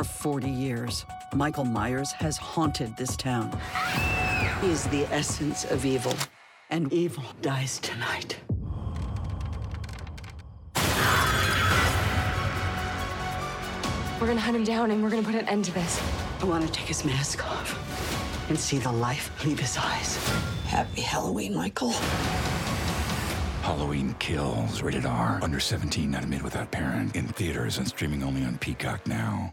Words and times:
For 0.00 0.04
40 0.04 0.48
years, 0.48 1.04
Michael 1.34 1.66
Myers 1.66 2.10
has 2.12 2.38
haunted 2.38 2.96
this 2.96 3.14
town. 3.16 3.50
He 4.62 4.70
is 4.70 4.84
the 4.84 5.04
essence 5.12 5.66
of 5.66 5.84
evil, 5.84 6.14
and 6.70 6.90
evil 6.90 7.22
dies 7.42 7.78
tonight. 7.80 8.40
We're 14.18 14.26
gonna 14.26 14.40
hunt 14.40 14.56
him 14.56 14.64
down 14.64 14.90
and 14.90 15.02
we're 15.02 15.10
gonna 15.10 15.22
put 15.22 15.34
an 15.34 15.46
end 15.46 15.66
to 15.66 15.74
this. 15.74 16.00
I 16.40 16.46
want 16.46 16.66
to 16.66 16.72
take 16.72 16.86
his 16.86 17.04
mask 17.04 17.46
off 17.46 18.48
and 18.48 18.58
see 18.58 18.78
the 18.78 18.90
life 18.90 19.44
leave 19.44 19.60
his 19.60 19.76
eyes. 19.76 20.16
Happy 20.64 21.02
Halloween, 21.02 21.54
Michael. 21.54 21.90
Halloween 23.60 24.14
Kills, 24.18 24.80
rated 24.80 25.04
R. 25.04 25.40
Under 25.42 25.60
17, 25.60 26.10
not 26.10 26.22
admitted 26.22 26.42
without 26.42 26.70
parent. 26.70 27.14
In 27.14 27.28
theaters 27.28 27.76
and 27.76 27.86
streaming 27.86 28.22
only 28.22 28.44
on 28.44 28.56
Peacock 28.56 29.06
now. 29.06 29.52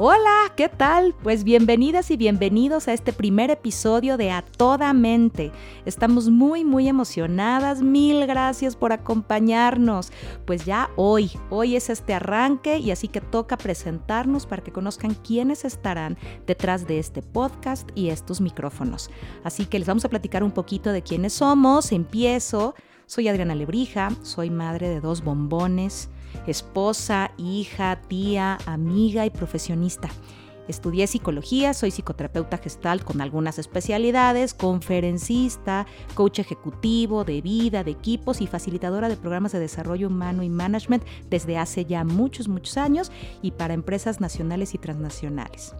Hola, 0.00 0.52
¿qué 0.56 0.68
tal? 0.68 1.12
Pues 1.24 1.42
bienvenidas 1.42 2.12
y 2.12 2.16
bienvenidos 2.16 2.86
a 2.86 2.92
este 2.92 3.12
primer 3.12 3.50
episodio 3.50 4.16
de 4.16 4.30
A 4.30 4.42
Toda 4.42 4.92
Mente. 4.92 5.50
Estamos 5.86 6.28
muy, 6.28 6.64
muy 6.64 6.86
emocionadas. 6.86 7.82
Mil 7.82 8.24
gracias 8.28 8.76
por 8.76 8.92
acompañarnos. 8.92 10.12
Pues 10.46 10.64
ya 10.64 10.88
hoy, 10.94 11.32
hoy 11.50 11.74
es 11.74 11.90
este 11.90 12.14
arranque 12.14 12.78
y 12.78 12.92
así 12.92 13.08
que 13.08 13.20
toca 13.20 13.56
presentarnos 13.56 14.46
para 14.46 14.62
que 14.62 14.70
conozcan 14.70 15.14
quiénes 15.14 15.64
estarán 15.64 16.16
detrás 16.46 16.86
de 16.86 17.00
este 17.00 17.20
podcast 17.20 17.90
y 17.96 18.10
estos 18.10 18.40
micrófonos. 18.40 19.10
Así 19.42 19.66
que 19.66 19.80
les 19.80 19.88
vamos 19.88 20.04
a 20.04 20.10
platicar 20.10 20.44
un 20.44 20.52
poquito 20.52 20.92
de 20.92 21.02
quiénes 21.02 21.32
somos. 21.32 21.90
Empiezo. 21.90 22.76
Soy 23.06 23.26
Adriana 23.26 23.56
Lebrija, 23.56 24.10
soy 24.22 24.48
madre 24.48 24.88
de 24.88 25.00
dos 25.00 25.24
bombones 25.24 26.08
esposa, 26.46 27.32
hija, 27.38 28.00
tía, 28.08 28.58
amiga 28.66 29.26
y 29.26 29.30
profesionista. 29.30 30.08
Estudié 30.68 31.06
psicología, 31.06 31.72
soy 31.72 31.90
psicoterapeuta 31.90 32.58
gestal 32.58 33.02
con 33.02 33.22
algunas 33.22 33.58
especialidades, 33.58 34.52
conferencista, 34.52 35.86
coach 36.14 36.40
ejecutivo 36.40 37.24
de 37.24 37.40
vida, 37.40 37.84
de 37.84 37.92
equipos 37.92 38.42
y 38.42 38.46
facilitadora 38.46 39.08
de 39.08 39.16
programas 39.16 39.52
de 39.52 39.60
desarrollo 39.60 40.08
humano 40.08 40.42
y 40.42 40.50
management 40.50 41.04
desde 41.30 41.56
hace 41.56 41.86
ya 41.86 42.04
muchos, 42.04 42.48
muchos 42.48 42.76
años 42.76 43.10
y 43.40 43.52
para 43.52 43.72
empresas 43.72 44.20
nacionales 44.20 44.74
y 44.74 44.78
transnacionales. 44.78 45.74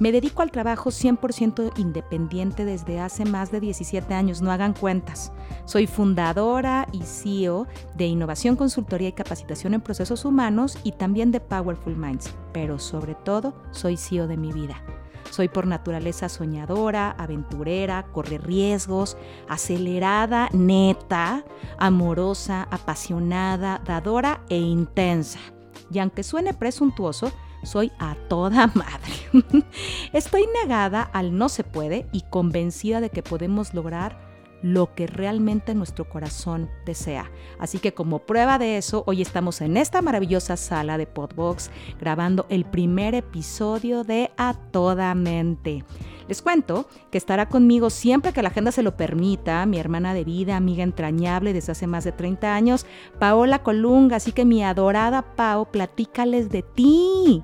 Me 0.00 0.10
dedico 0.10 0.42
al 0.42 0.50
trabajo 0.50 0.90
100% 0.90 1.78
independiente 1.78 2.64
desde 2.64 2.98
hace 2.98 3.24
más 3.24 3.52
de 3.52 3.60
17 3.60 4.12
años, 4.12 4.42
no 4.42 4.50
hagan 4.50 4.74
cuentas. 4.74 5.30
Soy 5.66 5.86
fundadora 5.86 6.88
y 6.90 7.02
CEO 7.02 7.68
de 7.94 8.06
Innovación, 8.06 8.56
Consultoría 8.56 9.08
y 9.08 9.12
Capacitación 9.12 9.72
en 9.72 9.80
Procesos 9.80 10.24
Humanos 10.24 10.78
y 10.82 10.92
también 10.92 11.30
de 11.30 11.38
Powerful 11.38 11.96
Minds, 11.96 12.34
pero 12.52 12.80
sobre 12.80 13.14
todo 13.14 13.54
soy 13.70 13.96
CEO 13.96 14.26
de 14.26 14.36
mi 14.36 14.52
vida. 14.52 14.82
Soy 15.30 15.48
por 15.48 15.66
naturaleza 15.66 16.28
soñadora, 16.28 17.12
aventurera, 17.12 18.04
corre 18.12 18.38
riesgos, 18.38 19.16
acelerada, 19.48 20.48
neta, 20.52 21.44
amorosa, 21.78 22.66
apasionada, 22.70 23.80
dadora 23.84 24.42
e 24.48 24.58
intensa. 24.58 25.38
Y 25.90 26.00
aunque 26.00 26.24
suene 26.24 26.52
presuntuoso, 26.52 27.32
soy 27.66 27.92
a 27.98 28.14
toda 28.28 28.66
madre. 28.74 29.12
Estoy 30.12 30.46
negada 30.62 31.02
al 31.02 31.36
no 31.36 31.48
se 31.48 31.64
puede 31.64 32.06
y 32.12 32.22
convencida 32.22 33.00
de 33.00 33.10
que 33.10 33.22
podemos 33.22 33.74
lograr 33.74 34.34
lo 34.64 34.94
que 34.94 35.06
realmente 35.06 35.74
nuestro 35.74 36.08
corazón 36.08 36.70
desea. 36.86 37.30
Así 37.58 37.80
que 37.80 37.92
como 37.92 38.20
prueba 38.20 38.58
de 38.58 38.78
eso, 38.78 39.04
hoy 39.06 39.20
estamos 39.20 39.60
en 39.60 39.76
esta 39.76 40.00
maravillosa 40.00 40.56
sala 40.56 40.96
de 40.96 41.06
Podbox 41.06 41.70
grabando 42.00 42.46
el 42.48 42.64
primer 42.64 43.14
episodio 43.14 44.04
de 44.04 44.30
A 44.38 44.54
Toda 44.54 45.14
Mente. 45.14 45.84
Les 46.28 46.40
cuento 46.40 46.88
que 47.10 47.18
estará 47.18 47.50
conmigo 47.50 47.90
siempre 47.90 48.32
que 48.32 48.40
la 48.40 48.48
agenda 48.48 48.72
se 48.72 48.82
lo 48.82 48.96
permita, 48.96 49.66
mi 49.66 49.78
hermana 49.78 50.14
de 50.14 50.24
vida, 50.24 50.56
amiga 50.56 50.82
entrañable 50.82 51.52
desde 51.52 51.72
hace 51.72 51.86
más 51.86 52.04
de 52.04 52.12
30 52.12 52.54
años, 52.54 52.86
Paola 53.18 53.62
Colunga. 53.62 54.16
Así 54.16 54.32
que 54.32 54.46
mi 54.46 54.64
adorada 54.64 55.36
Pao, 55.36 55.66
platícales 55.66 56.48
de 56.48 56.62
ti. 56.62 57.42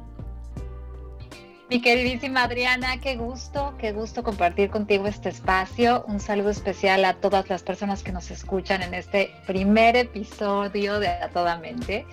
Mi 1.70 1.80
queridísima 1.80 2.42
Adriana, 2.42 2.98
qué 3.00 3.14
gusto, 3.14 3.74
qué 3.78 3.92
gusto 3.92 4.24
compartir 4.24 4.70
contigo 4.70 5.06
este 5.06 5.28
espacio. 5.28 6.04
Un 6.08 6.18
saludo 6.18 6.50
especial 6.50 7.04
a 7.04 7.14
todas 7.14 7.48
las 7.48 7.62
personas 7.62 8.02
que 8.02 8.10
nos 8.10 8.32
escuchan 8.32 8.82
en 8.82 8.92
este 8.92 9.30
primer 9.46 9.94
episodio 9.94 10.98
de 10.98 11.06
A 11.06 11.28
Toda 11.28 11.58
Mente. 11.58 12.06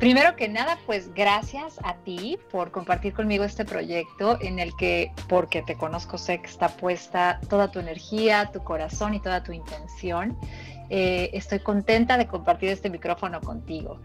Primero 0.00 0.34
que 0.34 0.48
nada, 0.48 0.76
pues 0.86 1.14
gracias 1.14 1.78
a 1.84 1.94
ti 1.98 2.36
por 2.50 2.72
compartir 2.72 3.14
conmigo 3.14 3.44
este 3.44 3.64
proyecto 3.64 4.38
en 4.40 4.58
el 4.58 4.74
que, 4.74 5.12
porque 5.28 5.62
te 5.62 5.76
conozco, 5.76 6.18
sé 6.18 6.40
que 6.40 6.48
está 6.48 6.70
puesta 6.70 7.38
toda 7.48 7.70
tu 7.70 7.78
energía, 7.78 8.50
tu 8.52 8.64
corazón 8.64 9.14
y 9.14 9.20
toda 9.20 9.44
tu 9.44 9.52
intención. 9.52 10.36
Eh, 10.90 11.30
estoy 11.32 11.60
contenta 11.60 12.18
de 12.18 12.26
compartir 12.26 12.70
este 12.70 12.90
micrófono 12.90 13.40
contigo. 13.40 14.00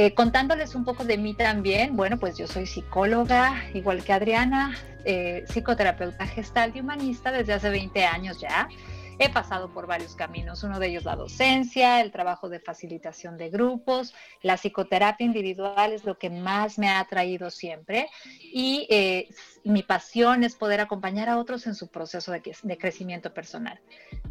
Eh, 0.00 0.14
contándoles 0.14 0.76
un 0.76 0.84
poco 0.84 1.04
de 1.04 1.18
mí 1.18 1.34
también, 1.34 1.96
bueno, 1.96 2.20
pues 2.20 2.38
yo 2.38 2.46
soy 2.46 2.66
psicóloga, 2.66 3.64
igual 3.74 4.04
que 4.04 4.12
Adriana, 4.12 4.78
eh, 5.04 5.44
psicoterapeuta 5.48 6.24
gestal 6.24 6.70
y 6.76 6.78
humanista 6.78 7.32
desde 7.32 7.54
hace 7.54 7.68
20 7.68 8.04
años 8.04 8.40
ya. 8.40 8.68
He 9.18 9.28
pasado 9.28 9.72
por 9.72 9.88
varios 9.88 10.14
caminos, 10.14 10.62
uno 10.62 10.78
de 10.78 10.86
ellos 10.86 11.04
la 11.04 11.16
docencia, 11.16 12.00
el 12.00 12.12
trabajo 12.12 12.48
de 12.48 12.60
facilitación 12.60 13.36
de 13.36 13.50
grupos, 13.50 14.14
la 14.40 14.56
psicoterapia 14.56 15.26
individual 15.26 15.92
es 15.92 16.04
lo 16.04 16.16
que 16.16 16.30
más 16.30 16.78
me 16.78 16.88
ha 16.88 17.00
atraído 17.00 17.50
siempre 17.50 18.08
y 18.40 18.86
eh, 18.90 19.28
mi 19.64 19.82
pasión 19.82 20.44
es 20.44 20.54
poder 20.54 20.80
acompañar 20.80 21.28
a 21.28 21.38
otros 21.38 21.66
en 21.66 21.74
su 21.74 21.88
proceso 21.88 22.30
de, 22.30 22.78
crecimiento 22.78 23.34
personal. 23.34 23.80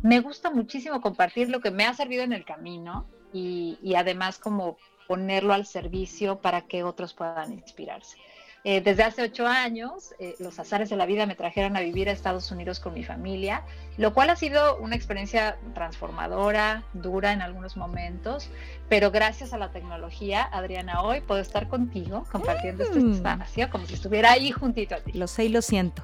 Me 0.02 0.22
gusta 0.22 0.50
muchísimo 0.50 1.02
compartir 1.02 1.50
lo 1.50 1.60
que 1.60 1.72
me 1.72 1.86
ha 1.86 1.94
servido 1.94 2.24
en 2.24 2.32
el 2.32 2.46
camino 2.46 3.06
y 3.34 3.94
además 3.96 4.40
como 4.40 4.78
ponerlo 5.08 5.54
al 5.54 5.66
servicio 5.66 6.40
para 6.40 6.62
que 6.62 6.84
otros 6.84 7.14
puedan 7.14 7.54
inspirarse. 7.54 8.18
Eh, 8.64 8.82
desde 8.82 9.04
hace 9.04 9.22
ocho 9.22 9.48
años, 9.48 10.14
eh, 10.20 10.36
los 10.40 10.60
azares 10.60 10.90
de 10.90 10.98
la 10.98 11.06
vida 11.06 11.26
me 11.26 11.36
trajeron 11.36 11.78
a 11.78 11.80
vivir 11.80 12.10
a 12.10 12.12
Estados 12.12 12.52
Unidos 12.52 12.82
con 12.82 12.94
mi 12.94 13.04
familia, 13.04 13.64
lo 13.98 14.14
cual 14.14 14.30
ha 14.30 14.36
sido 14.36 14.78
una 14.80 14.96
experiencia 14.96 15.58
transformadora, 15.74 16.84
dura 16.92 17.32
en 17.32 17.42
algunos 17.42 17.78
momentos, 17.78 18.50
pero 18.90 19.10
gracias 19.10 19.54
a 19.54 19.58
la 19.58 19.72
tecnología, 19.72 20.44
Adriana, 20.52 21.02
hoy 21.02 21.22
puedo 21.22 21.40
estar 21.40 21.70
contigo 21.70 22.26
compartiendo 22.30 22.84
este 22.84 23.00
mm. 23.00 23.14
espacio 23.14 23.70
como 23.70 23.86
si 23.86 23.94
estuviera 23.94 24.32
ahí 24.32 24.52
juntito 24.52 24.96
a 24.96 25.00
ti. 25.00 25.14
Lo 25.14 25.28
sé 25.28 25.46
y 25.46 25.50
lo 25.50 25.62
siento. 25.62 26.04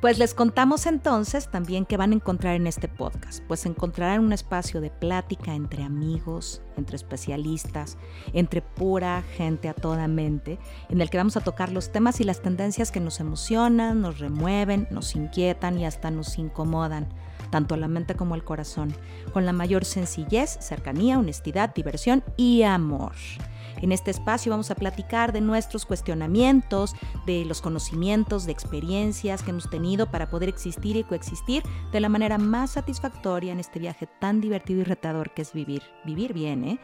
Pues 0.00 0.16
les 0.20 0.32
contamos 0.32 0.86
entonces 0.86 1.50
también 1.50 1.84
que 1.84 1.96
van 1.96 2.12
a 2.12 2.14
encontrar 2.14 2.54
en 2.54 2.68
este 2.68 2.86
podcast. 2.86 3.42
Pues 3.48 3.66
encontrarán 3.66 4.20
un 4.20 4.32
espacio 4.32 4.80
de 4.80 4.90
plática 4.90 5.56
entre 5.56 5.82
amigos, 5.82 6.62
entre 6.76 6.94
especialistas, 6.94 7.98
entre 8.32 8.62
pura 8.62 9.24
gente 9.36 9.68
a 9.68 9.74
toda 9.74 10.06
mente, 10.06 10.60
en 10.88 11.00
el 11.00 11.10
que 11.10 11.18
vamos 11.18 11.36
a 11.36 11.40
tocar 11.40 11.72
los 11.72 11.90
temas 11.90 12.20
y 12.20 12.24
las 12.24 12.40
tendencias 12.40 12.92
que 12.92 13.00
nos 13.00 13.18
emocionan, 13.18 14.00
nos 14.00 14.20
remueven, 14.20 14.86
nos 14.92 15.16
inquietan 15.16 15.80
y 15.80 15.84
hasta 15.84 16.12
nos 16.12 16.38
incomodan 16.38 17.08
tanto 17.50 17.76
la 17.76 17.88
mente 17.88 18.14
como 18.14 18.34
al 18.34 18.44
corazón, 18.44 18.94
con 19.32 19.46
la 19.46 19.52
mayor 19.52 19.84
sencillez, 19.84 20.58
cercanía, 20.60 21.18
honestidad, 21.18 21.74
diversión 21.74 22.22
y 22.36 22.62
amor. 22.62 23.14
En 23.80 23.92
este 23.92 24.10
espacio 24.10 24.50
vamos 24.50 24.70
a 24.70 24.74
platicar 24.74 25.32
de 25.32 25.40
nuestros 25.40 25.86
cuestionamientos, 25.86 26.94
de 27.26 27.44
los 27.44 27.60
conocimientos, 27.60 28.46
de 28.46 28.52
experiencias 28.52 29.42
que 29.42 29.50
hemos 29.50 29.70
tenido 29.70 30.10
para 30.10 30.30
poder 30.30 30.48
existir 30.48 30.96
y 30.96 31.04
coexistir 31.04 31.62
de 31.92 32.00
la 32.00 32.08
manera 32.08 32.38
más 32.38 32.72
satisfactoria 32.72 33.52
en 33.52 33.60
este 33.60 33.78
viaje 33.78 34.08
tan 34.20 34.40
divertido 34.40 34.80
y 34.80 34.84
retador 34.84 35.30
que 35.30 35.42
es 35.42 35.52
vivir. 35.52 35.82
Vivir 36.04 36.32
bien, 36.32 36.64
¿eh? 36.64 36.78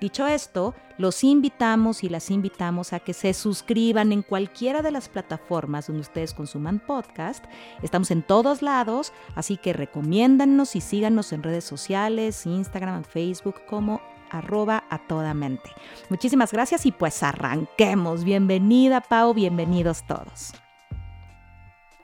Dicho 0.00 0.26
esto, 0.26 0.74
los 0.98 1.22
invitamos 1.22 2.02
y 2.02 2.08
las 2.08 2.30
invitamos 2.30 2.92
a 2.92 2.98
que 2.98 3.14
se 3.14 3.32
suscriban 3.34 4.10
en 4.10 4.22
cualquiera 4.22 4.82
de 4.82 4.90
las 4.90 5.08
plataformas 5.08 5.86
donde 5.86 6.02
ustedes 6.02 6.34
consuman 6.34 6.80
podcast. 6.80 7.44
Estamos 7.82 8.10
en 8.10 8.22
todos 8.22 8.62
lados, 8.62 9.12
así 9.36 9.56
que 9.56 9.72
recomiéndanos 9.72 10.74
y 10.74 10.80
síganos 10.80 11.32
en 11.32 11.44
redes 11.44 11.64
sociales, 11.64 12.46
Instagram, 12.46 13.04
Facebook 13.04 13.62
como 13.66 14.00
arroba 14.32 14.84
a 14.90 14.98
toda 14.98 15.34
mente. 15.34 15.70
Muchísimas 16.08 16.52
gracias 16.52 16.86
y 16.86 16.92
pues 16.92 17.22
arranquemos. 17.22 18.24
Bienvenida 18.24 19.00
Pau, 19.00 19.34
bienvenidos 19.34 20.06
todos. 20.06 20.52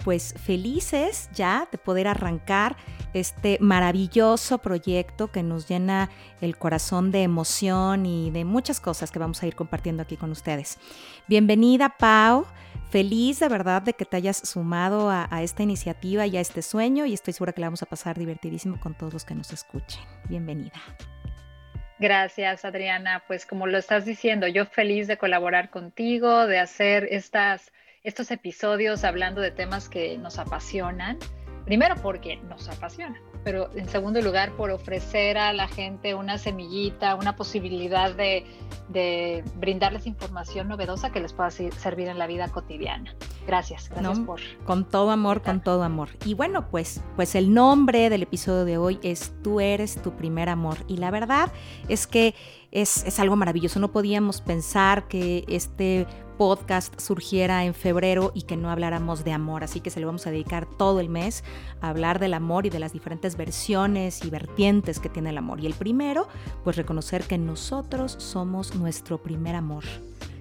pues 0.04 0.32
felices 0.38 1.28
ya 1.34 1.68
de 1.70 1.76
poder 1.76 2.06
arrancar 2.06 2.76
este 3.12 3.58
maravilloso 3.60 4.58
proyecto 4.58 5.30
que 5.32 5.42
nos 5.42 5.68
llena 5.68 6.08
el 6.40 6.56
corazón 6.56 7.10
de 7.10 7.24
emoción 7.24 8.06
y 8.06 8.30
de 8.30 8.44
muchas 8.44 8.80
cosas 8.80 9.10
que 9.10 9.18
vamos 9.18 9.42
a 9.42 9.46
ir 9.46 9.56
compartiendo 9.56 10.02
aquí 10.02 10.16
con 10.16 10.30
ustedes. 10.30 10.78
Bienvenida, 11.26 11.96
Pau. 11.98 12.46
Feliz 12.90 13.40
de 13.40 13.48
verdad 13.48 13.82
de 13.82 13.92
que 13.92 14.06
te 14.06 14.16
hayas 14.16 14.38
sumado 14.38 15.10
a, 15.10 15.28
esta 15.42 15.62
iniciativa 15.62 16.26
y 16.26 16.38
a 16.38 16.40
este 16.40 16.62
sueño 16.62 17.04
y 17.04 17.12
estoy 17.12 17.34
segura 17.34 17.52
que 17.52 17.60
la 17.60 17.66
vamos 17.66 17.82
a 17.82 17.86
pasar 17.86 18.18
divertidísimo 18.18 18.80
con 18.80 18.96
todos 18.96 19.12
los 19.12 19.24
que 19.24 19.34
nos 19.34 19.52
escuchen. 19.52 20.00
Bienvenida. 20.28 20.80
Gracias, 21.98 22.64
Adriana. 22.64 23.24
Pues 23.26 23.44
como 23.44 23.66
lo 23.66 23.78
estás 23.78 24.04
diciendo, 24.04 24.46
yo 24.46 24.66
feliz 24.66 25.06
de 25.06 25.18
colaborar 25.18 25.70
contigo, 25.70 26.46
de 26.46 26.58
hacer 26.58 27.08
estas, 27.10 27.72
estos 28.04 28.30
episodios 28.30 29.04
hablando 29.04 29.40
de 29.40 29.50
temas 29.50 29.88
que 29.88 30.16
nos 30.18 30.38
apasionan. 30.38 31.18
Primero 31.64 31.96
porque 31.96 32.36
nos 32.36 32.68
apasionan 32.68 33.27
pero 33.48 33.70
en 33.74 33.88
segundo 33.88 34.20
lugar 34.20 34.52
por 34.58 34.70
ofrecer 34.70 35.38
a 35.38 35.54
la 35.54 35.68
gente 35.68 36.14
una 36.14 36.36
semillita, 36.36 37.14
una 37.14 37.34
posibilidad 37.34 38.14
de, 38.14 38.44
brindarles 39.56 40.06
información 40.06 40.68
novedosa 40.68 41.10
que 41.12 41.20
les 41.20 41.32
pueda 41.32 41.50
servir 41.50 42.08
en 42.08 42.18
la 42.18 42.26
vida 42.26 42.48
cotidiana. 42.48 43.14
Gracias, 43.46 43.88
gracias 43.88 44.18
por... 44.18 44.38
Con 44.66 44.84
todo 44.86 45.10
amor, 45.10 45.40
con 45.40 45.62
todo 45.62 45.82
amor. 45.82 46.10
Y 46.26 46.34
bueno, 46.34 46.68
pues, 46.68 47.00
pues 47.16 47.34
el 47.34 47.54
nombre 47.54 48.10
del 48.10 48.22
episodio 48.22 48.66
de 48.66 48.76
hoy 48.76 49.00
es 49.02 49.32
Tú 49.42 49.60
eres 49.60 50.02
tu 50.02 50.12
primer 50.12 50.50
amor. 50.50 50.76
Y 50.86 50.98
la 50.98 51.10
verdad 51.10 51.50
es 51.88 52.06
que 52.06 52.34
es, 52.70 53.02
es 53.04 53.18
algo 53.18 53.34
maravilloso. 53.34 53.80
No 53.80 53.92
podíamos 53.92 54.42
pensar 54.42 55.08
que 55.08 55.46
este 55.48 56.06
podcast 56.38 56.98
surgiera 56.98 57.64
en 57.64 57.74
febrero 57.74 58.32
y 58.34 58.42
que 58.42 58.56
no 58.56 58.70
habláramos 58.70 59.24
de 59.24 59.32
amor. 59.32 59.64
Así 59.64 59.80
que 59.80 59.90
se 59.90 60.00
lo 60.00 60.06
vamos 60.06 60.26
a 60.26 60.30
dedicar 60.30 60.66
todo 60.66 61.00
el 61.00 61.10
mes 61.10 61.44
a 61.82 61.90
hablar 61.90 62.18
del 62.20 62.32
amor 62.32 62.64
y 62.64 62.70
de 62.70 62.78
las 62.78 62.94
diferentes 62.94 63.36
versiones 63.36 64.24
y 64.24 64.30
vertientes 64.30 65.00
que 65.00 65.10
tiene 65.10 65.30
el 65.30 65.38
amor. 65.38 65.60
Y 65.60 65.66
el 65.66 65.74
primero, 65.74 66.28
pues 66.64 66.76
reconocer 66.76 67.24
que 67.24 67.36
nosotros 67.36 68.16
somos 68.18 68.74
nuestro 68.74 69.18
primer 69.18 69.56
amor 69.56 69.84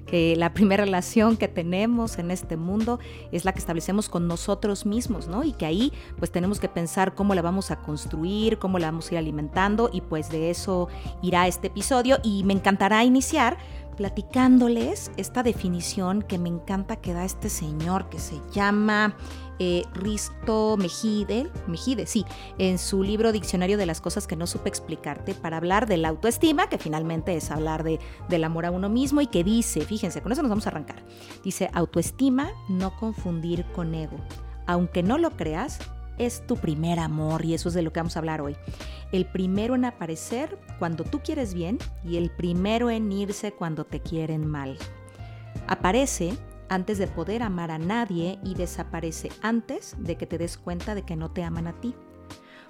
que 0.07 0.35
la 0.35 0.53
primera 0.53 0.85
relación 0.85 1.38
que 1.38 1.47
tenemos 1.47 2.17
en 2.17 2.31
este 2.31 2.57
mundo 2.57 2.99
es 3.31 3.45
la 3.45 3.51
que 3.51 3.59
establecemos 3.59 4.09
con 4.09 4.27
nosotros 4.27 4.85
mismos, 4.85 5.27
¿no? 5.27 5.44
Y 5.44 5.51
que 5.51 5.65
ahí 5.65 5.94
pues 6.17 6.31
tenemos 6.31 6.59
que 6.59 6.69
pensar 6.69 7.13
cómo 7.13 7.35
la 7.35 7.41
vamos 7.41 7.71
a 7.71 7.81
construir, 7.81 8.57
cómo 8.57 8.79
la 8.79 8.88
vamos 8.88 9.09
a 9.09 9.15
ir 9.15 9.17
alimentando 9.19 9.89
y 9.91 10.01
pues 10.01 10.29
de 10.29 10.49
eso 10.49 10.88
irá 11.21 11.47
este 11.47 11.67
episodio 11.67 12.19
y 12.23 12.44
me 12.45 12.53
encantará 12.53 13.03
iniciar 13.03 13.57
platicándoles 13.97 15.11
esta 15.17 15.44
definición 15.44 16.21
que 16.21 16.38
me 16.38 16.47
encanta 16.47 16.95
que 16.95 17.13
da 17.13 17.25
este 17.25 17.49
señor 17.49 18.09
que 18.09 18.19
se 18.19 18.39
llama 18.53 19.17
eh, 19.59 19.83
Risto 19.94 20.77
Mejide, 20.77 21.49
Mejide, 21.67 22.05
sí, 22.05 22.23
en 22.59 22.77
su 22.77 23.01
libro 23.01 23.31
Diccionario 23.31 23.77
de 23.77 23.88
las 23.88 23.99
cosas 23.99 24.27
que 24.27 24.35
no 24.35 24.45
supe 24.45 24.69
explicarte, 24.69 25.33
para 25.33 25.57
hablar 25.57 25.88
de 25.88 25.97
la 25.97 26.09
autoestima, 26.09 26.69
que 26.69 26.77
finalmente 26.77 27.35
es 27.35 27.49
hablar 27.49 27.83
de, 27.83 27.99
del 28.29 28.44
amor 28.44 28.67
a 28.67 28.71
uno 28.71 28.88
mismo 28.88 29.19
y 29.19 29.27
que 29.27 29.44
dice, 29.44 29.81
fíjense, 29.81 30.21
con 30.21 30.31
eso 30.31 30.44
nos 30.44 30.49
vamos 30.49 30.67
a 30.67 30.69
arrancar, 30.69 31.03
dice 31.44 31.69
autoestima, 31.73 32.51
no 32.69 32.95
confundir 32.97 33.65
con 33.73 33.95
ego. 33.95 34.17
Aunque 34.67 35.01
no 35.01 35.17
lo 35.17 35.31
creas, 35.31 35.79
es 36.18 36.46
tu 36.46 36.56
primer 36.58 37.00
amor 37.00 37.46
y 37.46 37.54
eso 37.54 37.69
es 37.69 37.75
de 37.75 37.81
lo 37.81 37.92
que 37.94 38.00
vamos 38.00 38.16
a 38.16 38.19
hablar 38.19 38.42
hoy. 38.42 38.56
El 39.12 39.25
primero 39.25 39.75
en 39.75 39.86
aparecer 39.86 40.58
cuando 40.80 41.04
tú 41.04 41.19
quieres 41.19 41.54
bien 41.54 41.78
y 42.04 42.18
el 42.18 42.30
primero 42.30 42.90
en 42.90 43.12
irse 43.12 43.52
cuando 43.52 43.86
te 43.86 44.02
quieren 44.02 44.48
mal. 44.48 44.78
Aparece 45.68 46.38
antes 46.69 46.98
de 46.98 47.08
poder 47.08 47.44
amar 47.44 47.72
a 47.72 47.78
nadie 47.78 48.40
y 48.44 48.54
desaparece 48.54 49.30
antes 49.42 49.96
de 49.98 50.18
que 50.18 50.28
te 50.28 50.38
des 50.38 50.58
cuenta 50.58 50.96
de 50.96 51.04
que 51.04 51.16
no 51.16 51.31
te 51.31 51.44
aman 51.44 51.68
a 51.68 51.80
ti. 51.80 51.96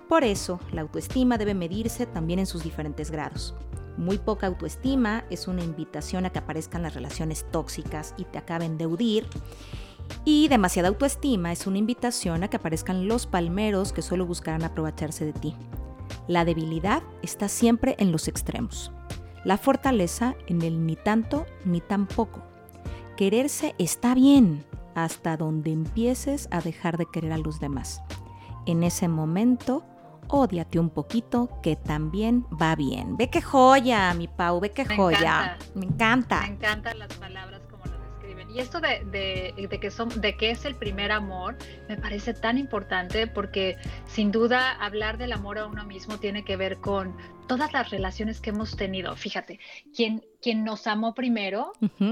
Por 0.08 0.24
eso, 0.24 0.60
la 0.72 0.82
autoestima 0.82 1.38
debe 1.38 1.54
medirse 1.54 2.06
también 2.06 2.40
en 2.40 2.46
sus 2.46 2.64
diferentes 2.64 3.12
grados. 3.12 3.56
Muy 3.98 4.20
poca 4.20 4.48
autoestima 4.48 5.26
es 5.30 5.48
una 5.48 5.64
invitación 5.64 6.26
a 6.26 6.30
que 6.30 6.40
aparezcan 6.40 6.84
las 6.84 6.94
relaciones 6.94 7.46
tóxicas 7.52 8.14
y 8.18 8.26
te 8.26 8.38
acaben 8.38 8.78
de 8.78 8.86
y 10.25 10.48
demasiada 10.48 10.89
autoestima 10.89 11.51
es 11.51 11.68
una 11.68 11.77
invitación 11.77 12.44
a 12.44 12.50
que 12.50 12.57
aparezcan 12.57 13.07
los 13.07 13.27
palmeros 13.27 13.94
que 13.94 14.01
solo 14.01 14.25
buscarán 14.25 14.63
aprovecharse 14.63 15.25
de 15.25 15.33
ti. 15.33 15.56
La 16.27 16.45
debilidad 16.45 17.04
está 17.21 17.48
siempre 17.48 17.95
en 18.00 18.12
los 18.12 18.27
extremos. 18.27 18.92
La 19.44 19.57
fortaleza 19.57 20.36
en 20.48 20.62
el 20.62 20.86
ni 20.86 20.95
tanto 20.95 21.45
ni 21.63 21.80
tan 21.80 22.07
poco. 22.07 22.42
Quererse 23.15 23.75
está 23.77 24.13
bien 24.13 24.65
hasta 24.95 25.38
donde 25.38 25.71
empieces 25.71 26.50
a 26.51 26.60
dejar 26.60 26.98
de 26.98 27.06
querer 27.06 27.31
a 27.31 27.38
los 27.38 27.60
demás. 27.60 28.01
En 28.65 28.83
ese 28.83 29.07
momento, 29.07 29.86
ódiate 30.27 30.80
un 30.80 30.89
poquito 30.89 31.50
que 31.62 31.75
también 31.75 32.45
va 32.62 32.75
bien. 32.75 33.15
Ve 33.15 33.30
qué 33.30 33.42
joya, 33.42 34.13
mi 34.13 34.27
Pau, 34.27 34.60
ve 34.60 34.71
qué 34.71 34.86
joya. 34.86 35.57
Me 35.74 35.86
encanta. 35.86 36.42
Me 36.42 36.48
encantan 36.48 37.00
las 37.00 37.13
palabras 37.13 37.56
y 38.54 38.60
esto 38.60 38.80
de, 38.80 39.80
que 39.82 39.92
son, 39.92 40.10
de 40.22 40.36
que 40.38 40.52
es 40.52 40.66
el 40.66 40.76
primer 40.76 41.12
amor 41.12 41.58
me 41.88 41.98
parece 41.98 42.34
tan 42.34 42.58
importante 42.58 43.28
porque 43.28 43.78
sin 44.06 44.32
duda 44.32 44.72
hablar 44.72 45.18
del 45.18 45.34
amor 45.34 45.58
a 45.60 45.66
uno 45.66 45.86
mismo 45.86 46.18
tiene 46.18 46.44
que 46.44 46.56
ver 46.56 46.78
con 46.78 47.16
todas 47.48 47.74
las 47.74 47.90
relaciones 47.90 48.42
que 48.42 48.50
hemos 48.52 48.76
tenido. 48.76 49.16
Fíjate, 49.16 49.60
quien, 49.96 50.26
quien 50.42 50.64
nos 50.64 50.88
amó 50.88 51.14
primero, 51.14 51.72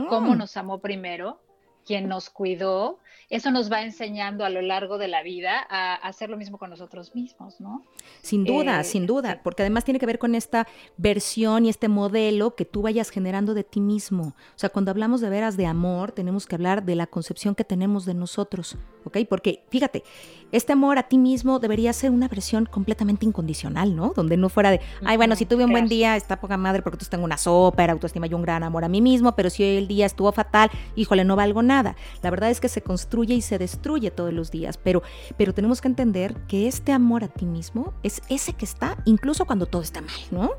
cómo 0.09 0.35
nos 0.35 0.57
amó 0.57 0.79
primero, 0.79 1.41
quien 1.85 2.07
nos 2.07 2.29
cuidó, 2.29 2.99
eso 3.29 3.51
nos 3.51 3.71
va 3.71 3.81
enseñando 3.81 4.45
a 4.45 4.49
lo 4.49 4.61
largo 4.61 4.97
de 4.97 5.07
la 5.07 5.23
vida 5.23 5.65
a, 5.69 5.95
hacer 5.95 6.29
lo 6.29 6.37
mismo 6.37 6.57
con 6.57 6.69
nosotros 6.69 7.15
mismos, 7.15 7.59
¿no? 7.59 7.83
Sin 8.21 8.43
duda, 8.43 8.81
eh, 8.81 8.83
sin 8.83 9.07
duda, 9.07 9.41
porque 9.43 9.63
además 9.63 9.83
tiene 9.83 9.99
que 9.99 10.05
ver 10.05 10.19
con 10.19 10.35
esta 10.35 10.67
versión 10.97 11.65
y 11.65 11.69
este 11.69 11.87
modelo 11.87 12.55
que 12.55 12.65
tú 12.65 12.81
vayas 12.81 13.09
generando 13.09 13.53
de 13.53 13.63
ti 13.63 13.81
mismo. 13.81 14.27
O 14.27 14.57
sea, 14.57 14.69
cuando 14.69 14.91
hablamos 14.91 15.21
de 15.21 15.29
veras 15.29 15.57
de 15.57 15.65
amor, 15.65 16.11
tenemos 16.11 16.45
que 16.45 16.55
hablar 16.55 16.83
de 16.83 16.95
la 16.95 17.07
concepción 17.07 17.55
que 17.55 17.63
tenemos 17.63 18.05
de 18.05 18.13
nosotros, 18.13 18.77
¿ok? 19.05 19.19
Porque 19.29 19.63
fíjate, 19.69 20.03
este 20.51 20.73
amor 20.73 20.97
a 20.97 21.03
ti 21.03 21.17
mismo 21.17 21.59
debería 21.59 21.93
ser 21.93 22.11
una 22.11 22.27
versión 22.27 22.65
completamente 22.65 23.25
incondicional, 23.25 23.95
¿no? 23.95 24.13
Donde 24.15 24.37
no 24.37 24.49
fuera 24.49 24.71
de, 24.71 24.81
ay, 25.03 25.17
bueno, 25.17 25.35
si 25.35 25.45
tuve 25.45 25.65
un 25.65 25.71
buen 25.71 25.87
día, 25.87 26.15
está 26.15 26.39
poca 26.39 26.57
madre 26.57 26.81
porque 26.81 26.97
tú 26.97 27.05
tengo 27.09 27.23
una 27.23 27.37
sopa, 27.37 27.83
era 27.83 27.93
autoestima 27.93 28.27
y 28.27 28.33
un 28.33 28.41
gran 28.41 28.63
amor 28.63 28.83
a 28.83 28.89
mí 28.89 29.01
mismo, 29.01 29.35
pero 29.35 29.49
si 29.49 29.63
hoy 29.63 29.77
el 29.77 29.87
día 29.87 30.05
estuvo 30.05 30.31
fatal, 30.31 30.69
híjole, 30.95 31.23
no 31.23 31.35
valgo 31.35 31.61
nada. 31.61 31.95
La 32.21 32.29
verdad 32.29 32.49
es 32.49 32.59
que 32.59 32.69
se 32.69 32.81
construye 32.81 33.35
y 33.35 33.41
se 33.41 33.57
destruye 33.57 34.11
todos 34.11 34.33
los 34.33 34.51
días, 34.51 34.77
pero, 34.77 35.03
pero 35.37 35.53
tenemos 35.53 35.81
que 35.81 35.87
entender 35.87 36.35
que 36.47 36.67
este 36.67 36.91
amor 36.91 37.23
a 37.23 37.27
ti 37.27 37.45
mismo 37.45 37.93
es 38.03 38.21
ese 38.29 38.53
que 38.53 38.65
está 38.65 38.97
incluso 39.05 39.45
cuando 39.45 39.65
todo 39.65 39.81
está 39.81 40.01
mal, 40.01 40.11
¿no? 40.31 40.51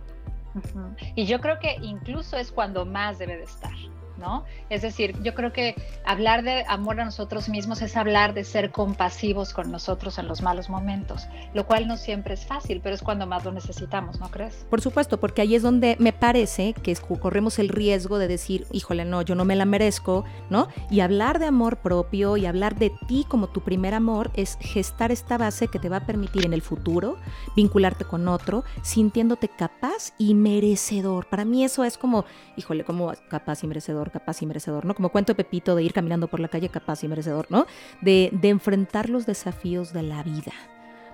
Y 1.15 1.27
yo 1.27 1.41
creo 1.41 1.59
que 1.59 1.77
incluso 1.83 2.37
es 2.37 2.51
cuando 2.51 2.87
más 2.87 3.19
debe 3.19 3.37
de 3.37 3.45
estar. 3.45 3.75
¿No? 4.19 4.45
Es 4.71 4.83
decir, 4.83 5.15
yo 5.23 5.35
creo 5.35 5.53
que 5.53 5.75
hablar 6.05 6.43
de 6.43 6.65
amor 6.69 7.01
a 7.01 7.05
nosotros 7.05 7.49
mismos 7.49 7.83
es 7.83 7.97
hablar 7.97 8.35
de 8.35 8.45
ser 8.45 8.71
compasivos 8.71 9.53
con 9.53 9.71
nosotros 9.71 10.19
en 10.19 10.29
los 10.29 10.43
malos 10.43 10.69
momentos, 10.69 11.27
lo 11.55 11.67
cual 11.67 11.87
no 11.87 11.97
siempre 11.97 12.35
es 12.35 12.47
fácil, 12.47 12.81
pero 12.83 12.95
es 12.95 13.03
cuando 13.03 13.27
más 13.27 13.45
lo 13.45 13.53
necesitamos, 13.53 14.21
¿no 14.21 14.31
crees? 14.31 14.67
Por 14.71 14.81
supuesto, 14.81 15.19
porque 15.19 15.43
ahí 15.43 15.55
es 15.55 15.63
donde 15.63 15.97
me 15.99 16.13
parece 16.13 16.75
que 16.75 16.95
corremos 16.97 17.59
el 17.59 17.69
riesgo 17.69 18.19
de 18.19 18.29
decir, 18.29 18.67
híjole, 18.73 19.05
no, 19.05 19.23
yo 19.23 19.35
no 19.35 19.45
me 19.45 19.57
la 19.57 19.65
merezco, 19.65 20.25
¿no? 20.51 20.69
Y 20.91 21.01
hablar 21.01 21.39
de 21.39 21.47
amor 21.47 21.79
propio 21.79 22.37
y 22.37 22.47
hablar 22.47 22.77
de 22.77 22.93
ti 23.07 23.25
como 23.29 23.49
tu 23.49 23.61
primer 23.63 23.95
amor 23.95 24.31
es 24.35 24.59
gestar 24.61 25.13
esta 25.13 25.39
base 25.39 25.69
que 25.69 25.79
te 25.79 25.89
va 25.89 25.99
a 25.99 26.07
permitir 26.07 26.47
en 26.47 26.53
el 26.53 26.63
futuro 26.63 27.17
vincularte 27.55 28.05
con 28.05 28.29
otro, 28.29 28.65
sintiéndote 28.83 29.49
capaz 29.49 30.13
y 30.19 30.35
merecedor. 30.35 31.27
Para 31.29 31.45
mí 31.45 31.65
eso 31.65 31.85
es 31.85 31.99
como, 31.99 32.25
híjole, 32.57 32.85
como 32.85 33.13
capaz 33.29 33.63
y 33.65 33.67
merecedor 33.67 34.06
capaz 34.11 34.43
y 34.43 34.47
merecedor, 34.47 34.85
¿no? 34.85 34.95
Como 34.95 35.11
cuento 35.11 35.33
de 35.33 35.43
Pepito 35.43 35.75
de 35.75 35.83
ir 35.83 35.93
caminando 35.93 36.29
por 36.29 36.41
la 36.41 36.49
calle 36.49 36.69
capaz 36.69 37.05
y 37.05 37.09
merecedor, 37.09 37.47
¿no? 37.51 37.67
De, 38.01 38.31
de 38.33 38.49
enfrentar 38.49 39.11
los 39.11 39.27
desafíos 39.27 39.93
de 39.93 40.03
la 40.03 40.23
vida. 40.23 40.53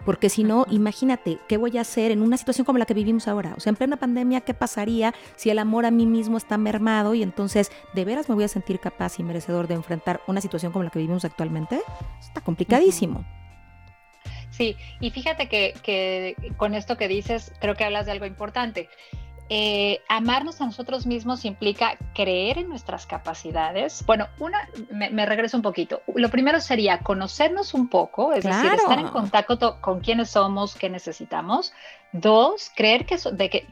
Porque 0.04 0.28
si 0.28 0.42
no, 0.42 0.66
imagínate, 0.68 1.38
¿qué 1.48 1.56
voy 1.56 1.78
a 1.78 1.82
hacer 1.82 2.10
en 2.10 2.22
una 2.22 2.36
situación 2.36 2.64
como 2.64 2.78
la 2.78 2.86
que 2.86 2.94
vivimos 2.94 3.28
ahora? 3.28 3.54
O 3.56 3.60
sea, 3.60 3.70
en 3.70 3.76
plena 3.76 3.96
pandemia, 3.96 4.40
¿qué 4.40 4.52
pasaría 4.52 5.14
si 5.36 5.50
el 5.50 5.58
amor 5.58 5.86
a 5.86 5.90
mí 5.90 6.06
mismo 6.06 6.36
está 6.36 6.58
mermado 6.58 7.14
y 7.14 7.22
entonces 7.22 7.70
de 7.94 8.04
veras 8.04 8.28
me 8.28 8.34
voy 8.34 8.44
a 8.44 8.48
sentir 8.48 8.80
capaz 8.80 9.20
y 9.20 9.22
merecedor 9.22 9.68
de 9.68 9.74
enfrentar 9.74 10.20
una 10.26 10.40
situación 10.40 10.72
como 10.72 10.84
la 10.84 10.90
que 10.90 10.98
vivimos 10.98 11.24
actualmente? 11.24 11.80
Está 12.20 12.40
complicadísimo. 12.40 13.24
Sí, 14.50 14.76
y 15.00 15.10
fíjate 15.10 15.48
que, 15.48 15.72
que, 15.82 16.36
con 16.56 16.74
esto 16.74 16.96
que 16.96 17.08
dices, 17.08 17.52
creo 17.60 17.74
que 17.74 17.84
hablas 17.84 18.06
de 18.06 18.12
algo 18.12 18.26
importante. 18.26 18.88
Eh, 19.54 20.00
amarnos 20.08 20.62
a 20.62 20.64
nosotros 20.64 21.04
mismos 21.04 21.44
implica 21.44 21.98
creer 22.14 22.56
en 22.56 22.70
nuestras 22.70 23.04
capacidades. 23.04 24.02
Bueno, 24.06 24.28
una, 24.38 24.66
me, 24.90 25.26
regreso 25.26 25.58
un 25.58 25.62
poquito. 25.62 26.00
Lo 26.14 26.30
primero 26.30 26.58
sería 26.58 27.00
conocernos 27.00 27.74
un 27.74 27.88
poco, 27.88 28.32
es 28.32 28.44
decir, 28.44 28.72
estar 28.72 28.98
en 28.98 29.08
contacto 29.08 29.78
con 29.82 30.00
quiénes 30.00 30.30
somos, 30.30 30.74
qué 30.74 30.88
necesitamos. 30.88 31.74
Dos, 32.12 32.70
creer 32.74 33.04
que, 33.04 33.18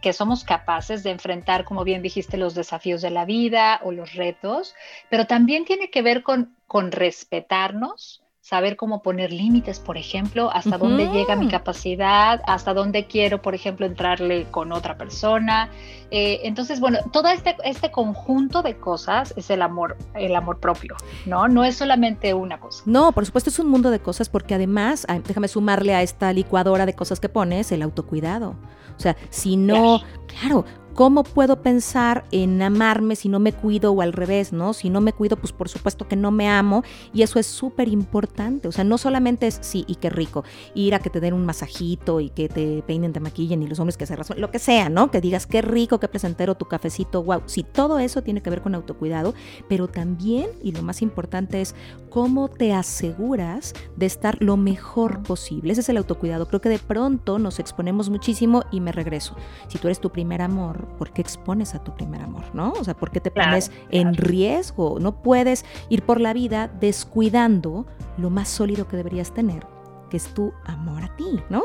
que, 0.03 0.13
somos 0.13 0.45
capaces 0.45 1.03
de 1.03 1.13
enfrentar, 1.13 1.65
como 1.65 1.83
bien 1.83 2.03
dijiste, 2.03 2.37
los 2.37 2.55
desafíos 2.55 3.01
de 3.01 3.09
la 3.09 3.25
vida 3.25 3.81
o 3.83 3.91
los 3.91 4.13
retos, 4.13 4.75
pero 5.09 5.27
también 5.27 5.65
tiene 5.65 5.89
que 5.89 6.03
ver 6.03 6.23
con, 6.23 6.55
con 6.67 6.93
respetarnos 6.93 8.23
saber 8.51 8.77
cómo 8.77 9.01
poner 9.01 9.33
límites, 9.33 9.79
por 9.79 9.97
ejemplo, 9.97 10.51
hasta 10.53 10.77
dónde 10.77 11.07
llega 11.07 11.37
mi 11.37 11.47
capacidad, 11.47 12.43
hasta 12.49 12.75
dónde 12.75 13.07
quiero, 13.07 13.41
por 13.41 13.55
ejemplo, 13.55 13.87
entrarle 13.87 14.47
con 14.51 14.73
otra 14.73 14.99
persona. 14.99 15.71
Eh, 16.11 16.41
entonces, 16.43 16.81
bueno, 16.81 16.99
todo 17.13 17.29
este, 17.29 17.55
este 17.63 17.93
conjunto 17.93 18.63
de 18.63 18.77
cosas 18.77 19.33
es 19.37 19.51
el 19.51 19.63
amor, 19.63 19.97
el 20.15 20.35
amor 20.35 20.59
propio, 20.59 20.97
¿no? 21.27 21.47
No 21.47 21.63
es 21.63 21.77
solamente 21.77 22.35
una 22.35 22.59
cosa. 22.59 22.83
No, 22.87 23.13
por 23.13 23.25
supuesto 23.25 23.51
es 23.51 23.59
un 23.61 23.69
mundo 23.69 23.89
de 23.93 24.01
cosas 24.01 24.29
porque 24.29 24.57
además, 24.57 25.07
déjame 25.29 25.47
sumarle 25.47 25.95
a 25.95 26.03
esta 26.03 26.33
licuadora 26.33 26.87
de 26.87 26.95
cosas 26.95 27.21
que 27.21 27.29
pones 27.29 27.71
el 27.71 27.83
autocuidado. 27.83 28.57
O 28.97 29.01
sea, 29.01 29.17
si 29.31 29.57
no, 29.57 30.01
claro, 30.27 30.65
¿Cómo 30.95 31.23
puedo 31.25 31.63
pensar 31.63 32.25
en 32.31 32.61
amarme 32.61 33.17
si 33.17 33.29
no 33.29 33.39
me 33.39 33.53
cuido 33.53 33.93
o 33.93 34.03
al 34.03 34.13
revés, 34.13 34.53
¿no? 34.53 34.73
Si 34.73 34.91
no 34.91 35.01
me 35.01 35.13
cuido, 35.13 35.37
pues 35.37 35.53
por 35.53 35.69
supuesto 35.69 36.09
que 36.09 36.17
no 36.17 36.31
me 36.31 36.49
amo 36.49 36.83
y 37.15 37.23
eso 37.23 37.39
es 37.39 37.47
súper 37.47 37.89
importante. 37.89 38.69
O 38.69 38.73
sea, 38.73 38.85
no 38.85 38.99
solamente 38.99 39.47
es, 39.47 39.59
sí, 39.63 39.85
y 39.87 39.97
qué 39.97 40.11
rico, 40.11 40.45
ir 40.75 40.95
a 40.95 40.99
que 40.99 41.11
te 41.11 41.21
den 41.21 41.35
un 41.35 41.47
masajito 41.47 42.21
y 42.21 42.31
que 42.31 42.49
te 42.49 42.83
peinen, 42.83 43.13
te 43.13 43.21
maquillen 43.21 43.63
y 43.63 43.67
los 43.67 43.79
hombres 43.79 43.97
que 43.97 44.07
se 44.07 44.17
razón, 44.17 44.41
lo 44.41 44.51
que 44.51 44.59
sea, 44.59 44.89
¿no? 44.89 45.11
Que 45.11 45.21
digas 45.21 45.47
qué 45.47 45.63
rico, 45.63 46.01
qué 46.01 46.09
placentero 46.09 46.55
tu 46.55 46.67
cafecito, 46.67 47.23
wow. 47.23 47.43
Sí, 47.47 47.63
todo 47.63 47.99
eso 47.99 48.23
tiene 48.23 48.43
que 48.43 48.51
ver 48.51 48.63
con 48.63 48.75
autocuidado, 48.75 49.35
pero 49.69 49.89
también, 49.89 50.51
y 50.63 50.73
lo 50.73 50.83
más 50.83 51.03
importante 51.03 51.61
es 51.61 51.75
cómo 52.11 52.49
te 52.49 52.73
aseguras 52.75 53.75
de 53.97 54.07
estar 54.07 54.37
lo 54.41 54.57
mejor 54.57 55.23
posible. 55.23 55.73
Ese 55.73 55.83
es 55.83 55.89
el 55.89 55.97
autocuidado. 55.97 56.47
Creo 56.47 56.61
que 56.61 56.69
de 56.69 56.79
pronto 56.79 57.39
nos 57.39 57.59
exponemos 57.59 58.11
muchísimo 58.11 58.65
y 58.71 58.81
me 58.81 58.93
regreso. 58.93 59.37
Si 59.69 59.79
tú 59.79 59.89
eres 59.89 60.01
tu 60.01 60.11
primer 60.11 60.43
amor, 60.43 60.89
¿por 60.91 61.13
qué 61.13 61.23
expones 61.23 61.75
a 61.75 61.83
tu 61.83 61.95
primer 61.95 62.23
amor? 62.23 62.45
¿No? 62.55 62.73
O 62.73 62.85
sea, 62.85 62.95
¿por 62.95 63.11
qué 63.11 63.21
te 63.21 63.31
pones 63.31 63.71
en 63.91 64.15
riesgo? 64.15 64.99
No 65.01 65.23
puedes 65.23 65.65
ir 65.89 66.03
por 66.03 66.21
la 66.21 66.33
vida 66.33 66.69
descuidando 66.81 67.87
lo 68.17 68.31
más 68.31 68.49
sólido 68.49 68.87
que 68.89 68.97
deberías 68.97 69.33
tener, 69.33 69.67
que 70.11 70.17
es 70.17 70.33
tu 70.35 70.53
amor 70.65 71.03
a 71.03 71.17
ti, 71.17 71.41
¿no? 71.49 71.65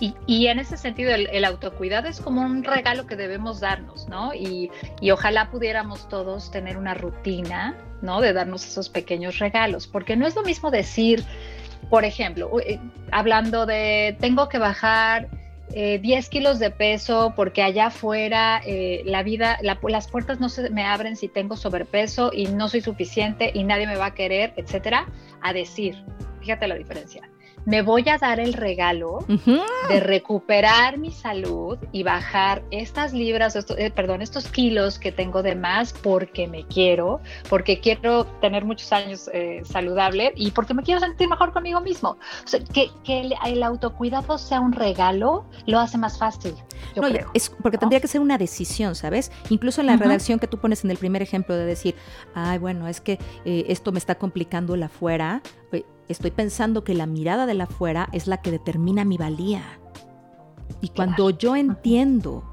y, 0.00 0.46
en 0.46 0.60
ese 0.60 0.76
sentido, 0.76 1.12
el, 1.12 1.44
autocuidado 1.44 2.08
es 2.08 2.20
como 2.20 2.42
un 2.42 2.62
regalo 2.62 3.06
que 3.06 3.16
debemos 3.16 3.58
darnos, 3.58 4.08
¿no? 4.08 4.32
Y, 4.34 4.70
y, 5.00 5.10
ojalá 5.10 5.50
pudiéramos 5.50 6.08
todos 6.08 6.50
tener 6.50 6.76
una 6.76 6.94
rutina, 6.94 7.76
¿no? 8.02 8.20
De 8.20 8.32
darnos 8.32 8.64
esos 8.64 8.88
pequeños 8.88 9.38
regalos, 9.38 9.88
porque 9.88 10.16
no 10.16 10.26
es 10.26 10.36
lo 10.36 10.42
mismo 10.44 10.70
decir, 10.70 11.24
por 11.88 12.04
ejemplo, 12.04 12.50
eh, 12.60 12.78
hablando 13.10 13.66
de, 13.66 14.16
tengo 14.20 14.48
que 14.48 14.58
bajar 14.58 15.28
10 15.72 16.04
eh, 16.04 16.28
kilos 16.28 16.58
de 16.58 16.70
peso 16.70 17.32
porque 17.36 17.62
allá 17.62 17.86
afuera 17.86 18.60
eh, 18.66 19.02
la 19.04 19.22
vida, 19.22 19.58
las 19.62 20.08
puertas 20.08 20.40
no 20.40 20.48
se 20.48 20.68
me 20.70 20.84
abren 20.84 21.16
si 21.16 21.28
tengo 21.28 21.56
sobrepeso 21.56 22.30
y 22.32 22.46
no 22.46 22.68
soy 22.68 22.80
suficiente 22.80 23.52
y 23.54 23.62
nadie 23.62 23.86
me 23.86 23.96
va 23.96 24.06
a 24.06 24.14
querer, 24.14 24.52
etcétera, 24.56 25.06
a 25.42 25.52
decir, 25.52 25.96
fíjate 26.40 26.66
la 26.66 26.74
diferencia 26.74 27.29
me 27.64 27.82
voy 27.82 28.08
a 28.08 28.18
dar 28.18 28.40
el 28.40 28.52
regalo 28.52 29.24
de 29.88 30.00
recuperar 30.00 30.98
mi 30.98 31.10
salud 31.10 31.78
y 31.92 32.02
bajar 32.02 32.62
estas 32.70 33.12
libras, 33.12 33.56
eh, 33.76 33.90
perdón, 33.90 34.22
estos 34.22 34.46
kilos 34.48 34.98
que 34.98 35.12
tengo 35.12 35.42
de 35.42 35.54
más 35.54 35.92
porque 35.92 36.46
me 36.46 36.66
quiero, 36.66 37.20
porque 37.48 37.80
quiero 37.80 38.24
tener 38.40 38.64
muchos 38.64 38.92
años 38.92 39.30
eh, 39.32 39.62
saludable 39.64 40.32
y 40.36 40.50
porque 40.52 40.74
me 40.74 40.82
quiero 40.82 41.00
sentir 41.00 41.28
mejor 41.28 41.52
conmigo 41.52 41.80
mismo. 41.80 42.10
O 42.44 42.48
sea, 42.48 42.60
que, 42.60 42.90
el, 43.06 43.62
autocuidado 43.62 44.38
sea 44.38 44.60
un 44.60 44.72
regalo 44.72 45.44
lo 45.66 45.78
hace 45.78 45.98
más 45.98 46.18
fácil. 46.18 46.54
Yo 46.96 47.02
creo, 47.02 47.30
es 47.34 47.50
porque 47.62 47.76
tendría 47.76 48.00
que 48.00 48.08
ser 48.08 48.20
una 48.20 48.38
decisión, 48.38 48.94
¿sabes? 48.94 49.30
Incluso 49.50 49.82
en 49.82 49.88
la 49.88 49.96
redacción 49.96 50.38
que 50.38 50.46
tú 50.46 50.58
pones 50.58 50.82
en 50.84 50.90
el 50.90 50.96
primer 50.96 51.20
ejemplo 51.20 51.54
de 51.54 51.66
decir, 51.66 51.94
ay, 52.34 52.58
bueno, 52.58 52.88
es 52.88 53.00
que 53.00 53.18
eh, 53.44 53.64
esto 53.68 53.92
me 53.92 53.98
está 53.98 54.16
complicando 54.16 54.74
el 54.74 54.82
afuera 54.82 55.42
estoy 56.10 56.30
pensando 56.30 56.84
que 56.84 56.94
la 56.94 57.06
mirada 57.06 57.46
de 57.46 57.54
la 57.54 57.64
afuera 57.64 58.08
es 58.12 58.26
la 58.26 58.38
que 58.38 58.50
determina 58.50 59.04
mi 59.04 59.16
valía. 59.16 59.62
Y 60.80 60.88
cuando 60.88 61.30
yo 61.30 61.56
entiendo 61.56 62.44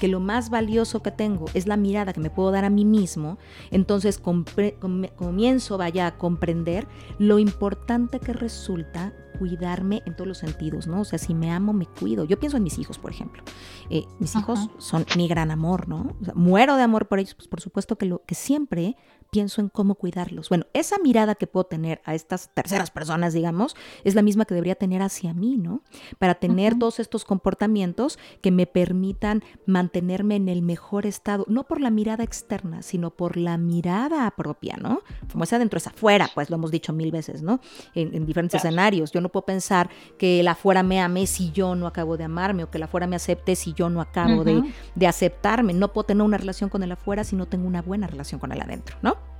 que 0.00 0.08
lo 0.08 0.20
más 0.20 0.50
valioso 0.50 1.02
que 1.02 1.10
tengo 1.10 1.46
es 1.54 1.66
la 1.66 1.76
mirada 1.76 2.12
que 2.12 2.20
me 2.20 2.30
puedo 2.30 2.50
dar 2.50 2.64
a 2.64 2.70
mí 2.70 2.84
mismo, 2.84 3.38
entonces 3.70 4.18
comienzo, 4.18 5.78
vaya, 5.78 6.06
a 6.06 6.18
comprender 6.18 6.88
lo 7.18 7.38
importante 7.38 8.18
que 8.18 8.32
resulta 8.32 9.12
cuidarme 9.38 10.02
en 10.06 10.14
todos 10.14 10.28
los 10.28 10.38
sentidos, 10.38 10.86
¿no? 10.86 11.00
O 11.00 11.04
sea, 11.04 11.18
si 11.18 11.34
me 11.34 11.50
amo, 11.50 11.72
me 11.72 11.86
cuido. 11.86 12.24
Yo 12.24 12.38
pienso 12.38 12.56
en 12.56 12.62
mis 12.62 12.78
hijos, 12.78 12.98
por 12.98 13.10
ejemplo. 13.10 13.42
Eh, 13.90 14.04
mis 14.18 14.34
hijos 14.36 14.70
son 14.78 15.04
mi 15.16 15.28
gran 15.28 15.50
amor, 15.50 15.88
¿no? 15.88 16.14
O 16.20 16.24
sea, 16.24 16.34
muero 16.34 16.76
de 16.76 16.82
amor 16.82 17.08
por 17.08 17.18
ellos, 17.18 17.34
pues 17.34 17.48
por 17.48 17.60
supuesto 17.60 17.96
que, 17.96 18.06
lo, 18.06 18.22
que 18.24 18.34
siempre 18.34 18.96
pienso 19.32 19.62
en 19.62 19.70
cómo 19.70 19.94
cuidarlos. 19.94 20.50
Bueno, 20.50 20.66
esa 20.74 20.98
mirada 20.98 21.34
que 21.34 21.46
puedo 21.46 21.64
tener 21.64 22.02
a 22.04 22.14
estas 22.14 22.50
terceras 22.52 22.90
personas, 22.90 23.32
digamos, 23.32 23.74
es 24.04 24.14
la 24.14 24.20
misma 24.20 24.44
que 24.44 24.52
debería 24.52 24.74
tener 24.74 25.00
hacia 25.00 25.32
mí, 25.32 25.56
¿no? 25.56 25.80
Para 26.18 26.34
tener 26.34 26.78
todos 26.78 27.00
estos 27.00 27.24
comportamientos 27.24 28.18
que 28.42 28.50
me 28.50 28.66
permitan 28.66 29.42
mantenerme 29.64 30.36
en 30.36 30.50
el 30.50 30.60
mejor 30.60 31.06
estado, 31.06 31.46
no 31.48 31.64
por 31.64 31.80
la 31.80 31.88
mirada 31.88 32.24
externa, 32.24 32.82
sino 32.82 33.10
por 33.10 33.38
la 33.38 33.56
mirada 33.56 34.30
propia, 34.32 34.76
¿no? 34.76 35.00
Como 35.30 35.44
es 35.44 35.52
adentro, 35.54 35.78
es 35.78 35.86
afuera, 35.86 36.28
pues 36.34 36.50
lo 36.50 36.56
hemos 36.56 36.70
dicho 36.70 36.92
mil 36.92 37.10
veces, 37.10 37.42
¿no? 37.42 37.60
En, 37.94 38.26
diferentes 38.26 38.58
escenarios. 38.58 39.12
Yo 39.12 39.21
no 39.22 39.30
puedo 39.30 39.46
pensar 39.46 39.88
que 40.18 40.40
el 40.40 40.48
afuera 40.48 40.82
me 40.82 41.00
ame 41.00 41.26
si 41.26 41.50
yo 41.52 41.74
no 41.74 41.86
acabo 41.86 42.16
de 42.16 42.24
amarme 42.24 42.64
o 42.64 42.70
que 42.70 42.78
el 42.78 42.84
afuera 42.84 43.06
me 43.06 43.16
acepte 43.16 43.56
si 43.56 43.72
yo 43.72 43.88
no 43.88 44.00
acabo 44.00 44.44
de, 44.44 44.62
de 44.94 45.06
aceptarme. 45.06 45.72
No 45.72 45.92
puedo 45.92 46.04
tener 46.06 46.22
una 46.22 46.38
relación 46.38 46.68
con 46.68 46.82
el 46.82 46.92
afuera 46.92 47.24
si 47.24 47.36
no 47.36 47.46
tengo 47.46 47.66
una 47.66 47.82
buena 47.82 48.06
relación 48.06 48.40
con 48.40 48.52
el 48.52 48.60
adentro, 48.60 48.96
¿no? 49.02 49.31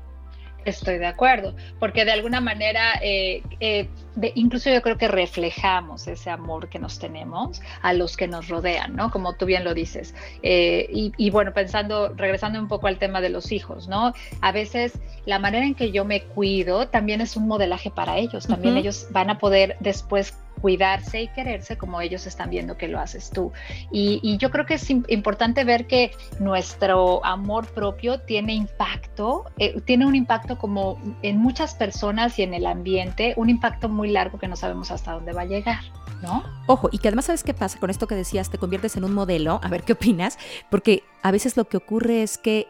Estoy 0.65 0.99
de 0.99 1.07
acuerdo, 1.07 1.55
porque 1.79 2.05
de 2.05 2.13
alguna 2.13 2.41
manera, 2.41 2.93
eh, 3.03 3.43
eh, 3.61 3.89
incluso 4.35 4.71
yo 4.71 4.83
creo 4.83 4.97
que 4.97 5.09
reflejamos 5.09 6.07
ese 6.07 6.31
amor 6.31 6.69
que 6.69 6.79
nos 6.79 6.99
tenemos 6.99 7.61
a 7.81 7.93
los 7.93 8.17
que 8.17 8.29
nos 8.29 8.49
rodean, 8.49 8.95
¿no? 8.95 9.11
Como 9.11 9.35
tú 9.35 9.47
bien 9.47 9.65
lo 9.65 9.75
dices. 9.75 10.15
Eh, 10.43 10.87
y, 10.91 11.31
bueno, 11.31 11.53
pensando, 11.53 12.13
regresando 12.15 12.59
un 12.59 12.69
poco 12.69 12.87
al 12.87 12.99
tema 12.99 13.21
de 13.21 13.31
los 13.31 13.53
hijos, 13.53 13.89
¿no? 13.89 14.13
A 14.41 14.53
veces 14.53 14.99
la 15.27 15.39
manera 15.39 15.67
en 15.67 15.75
que 15.75 15.91
yo 15.91 16.05
me 16.05 16.23
cuido 16.23 16.89
también 16.89 17.21
es 17.21 17.37
un 17.37 17.49
modelaje 17.49 17.91
para 17.91 18.19
ellos, 18.19 18.47
también 18.47 18.77
ellos 18.77 19.07
van 19.11 19.31
a 19.31 19.39
poder 19.39 19.77
después 19.81 20.35
cuidarse 20.63 21.23
y 21.23 21.29
quererse 21.29 21.77
como 21.77 22.01
ellos 22.01 22.27
están 22.27 22.49
viendo 22.49 22.79
que 22.79 22.89
lo 22.89 23.01
haces 23.01 23.31
tú. 23.31 23.53
Y, 23.91 24.39
yo 24.39 24.51
creo 24.51 24.65
que 24.65 24.75
es 24.75 24.89
importante 24.89 25.65
ver 25.65 25.87
que 25.87 26.13
nuestro 26.39 27.25
amor 27.25 27.67
propio 27.67 28.21
tiene 28.21 28.55
impacto, 28.55 29.45
eh, 29.59 29.81
tiene 29.85 30.07
un 30.07 30.15
impacto 30.15 30.57
como 30.57 30.99
en 31.23 31.39
muchas 31.39 31.75
personas 31.75 32.39
y 32.39 32.43
en 32.45 32.55
el 32.55 32.67
ambiente, 32.67 33.35
un 33.37 33.51
impacto 33.51 33.89
muy 33.89 34.09
largo 34.11 34.39
que 34.39 34.49
no 34.49 34.57
sabemos 34.57 34.91
hasta 34.91 35.13
dónde 35.13 35.33
va 35.33 35.43
a 35.43 35.47
llegar. 35.47 35.81
¿No? 36.23 36.45
Ojo, 36.69 36.89
y 36.93 36.99
que 36.99 37.09
además 37.09 37.25
sabes 37.25 37.43
qué 37.43 37.53
pasa 37.53 37.81
con 37.81 37.91
esto 37.91 38.07
que 38.07 38.15
decías, 38.15 38.49
te 38.49 38.57
conviertes 38.57 38.97
en 38.97 39.03
un 39.03 39.13
modelo, 39.13 39.61
a 39.61 39.69
ver 39.69 39.83
qué 39.83 39.95
opinas, 39.95 40.39
porque 40.71 41.03
a 41.23 41.33
veces 41.33 41.57
lo 41.57 41.65
que 41.65 41.77
ocurre 41.77 42.23
es 42.23 42.39
que 42.39 42.69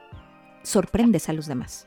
sorprendes 0.63 1.29
a 1.29 1.35
los 1.35 1.47
demás. 1.47 1.87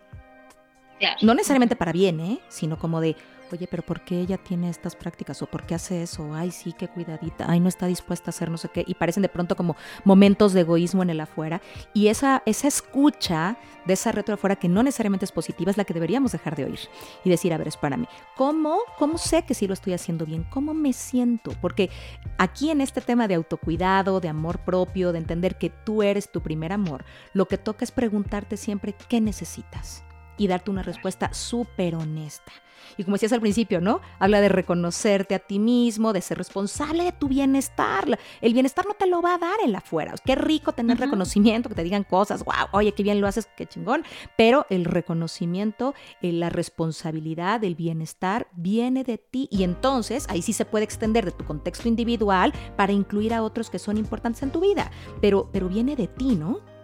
No 1.21 1.33
necesariamente 1.33 1.75
para 1.75 1.91
bien, 1.91 2.19
¿eh? 2.19 2.39
sino 2.47 2.77
como 2.77 3.01
de, 3.01 3.15
oye, 3.51 3.67
pero 3.67 3.83
¿por 3.83 4.01
qué 4.01 4.19
ella 4.19 4.37
tiene 4.37 4.69
estas 4.69 4.95
prácticas? 4.95 5.41
¿O 5.41 5.47
por 5.47 5.65
qué 5.65 5.75
hace 5.75 6.01
eso? 6.01 6.33
Ay, 6.33 6.51
sí, 6.51 6.73
qué 6.73 6.87
cuidadita. 6.87 7.45
Ay, 7.47 7.59
no 7.59 7.69
está 7.69 7.87
dispuesta 7.87 8.29
a 8.29 8.31
hacer 8.31 8.49
no 8.49 8.57
sé 8.57 8.69
qué. 8.69 8.83
Y 8.87 8.95
parecen 8.95 9.23
de 9.23 9.29
pronto 9.29 9.55
como 9.55 9.75
momentos 10.03 10.53
de 10.53 10.61
egoísmo 10.61 11.03
en 11.03 11.09
el 11.09 11.19
afuera. 11.19 11.61
Y 11.93 12.07
esa, 12.07 12.43
esa 12.45 12.67
escucha 12.67 13.57
de 13.85 13.93
esa 13.93 14.11
retro 14.11 14.35
afuera 14.35 14.55
que 14.55 14.67
no 14.67 14.83
necesariamente 14.83 15.25
es 15.25 15.31
positiva 15.31 15.71
es 15.71 15.77
la 15.77 15.85
que 15.85 15.93
deberíamos 15.93 16.31
dejar 16.31 16.55
de 16.55 16.65
oír. 16.65 16.79
Y 17.23 17.29
decir, 17.29 17.53
a 17.53 17.57
ver, 17.57 17.67
espérame, 17.67 18.07
¿cómo, 18.35 18.79
cómo 18.97 19.17
sé 19.17 19.43
que 19.43 19.53
sí 19.53 19.67
lo 19.67 19.73
estoy 19.73 19.93
haciendo 19.93 20.25
bien? 20.25 20.43
¿Cómo 20.49 20.73
me 20.73 20.93
siento? 20.93 21.51
Porque 21.61 21.89
aquí 22.37 22.71
en 22.71 22.81
este 22.81 23.01
tema 23.01 23.27
de 23.27 23.35
autocuidado, 23.35 24.19
de 24.19 24.29
amor 24.29 24.59
propio, 24.59 25.11
de 25.11 25.19
entender 25.19 25.57
que 25.57 25.69
tú 25.69 26.03
eres 26.03 26.31
tu 26.31 26.41
primer 26.41 26.73
amor, 26.73 27.05
lo 27.33 27.47
que 27.47 27.57
toca 27.57 27.83
es 27.83 27.91
preguntarte 27.91 28.57
siempre 28.57 28.95
qué 29.07 29.21
necesitas 29.21 30.03
y 30.37 30.47
darte 30.47 30.71
una 30.71 30.83
respuesta 30.83 31.33
súper 31.33 31.95
honesta. 31.95 32.51
Y 32.97 33.03
como 33.03 33.15
decías 33.15 33.33
al 33.33 33.41
principio, 33.41 33.81
¿no? 33.81 34.01
Habla 34.19 34.41
de 34.41 34.49
reconocerte 34.49 35.35
a 35.35 35.39
ti 35.39 35.59
mismo, 35.59 36.13
de 36.13 36.21
ser 36.21 36.37
responsable 36.37 37.03
de 37.03 37.11
tu 37.11 37.27
bienestar. 37.27 38.17
El 38.41 38.53
bienestar 38.53 38.85
no 38.85 38.93
te 38.93 39.07
lo 39.07 39.21
va 39.21 39.35
a 39.35 39.37
dar 39.37 39.57
el 39.63 39.75
afuera. 39.75 40.13
Qué 40.23 40.35
rico 40.35 40.71
tener 40.73 40.99
reconocimiento, 40.99 41.69
que 41.69 41.75
te 41.75 41.83
digan 41.83 42.03
cosas, 42.03 42.43
wow, 42.43 42.67
oye, 42.71 42.93
qué 42.93 43.03
bien 43.03 43.21
lo 43.21 43.27
haces, 43.27 43.47
qué 43.57 43.65
chingón. 43.65 44.03
Pero 44.37 44.65
el 44.69 44.85
reconocimiento, 44.85 45.93
eh, 46.21 46.31
la 46.31 46.49
responsabilidad, 46.49 47.63
el 47.63 47.75
bienestar 47.75 48.47
viene 48.53 49.03
de 49.03 49.17
ti. 49.17 49.47
Y 49.51 49.63
entonces 49.63 50.25
ahí 50.29 50.41
sí 50.41 50.53
se 50.53 50.65
puede 50.65 50.85
extender 50.85 51.25
de 51.25 51.31
tu 51.31 51.45
contexto 51.45 51.87
individual 51.87 52.53
para 52.77 52.93
incluir 52.93 53.33
a 53.33 53.43
otros 53.43 53.69
que 53.69 53.79
son 53.79 53.97
importantes 53.97 54.43
en 54.43 54.51
tu 54.51 54.61
vida. 54.61 54.91
Pero, 55.21 55.49
pero 55.51 55.67
viene 55.67 55.95
de 55.95 56.07
ti, 56.07 56.35
¿no? 56.35 56.74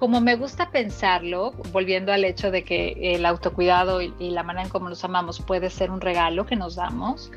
Como 0.00 0.22
me 0.22 0.34
gusta 0.34 0.70
pensarlo, 0.70 1.52
volviendo 1.72 2.10
al 2.10 2.24
hecho 2.24 2.50
de 2.50 2.64
que 2.64 2.96
el 3.14 3.26
autocuidado 3.26 4.00
y, 4.00 4.30
la 4.30 4.42
manera 4.42 4.64
en 4.64 4.70
cómo 4.70 4.88
nos 4.88 5.04
amamos 5.04 5.40
puede 5.40 5.68
ser 5.68 5.90
un 5.90 6.00
regalo 6.00 6.46
que 6.46 6.56
nos 6.56 6.76
damos, 6.76 7.30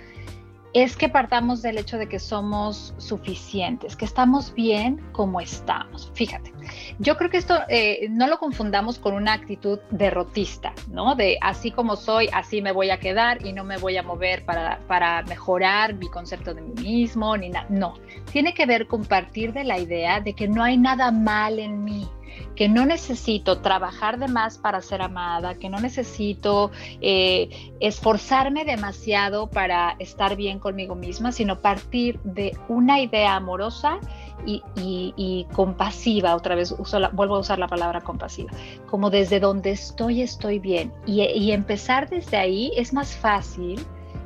es 0.74 0.96
que 0.96 1.10
partamos 1.10 1.62
del 1.62 1.78
hecho 1.78 1.98
de 1.98 2.08
que 2.08 2.20
somos 2.20 2.94
suficientes, 2.98 3.98
que 3.98 4.06
estamos 4.06 4.54
bien 4.54 5.04
como 5.12 5.42
estamos. 5.42 6.10
Fíjate, 6.16 6.54
yo 7.00 7.18
creo 7.18 7.30
que 7.30 7.38
esto 7.38 7.60
eh, 7.68 8.08
no 8.10 8.28
lo 8.28 8.40
confundamos 8.40 8.98
con 8.98 9.14
una 9.14 9.34
actitud 9.34 9.80
derrotista, 9.92 10.74
¿no? 10.88 11.16
De 11.16 11.38
así 11.42 11.70
como 11.70 11.98
soy, 11.98 12.30
así 12.32 12.62
me 12.62 12.72
voy 12.72 12.92
a 12.92 12.98
quedar 12.98 13.46
y 13.46 13.52
no 13.52 13.66
me 13.66 13.78
voy 13.78 13.98
a 13.98 14.04
mover 14.04 14.46
para, 14.46 14.80
para 14.88 15.22
mejorar 15.24 15.96
mi 15.96 16.10
concepto 16.10 16.54
de 16.54 16.62
mí 16.62 16.82
mismo, 16.82 17.36
ni 17.36 17.50
nada. 17.50 17.68
No, 17.70 17.96
tiene 18.32 18.54
que 18.54 18.66
ver 18.66 18.88
con 18.88 19.04
partir 19.04 19.52
de 19.52 19.66
la 19.66 19.78
idea 19.78 20.22
de 20.22 20.34
que 20.34 20.48
no 20.48 20.64
hay 20.64 20.78
nada 20.78 21.12
mal 21.12 21.60
en 21.60 21.84
mí 21.84 22.08
que 22.56 22.70
no 22.70 22.86
necesito 22.86 23.60
trabajar 23.60 24.20
de 24.20 24.28
más 24.28 24.58
para 24.58 24.82
ser 24.82 25.02
amada, 25.02 25.56
que 25.56 25.70
no 25.70 25.80
necesito 25.80 26.72
eh, 27.02 27.50
esforzarme 27.80 28.66
demasiado 28.66 29.50
para 29.50 29.96
estar 30.00 30.36
bien 30.36 30.60
conmigo 30.60 30.96
misma, 30.96 31.32
sino 31.32 31.60
partir 31.62 32.20
de 32.24 32.56
una 32.68 33.02
idea 33.02 33.36
amorosa 33.36 34.00
y, 34.46 35.48
compasiva, 35.54 36.36
otra 36.36 36.56
vez 36.56 36.76
vuelvo 37.14 37.36
a 37.36 37.40
usar 37.40 37.60
la 37.60 37.68
palabra 37.68 38.02
compasiva, 38.02 38.52
como 38.90 39.10
desde 39.10 39.40
donde 39.40 39.72
estoy 39.72 40.22
estoy 40.22 40.60
bien. 40.60 40.92
y 41.06 41.52
empezar 41.52 42.10
desde 42.10 42.38
ahí 42.38 42.72
es 42.76 42.94
más 42.94 43.16
fácil 43.16 43.86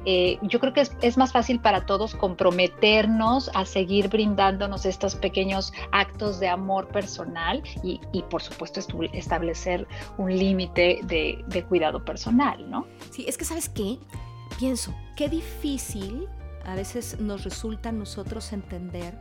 eh, 0.10 0.40
yo 0.42 0.62
creo 0.62 0.72
que 0.72 0.88
es, 1.02 1.18
más 1.18 1.34
fácil 1.34 1.60
para 1.60 1.86
todos 1.86 2.16
comprometernos 2.16 3.52
a 3.54 3.66
seguir 3.66 4.08
brindándonos 4.08 4.86
estos 4.86 5.16
pequeños 5.16 5.74
actos 5.92 6.40
de 6.40 6.48
amor 6.48 6.88
personal 6.88 7.62
y, 7.84 8.00
por 8.30 8.42
supuesto 8.42 8.80
establecer 9.12 9.86
un 10.18 10.34
límite 10.34 11.02
de, 11.04 11.44
de 11.48 11.64
cuidado 11.66 12.06
personal, 12.06 12.72
¿no? 12.72 12.88
Sí, 13.12 13.26
es 13.28 13.38
que 13.38 13.44
sabes 13.44 13.68
qué, 13.68 14.00
pienso, 14.58 14.96
qué 15.18 15.28
difícil 15.28 16.30
a 16.64 16.76
veces 16.76 17.20
nos 17.20 17.44
resulta 17.44 17.90
a 17.90 17.92
nosotros 17.92 18.54
entender 18.54 19.20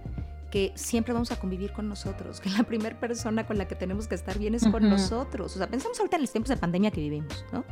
que 0.51 0.73
siempre 0.77 1.13
vamos 1.13 1.33
a 1.33 1.39
convivir 1.39 1.73
con 1.73 1.89
nosotros, 1.89 2.41
que 2.41 2.51
la 2.51 2.63
primera 2.63 2.99
persona 2.99 3.47
con 3.47 3.59
la 3.59 3.67
que 3.67 3.75
tenemos 3.75 4.07
que 4.07 4.15
estar 4.15 4.39
bien 4.39 4.55
es 4.55 4.67
con 4.67 4.89
nosotros. 4.89 5.55
O 5.55 5.59
sea, 5.59 5.69
pensamos 5.69 5.99
ahorita 5.99 6.17
en 6.17 6.23
los 6.23 6.31
tiempos 6.31 6.49
de 6.51 6.57
pandemia 6.57 6.91
que 6.91 7.01
vivimos, 7.01 7.45
¿no? 7.53 7.65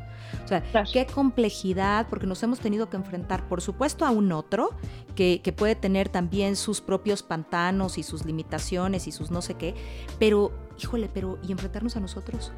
O 0.45 0.49
sea, 0.49 0.62
qué 0.93 1.07
complejidad, 1.07 2.09
porque 2.09 2.26
nos 2.26 2.43
hemos 2.43 2.59
tenido 2.61 2.90
que 2.90 2.97
enfrentar, 2.97 3.49
por 3.49 3.61
supuesto, 3.61 4.04
a 4.04 4.11
un 4.11 4.33
otro 4.33 4.71
que, 5.14 5.40
que 5.43 5.52
puede 5.52 5.76
tener 5.76 6.09
también 6.09 6.57
sus 6.57 6.81
propios 6.81 7.23
pantanos 7.23 7.99
y 7.99 8.02
sus 8.02 8.25
limitaciones 8.25 9.07
y 9.07 9.12
sus 9.12 9.31
no 9.31 9.43
sé 9.43 9.54
qué, 9.54 9.75
pero, 10.19 10.52
híjole, 10.81 11.09
pero, 11.12 11.38
¿y 11.43 11.52
enfrentarnos 11.52 11.97
a 11.97 12.00
nosotros? 12.00 12.52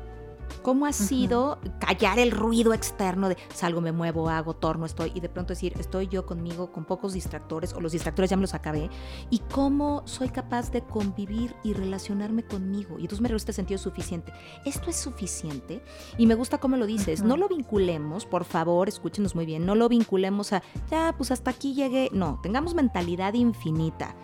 ¿Cómo 0.66 0.86
ha 0.86 0.92
sido 0.92 1.60
callar 1.78 2.18
el 2.18 2.32
ruido 2.32 2.74
externo 2.74 3.28
de 3.28 3.36
salgo, 3.54 3.80
me 3.80 3.92
muevo, 3.92 4.28
hago, 4.28 4.54
torno, 4.54 4.84
estoy 4.84 5.12
y 5.14 5.20
de 5.20 5.28
pronto 5.28 5.52
decir, 5.52 5.72
estoy 5.78 6.08
yo 6.08 6.26
conmigo 6.26 6.72
con 6.72 6.84
pocos 6.84 7.12
distractores 7.12 7.72
o 7.72 7.80
los 7.80 7.92
distractores 7.92 8.30
ya 8.30 8.36
me 8.36 8.40
los 8.40 8.52
acabé? 8.52 8.90
¿Y 9.30 9.38
cómo 9.38 10.02
soy 10.06 10.28
capaz 10.28 10.72
de 10.72 10.82
convivir 10.82 11.54
y 11.62 11.72
relacionarme 11.72 12.44
conmigo? 12.44 12.98
Y 12.98 13.02
entonces 13.02 13.20
me 13.20 13.32
este 13.36 13.52
sentido 13.52 13.78
suficiente. 13.78 14.32
¿Esto 14.64 14.90
es 14.90 14.96
suficiente? 14.96 15.84
Y 16.18 16.26
me 16.26 16.34
gusta 16.34 16.58
cómo 16.58 16.76
lo 16.76 16.86
dices. 16.86 17.22
No 17.22 17.36
lo 17.36 17.46
vinculemos, 17.46 18.26
por 18.26 18.44
favor, 18.44 18.88
escúchenos 18.88 19.36
muy 19.36 19.46
bien, 19.46 19.64
no 19.66 19.76
lo 19.76 19.88
vinculemos 19.88 20.52
a, 20.52 20.64
ya, 20.90 21.14
pues 21.16 21.30
hasta 21.30 21.52
aquí 21.52 21.74
llegué. 21.74 22.10
No, 22.12 22.40
tengamos 22.42 22.74
mentalidad 22.74 23.34
infinita 23.34 24.16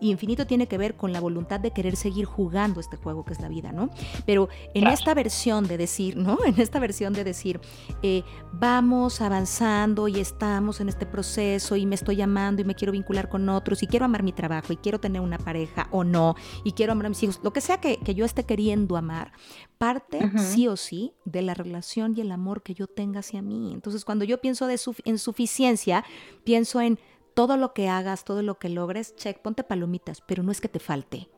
y 0.00 0.10
infinito 0.10 0.46
tiene 0.46 0.66
que 0.66 0.78
ver 0.78 0.96
con 0.96 1.12
la 1.12 1.20
voluntad 1.20 1.60
de 1.60 1.72
querer 1.72 1.96
seguir 1.96 2.24
jugando 2.24 2.80
este 2.80 2.96
juego 2.96 3.24
que 3.24 3.32
es 3.32 3.40
la 3.40 3.48
vida, 3.48 3.72
¿no? 3.72 3.90
Pero 4.26 4.48
en 4.74 4.86
esta 4.86 5.14
versión 5.14 5.66
de 5.66 5.76
decir, 5.76 6.16
¿no? 6.16 6.38
En 6.50 6.60
esta 6.60 6.80
versión 6.80 7.12
de 7.12 7.22
decir, 7.22 7.60
eh, 8.02 8.24
vamos 8.52 9.20
avanzando 9.20 10.08
y 10.08 10.18
estamos 10.18 10.80
en 10.80 10.88
este 10.88 11.06
proceso 11.06 11.76
y 11.76 11.86
me 11.86 11.94
estoy 11.94 12.20
amando 12.22 12.62
y 12.62 12.64
me 12.64 12.74
quiero 12.74 12.92
vincular 12.92 13.28
con 13.28 13.48
otros 13.48 13.82
y 13.82 13.86
quiero 13.86 14.04
amar 14.04 14.22
mi 14.22 14.32
trabajo 14.32 14.72
y 14.72 14.76
quiero 14.76 14.98
tener 14.98 15.20
una 15.20 15.38
pareja 15.38 15.88
o 15.90 16.02
no 16.02 16.34
y 16.64 16.72
quiero 16.72 16.92
amar 16.92 17.06
a 17.06 17.08
mis 17.10 17.22
hijos, 17.22 17.40
lo 17.42 17.52
que 17.52 17.60
sea 17.60 17.80
que, 17.80 17.98
yo 18.14 18.24
esté 18.24 18.44
queriendo 18.44 18.96
amar, 18.96 19.32
parte 19.78 20.32
sí 20.36 20.66
o 20.66 20.76
sí 20.76 21.14
de 21.24 21.42
la 21.42 21.54
relación 21.54 22.14
y 22.16 22.22
el 22.22 22.32
amor 22.32 22.62
que 22.62 22.74
yo 22.74 22.88
tenga 22.88 23.20
hacia 23.20 23.40
mí. 23.40 23.72
Entonces, 23.72 24.04
cuando 24.04 24.24
yo 24.24 24.40
pienso 24.40 24.66
de 24.66 24.80
en 25.04 25.18
suficiencia, 25.18 26.04
pienso 26.44 26.80
en 26.80 26.98
todo 27.34 27.56
lo 27.56 27.72
que 27.74 27.88
hagas, 27.88 28.24
todo 28.24 28.42
lo 28.42 28.58
que 28.58 28.68
logres, 28.68 29.16
check, 29.16 29.40
ponte 29.40 29.64
palomitas, 29.64 30.20
pero 30.20 30.42
no 30.42 30.52
es 30.52 30.60
que 30.60 30.68
te 30.68 30.80
falte. 30.80 31.28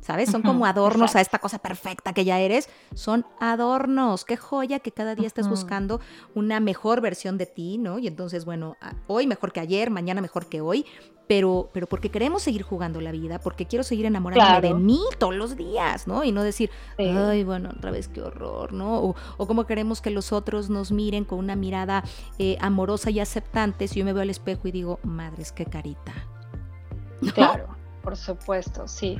¿Sabes? 0.00 0.30
Son 0.30 0.42
como 0.42 0.66
adornos 0.66 1.14
a 1.14 1.20
esta 1.20 1.38
cosa 1.38 1.60
perfecta 1.60 2.12
que 2.12 2.24
ya 2.24 2.40
eres. 2.40 2.68
Son 2.92 3.24
adornos. 3.38 4.24
Qué 4.24 4.36
joya 4.36 4.80
que 4.80 4.90
cada 4.90 5.14
día 5.14 5.28
estés 5.28 5.48
buscando 5.48 6.00
una 6.34 6.58
mejor 6.58 7.00
versión 7.00 7.38
de 7.38 7.46
ti, 7.46 7.78
¿no? 7.78 8.00
Y 8.00 8.08
entonces, 8.08 8.44
bueno, 8.44 8.76
hoy 9.06 9.28
mejor 9.28 9.52
que 9.52 9.60
ayer, 9.60 9.90
mañana 9.90 10.20
mejor 10.20 10.46
que 10.46 10.60
hoy, 10.60 10.86
pero, 11.28 11.70
pero 11.72 11.86
porque 11.86 12.10
queremos 12.10 12.42
seguir 12.42 12.62
jugando 12.62 13.00
la 13.00 13.12
vida, 13.12 13.38
porque 13.38 13.66
quiero 13.66 13.84
seguir 13.84 14.06
enamorándome 14.06 14.60
de 14.60 14.74
mí 14.74 15.00
todos 15.18 15.36
los 15.36 15.56
días, 15.56 16.08
¿no? 16.08 16.24
Y 16.24 16.32
no 16.32 16.42
decir, 16.42 16.70
ay, 16.98 17.44
bueno, 17.44 17.70
otra 17.76 17.92
vez 17.92 18.08
qué 18.08 18.22
horror, 18.22 18.72
¿no? 18.72 18.98
O, 18.98 19.14
o 19.36 19.46
como 19.46 19.66
queremos 19.66 20.00
que 20.00 20.10
los 20.10 20.32
otros 20.32 20.68
nos 20.68 20.90
miren 20.90 21.24
con 21.24 21.38
una 21.38 21.54
mirada 21.54 22.02
eh, 22.38 22.58
amorosa 22.60 23.10
y 23.10 23.20
aceptante, 23.20 23.86
si 23.86 24.00
yo 24.00 24.04
me 24.04 24.12
veo 24.12 24.22
al 24.22 24.30
espejo 24.30 24.66
y 24.66 24.72
digo, 24.72 24.98
madres, 25.04 25.52
qué 25.52 25.64
carita. 25.64 26.12
Claro. 27.34 27.81
Por 28.02 28.16
supuesto, 28.16 28.88
sí. 28.88 29.18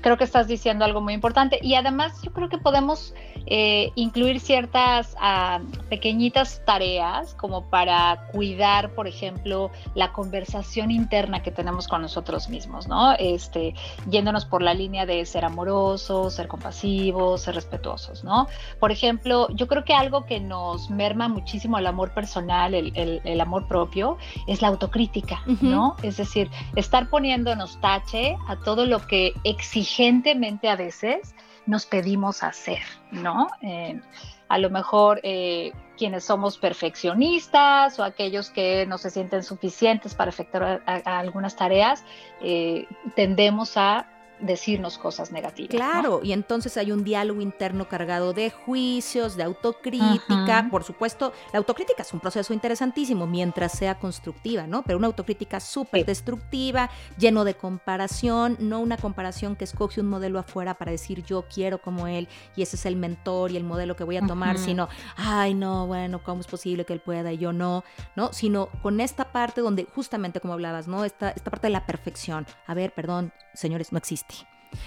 creo 0.00 0.16
que 0.16 0.24
estás 0.24 0.46
diciendo 0.46 0.84
algo 0.84 1.00
muy 1.00 1.12
importante 1.12 1.58
y 1.60 1.74
además 1.74 2.20
yo 2.22 2.32
creo 2.32 2.48
que 2.48 2.58
podemos 2.58 3.14
eh, 3.46 3.92
incluir 3.94 4.40
ciertas 4.40 5.14
ah, 5.20 5.60
pequeñitas 5.90 6.62
tareas 6.64 7.34
como 7.34 7.68
para 7.68 8.26
cuidar, 8.32 8.94
por 8.94 9.06
ejemplo, 9.06 9.70
la 9.94 10.12
conversación 10.12 10.90
interna 10.90 11.42
que 11.42 11.50
tenemos 11.50 11.88
con 11.88 12.00
nosotros 12.00 12.48
mismos, 12.48 12.88
¿no? 12.88 13.12
Este, 13.18 13.74
yéndonos 14.08 14.46
por 14.46 14.62
la 14.62 14.72
línea 14.72 15.04
de 15.04 15.26
ser 15.26 15.44
amorosos, 15.44 16.34
ser 16.34 16.48
compasivos, 16.48 17.42
ser 17.42 17.54
respetuosos, 17.54 18.24
¿no? 18.24 18.48
Por 18.80 18.92
ejemplo, 18.92 19.48
yo 19.50 19.68
creo 19.68 19.84
que 19.84 19.92
algo 19.92 20.24
que 20.24 20.40
nos 20.40 20.88
merma 20.88 21.28
muchísimo 21.28 21.76
el 21.76 21.86
amor 21.86 22.12
personal, 22.12 22.74
el, 22.74 23.40
amor 23.40 23.68
propio, 23.68 24.16
es 24.46 24.62
la 24.62 24.68
autocrítica, 24.68 25.42
¿no? 25.60 25.96
Es 26.02 26.16
decir, 26.16 26.50
estar 26.76 27.10
poniéndonos 27.10 27.73
tache 27.80 28.36
a 28.48 28.56
todo 28.56 28.86
lo 28.86 29.06
que 29.06 29.34
exigentemente 29.44 30.68
a 30.68 30.76
veces 30.76 31.34
nos 31.66 31.86
pedimos 31.86 32.42
hacer, 32.42 32.82
¿no? 33.10 33.48
Eh, 33.62 34.00
a 34.48 34.58
lo 34.58 34.70
mejor 34.70 35.20
eh, 35.22 35.72
quienes 35.96 36.24
somos 36.24 36.58
perfeccionistas 36.58 37.98
o 37.98 38.04
aquellos 38.04 38.50
que 38.50 38.86
no 38.86 38.98
se 38.98 39.10
sienten 39.10 39.42
suficientes 39.42 40.14
para 40.14 40.30
efectuar 40.30 40.82
algunas 41.04 41.56
tareas, 41.56 42.04
eh, 42.42 42.86
tendemos 43.16 43.76
a 43.76 44.06
decirnos 44.40 44.98
cosas 44.98 45.32
negativas. 45.32 45.70
Claro, 45.70 46.20
y 46.22 46.32
entonces 46.32 46.76
hay 46.76 46.92
un 46.92 47.04
diálogo 47.04 47.40
interno 47.40 47.88
cargado 47.88 48.32
de 48.32 48.50
juicios, 48.50 49.36
de 49.36 49.42
autocrítica. 49.42 50.68
Por 50.70 50.84
supuesto, 50.84 51.32
la 51.52 51.58
autocrítica 51.58 52.02
es 52.02 52.12
un 52.12 52.20
proceso 52.20 52.52
interesantísimo 52.52 53.26
mientras 53.26 53.72
sea 53.72 53.98
constructiva, 53.98 54.66
¿no? 54.66 54.82
Pero 54.82 54.98
una 54.98 55.06
autocrítica 55.06 55.60
súper 55.60 56.04
destructiva, 56.06 56.90
lleno 57.18 57.44
de 57.44 57.54
comparación, 57.54 58.56
no 58.60 58.80
una 58.80 58.96
comparación 58.96 59.56
que 59.56 59.64
escoge 59.64 60.00
un 60.00 60.08
modelo 60.08 60.38
afuera 60.38 60.74
para 60.74 60.90
decir 60.90 61.24
yo 61.24 61.44
quiero 61.52 61.80
como 61.80 62.06
él 62.06 62.28
y 62.56 62.62
ese 62.62 62.76
es 62.76 62.86
el 62.86 62.96
mentor 62.96 63.50
y 63.50 63.56
el 63.56 63.64
modelo 63.64 63.96
que 63.96 64.04
voy 64.04 64.16
a 64.16 64.26
tomar, 64.26 64.58
sino, 64.58 64.88
ay, 65.16 65.54
no, 65.54 65.86
bueno, 65.86 66.22
¿cómo 66.22 66.40
es 66.40 66.46
posible 66.46 66.84
que 66.84 66.92
él 66.92 67.00
pueda 67.00 67.32
y 67.32 67.38
yo 67.38 67.52
no? 67.52 67.84
¿No? 68.16 68.32
Sino 68.32 68.68
con 68.82 69.00
esta 69.00 69.32
parte 69.32 69.60
donde 69.60 69.86
justamente 69.94 70.40
como 70.40 70.54
hablabas, 70.54 70.88
¿no? 70.88 71.04
Esta, 71.04 71.30
esta 71.30 71.50
parte 71.50 71.68
de 71.68 71.72
la 71.72 71.86
perfección. 71.86 72.46
A 72.66 72.74
ver, 72.74 72.92
perdón, 72.92 73.32
señores, 73.54 73.92
no 73.92 73.98
existe. 73.98 74.33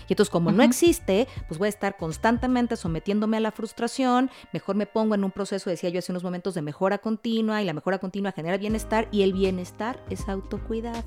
Y 0.08 0.14
entonces 0.14 0.32
como 0.32 0.52
no 0.52 0.64
existe, 0.64 1.28
pues 1.48 1.58
voy 1.58 1.68
a 1.68 1.70
estar 1.70 1.98
constantemente 1.98 2.76
sometiéndome 2.76 3.38
a 3.38 3.40
la 3.40 3.52
frustración, 3.52 4.30
mejor 4.54 4.76
me 4.76 4.86
pongo 4.86 5.16
en 5.16 5.24
un 5.24 5.32
proceso, 5.32 5.70
decía 5.70 5.90
yo 5.90 6.00
hace 6.00 6.12
unos 6.12 6.24
momentos, 6.24 6.54
de 6.54 6.62
mejora 6.62 6.98
continua 6.98 7.62
y 7.62 7.66
la 7.66 7.74
mejora 7.74 8.00
continua 8.00 8.32
genera 8.32 8.58
bienestar 8.58 9.08
y 9.12 9.24
el 9.24 9.34
bienestar 9.34 10.04
es 10.10 10.28
autocuidado. 10.28 11.04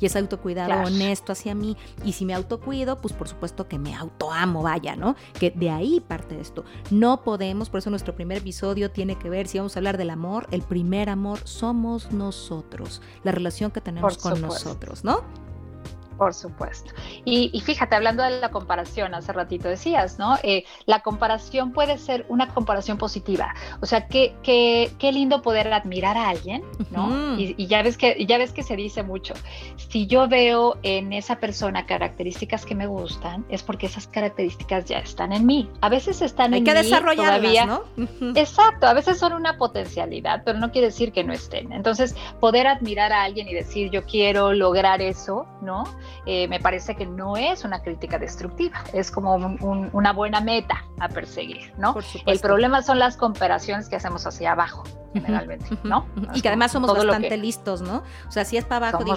Y 0.00 0.06
es 0.06 0.16
autocuidado 0.16 0.86
honesto 0.86 1.32
hacia 1.32 1.54
mí. 1.54 1.76
Y 2.04 2.12
si 2.12 2.24
me 2.24 2.34
autocuido, 2.34 3.00
pues 3.00 3.14
por 3.14 3.28
supuesto 3.28 3.68
que 3.68 3.78
me 3.78 3.94
autoamo, 3.94 4.62
vaya, 4.62 4.96
¿no? 4.96 5.16
Que 5.38 5.50
de 5.50 5.70
ahí 5.70 6.00
parte 6.00 6.40
esto. 6.40 6.64
No 6.90 7.22
podemos, 7.22 7.70
por 7.70 7.78
eso 7.78 7.90
nuestro 7.90 8.14
primer 8.14 8.38
episodio 8.38 8.90
tiene 8.90 9.18
que 9.18 9.28
ver, 9.28 9.48
si 9.48 9.58
vamos 9.58 9.76
a 9.76 9.80
hablar 9.80 9.98
del 9.98 10.10
amor, 10.10 10.46
el 10.50 10.62
primer 10.62 11.08
amor 11.08 11.40
somos 11.44 12.12
nosotros, 12.12 13.02
la 13.24 13.32
relación 13.32 13.70
que 13.70 13.80
tenemos 13.80 14.18
con 14.18 14.40
nosotros, 14.40 15.04
¿no? 15.04 15.47
Por 16.18 16.34
supuesto. 16.34 16.92
Y, 17.24 17.60
fíjate, 17.60 17.94
hablando 17.94 18.24
de 18.24 18.40
la 18.40 18.50
comparación, 18.50 19.14
hace 19.14 19.32
ratito 19.32 19.68
decías, 19.68 20.18
¿no? 20.18 20.36
Eh, 20.42 20.64
la 20.84 21.00
comparación 21.00 21.72
puede 21.72 21.96
ser 21.96 22.26
una 22.28 22.52
comparación 22.52 22.98
positiva. 22.98 23.54
O 23.80 23.86
sea, 23.86 24.08
qué, 24.08 24.34
qué, 24.42 24.90
qué 24.98 25.12
lindo 25.12 25.42
poder 25.42 25.72
admirar 25.72 26.16
a 26.16 26.28
alguien, 26.28 26.64
¿no? 26.90 27.38
y, 27.38 27.66
ya 27.68 27.82
ves 27.82 27.96
que, 27.96 28.26
ya 28.26 28.36
ves 28.36 28.52
que 28.52 28.64
se 28.64 28.74
dice 28.74 29.04
mucho. 29.04 29.34
Si 29.76 30.08
yo 30.08 30.26
veo 30.26 30.76
en 30.82 31.12
esa 31.12 31.36
persona 31.36 31.86
características 31.86 32.66
que 32.66 32.74
me 32.74 32.88
gustan, 32.88 33.44
es 33.48 33.62
porque 33.62 33.86
esas 33.86 34.08
características 34.08 34.86
ya 34.86 34.98
están 34.98 35.32
en 35.32 35.46
mí. 35.46 35.70
A 35.80 35.88
veces 35.88 36.20
están 36.20 36.52
en 36.52 36.64
mí. 36.64 36.68
Hay 36.68 36.74
que 36.74 36.82
desarrollarlas, 36.82 37.66
¿no? 37.66 37.84
Exacto, 38.34 38.88
a 38.88 38.92
veces 38.92 39.18
son 39.18 39.34
una 39.34 39.56
potencialidad, 39.56 40.42
pero 40.44 40.58
no 40.58 40.72
quiere 40.72 40.88
decir 40.88 41.12
que 41.12 41.22
no 41.22 41.32
estén. 41.32 41.72
Entonces, 41.72 42.16
poder 42.40 42.66
admirar 42.66 43.12
a 43.12 43.22
alguien 43.22 43.48
y 43.48 43.54
decir, 43.54 43.90
yo 43.90 44.04
quiero 44.04 44.52
lograr 44.52 45.00
eso, 45.00 45.46
¿no? 45.62 45.84
Eh, 46.26 46.48
me 46.48 46.60
parece 46.60 46.94
que 46.94 47.06
no 47.06 47.36
es 47.36 47.64
una 47.64 47.82
crítica 47.82 48.18
destructiva, 48.18 48.82
es 48.92 49.10
como 49.10 49.34
una 49.34 50.12
buena 50.12 50.40
meta 50.40 50.84
a 51.00 51.08
perseguir, 51.08 51.72
¿no? 51.78 51.94
El 52.26 52.40
problema 52.40 52.82
son 52.82 52.98
las 52.98 53.16
comparaciones 53.16 53.88
que 53.88 53.96
hacemos 53.96 54.26
hacia 54.26 54.52
abajo 54.52 54.84
generalmente, 55.12 55.66
¿no? 55.84 56.06
Y 56.34 56.42
que 56.42 56.48
además 56.48 56.72
somos 56.72 56.92
bastante 56.92 57.36
listos, 57.36 57.80
¿no? 57.80 58.02
O 58.28 58.32
sea, 58.32 58.44
si 58.44 58.56
es 58.56 58.64
para 58.64 58.88
abajo, 58.88 59.04
digo, 59.04 59.16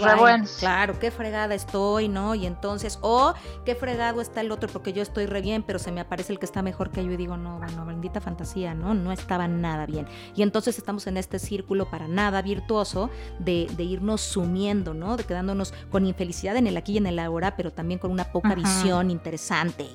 claro, 0.59 0.99
qué 0.99 1.11
fregada 1.11 1.53
estoy, 1.53 2.07
¿no? 2.07 2.35
Y 2.35 2.45
entonces, 2.45 2.99
o 3.01 3.33
qué 3.65 3.75
fregado 3.75 4.21
está 4.21 4.41
el 4.41 4.51
otro 4.51 4.69
porque 4.69 4.93
yo 4.93 5.01
estoy 5.01 5.25
re 5.25 5.41
bien, 5.41 5.63
pero 5.63 5.79
se 5.79 5.91
me 5.91 6.01
aparece 6.01 6.33
el 6.33 6.39
que 6.39 6.45
está 6.45 6.61
mejor 6.61 6.91
que 6.91 7.03
yo 7.03 7.11
y 7.11 7.17
digo, 7.17 7.37
no, 7.37 7.57
bueno, 7.59 7.85
bendita 7.85 8.21
fantasía, 8.21 8.73
¿no? 8.73 8.93
No 8.93 9.11
estaba 9.11 9.47
nada 9.47 9.85
bien. 9.85 10.07
Y 10.35 10.43
entonces 10.43 10.77
estamos 10.77 11.07
en 11.07 11.17
este 11.17 11.39
círculo 11.39 11.89
para 11.89 12.07
nada 12.07 12.41
virtuoso 12.41 13.09
de, 13.39 13.67
irnos 13.81 14.21
sumiendo, 14.21 14.93
¿no? 14.93 15.17
De 15.17 15.23
quedándonos 15.23 15.73
con 15.89 16.05
infelicidad 16.05 16.55
en 16.55 16.67
el 16.67 16.77
aquí 16.81 16.93
y 16.93 16.97
en 16.97 17.07
el 17.07 17.19
ahora, 17.19 17.55
pero 17.55 17.71
también 17.71 17.99
con 17.99 18.11
una 18.11 18.31
poca 18.31 18.55
visión 18.55 19.11
interesante 19.11 19.85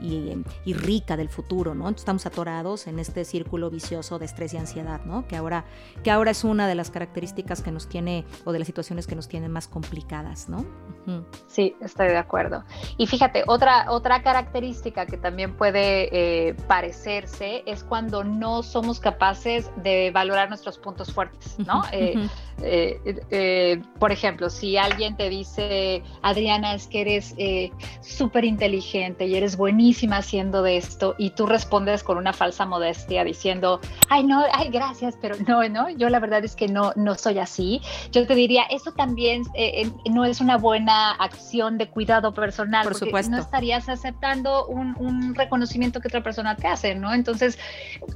y, 0.00 0.42
y, 0.64 0.72
rica 0.74 1.16
del 1.16 1.28
futuro, 1.28 1.74
¿no? 1.74 1.88
Estamos 1.88 2.26
atorados 2.26 2.86
en 2.86 2.98
este 2.98 3.24
círculo 3.24 3.70
vicioso 3.70 4.18
de 4.18 4.26
estrés 4.26 4.54
y 4.54 4.56
ansiedad, 4.56 5.04
¿no? 5.04 5.26
Que 5.26 5.36
ahora, 5.36 5.64
que 6.02 6.10
ahora 6.10 6.30
es 6.30 6.44
una 6.44 6.66
de 6.68 6.74
las 6.74 6.90
características 6.90 7.62
que 7.62 7.72
nos 7.72 7.88
tiene 7.88 8.24
o 8.44 8.52
de 8.52 8.58
las 8.58 8.66
situaciones 8.66 9.06
que 9.06 9.16
nos 9.16 9.28
tienen 9.28 9.50
más 9.50 9.68
complicadas, 9.68 10.48
¿no? 10.48 10.64
Sí, 11.46 11.76
estoy 11.80 12.08
de 12.08 12.16
acuerdo. 12.16 12.64
Y 12.96 13.06
fíjate, 13.06 13.44
otra, 13.46 13.90
otra 13.90 14.22
característica 14.22 15.06
que 15.06 15.16
también 15.16 15.56
puede 15.56 16.08
eh, 16.48 16.54
parecerse 16.66 17.62
es 17.66 17.84
cuando 17.84 18.24
no 18.24 18.62
somos 18.62 18.98
capaces 18.98 19.70
de 19.76 20.10
valorar 20.10 20.48
nuestros 20.48 20.78
puntos 20.78 21.12
fuertes, 21.12 21.58
¿no? 21.58 21.82
Eh, 21.92 22.28
eh, 23.30 23.82
por 23.98 24.12
ejemplo, 24.12 24.48
si 24.48 24.76
alguien 24.76 25.16
te 25.16 25.28
dice, 25.28 26.02
Adriana, 26.36 26.74
es 26.74 26.86
que 26.86 27.00
eres 27.00 27.34
súper 28.02 28.44
inteligente 28.44 29.24
y 29.24 29.36
eres 29.36 29.56
buenísima 29.56 30.18
haciendo 30.18 30.62
de 30.62 30.76
esto, 30.76 31.14
y 31.16 31.30
tú 31.30 31.46
respondes 31.46 32.02
con 32.02 32.18
una 32.18 32.34
falsa 32.34 32.66
modestia 32.66 33.24
diciendo, 33.24 33.80
ay, 34.10 34.22
no, 34.24 34.44
ay, 34.52 34.68
gracias, 34.68 35.16
pero 35.20 35.36
no, 35.46 35.66
no, 35.68 35.88
yo 35.88 36.10
la 36.10 36.20
verdad 36.20 36.44
es 36.44 36.54
que 36.54 36.68
no, 36.68 36.92
no 36.94 37.14
soy 37.14 37.38
así. 37.38 37.80
Yo 38.12 38.26
te 38.26 38.34
diría, 38.34 38.64
eso 38.64 38.92
también 38.92 39.44
no 40.10 40.26
es 40.26 40.42
una 40.42 40.58
buena 40.58 41.12
acción 41.12 41.78
de 41.78 41.88
cuidado 41.88 42.34
personal, 42.34 42.84
Por 42.84 42.92
porque 42.92 43.06
supuesto. 43.06 43.32
no 43.32 43.38
estarías 43.38 43.88
aceptando 43.88 44.66
un, 44.66 45.34
reconocimiento 45.34 46.00
que 46.00 46.08
otra 46.08 46.22
persona 46.22 46.56
te 46.56 46.66
hace, 46.66 46.94
¿no? 46.94 47.14
Entonces, 47.14 47.58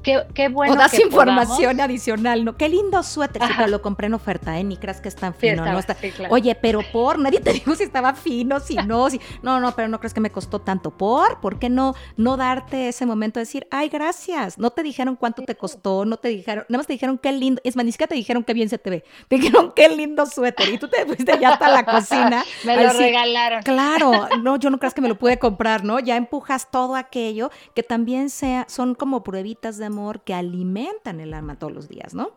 qué, 0.03 0.25
qué 0.35 0.49
bueno. 0.49 0.75
O 0.75 0.77
das 0.77 0.99
información 0.99 1.81
adicional, 1.81 2.45
¿no? 2.45 2.57
Qué 2.57 2.69
lindo 2.69 3.03
suéter, 3.03 3.43
sí, 3.43 3.49
pero 3.57 3.69
lo 3.69 3.81
compré 3.83 4.09
en 4.09 4.15
oferta, 4.15 4.59
¿eh? 4.59 4.65
Ni 4.65 4.77
creas 4.77 5.01
que 5.01 5.09
es 5.09 5.17
tan 5.17 5.35
fino, 5.35 5.65
¿no? 5.65 5.81
Oye, 6.29 6.55
pero 6.55 6.81
por, 6.93 7.19
nadie 7.19 7.41
te 7.41 7.53
dijo 7.53 7.75
si 7.75 7.85
estaba 8.01 8.15
fino, 8.15 8.61
si 8.61 8.77
no, 8.77 9.11
si, 9.11 9.21
no, 9.43 9.61
no, 9.61 9.75
pero 9.77 9.89
no 9.89 9.99
crees 9.99 10.15
que 10.15 10.21
me 10.21 10.31
costó 10.31 10.61
tanto. 10.61 10.91
¿Por? 10.91 11.41
¿Por 11.41 11.59
qué 11.59 11.69
no, 11.69 11.95
no 12.17 12.37
darte 12.37 12.89
ese 12.89 13.05
momento 13.05 13.39
de 13.39 13.43
decir, 13.43 13.67
ay, 13.71 13.89
gracias? 13.91 14.59
No 14.59 14.71
te 14.71 14.83
dijeron 14.83 15.17
cuánto 15.17 15.43
te 15.43 15.55
costó, 15.55 16.07
no 16.07 16.17
te 16.17 16.29
dijeron, 16.29 16.65
nada 16.69 16.79
más 16.79 16.87
te 16.87 16.95
dijeron 16.95 17.19
qué 17.19 17.33
lindo, 17.33 17.61
es 17.63 17.77
más, 17.77 17.85
ni 17.85 17.93
siquiera 17.93 18.09
te 18.09 18.15
dijeron 18.15 18.43
qué 18.43 18.55
bien 18.55 18.71
se 18.71 18.79
te 18.79 18.91
ve, 18.91 19.05
te 19.29 19.37
dijeron 19.37 19.73
qué 19.77 19.89
lindo 19.91 20.25
suéter 20.25 20.71
y 20.71 20.79
tú 20.79 20.89
te 20.89 21.05
fuiste 21.05 21.39
ya 21.39 21.51
hasta 21.51 21.69
la 21.69 21.85
cocina. 21.85 22.43
me 22.65 22.83
lo 22.83 22.93
regalaron. 22.93 23.63
Claro, 23.63 24.29
no, 24.43 24.57
yo 24.57 24.71
no 24.71 24.79
creas 24.79 24.95
que 24.95 25.03
me 25.03 25.09
lo 25.09 25.19
pude 25.19 25.39
comprar, 25.39 25.85
¿no? 25.85 25.99
Ya 25.99 26.17
empujas 26.17 26.71
todo 26.71 26.97
aquello 26.97 27.51
que 27.75 27.83
también 27.83 28.31
sea, 28.31 28.65
son 28.69 28.95
como 28.95 29.23
pruebitas 29.23 29.77
de 29.77 29.87
amor 29.87 30.23
que 30.23 30.33
alimentan 30.33 31.21
el 31.21 31.35
alma 31.35 31.59
todos 31.59 31.73
los 31.73 31.89
días, 31.89 32.15
¿no? 32.15 32.31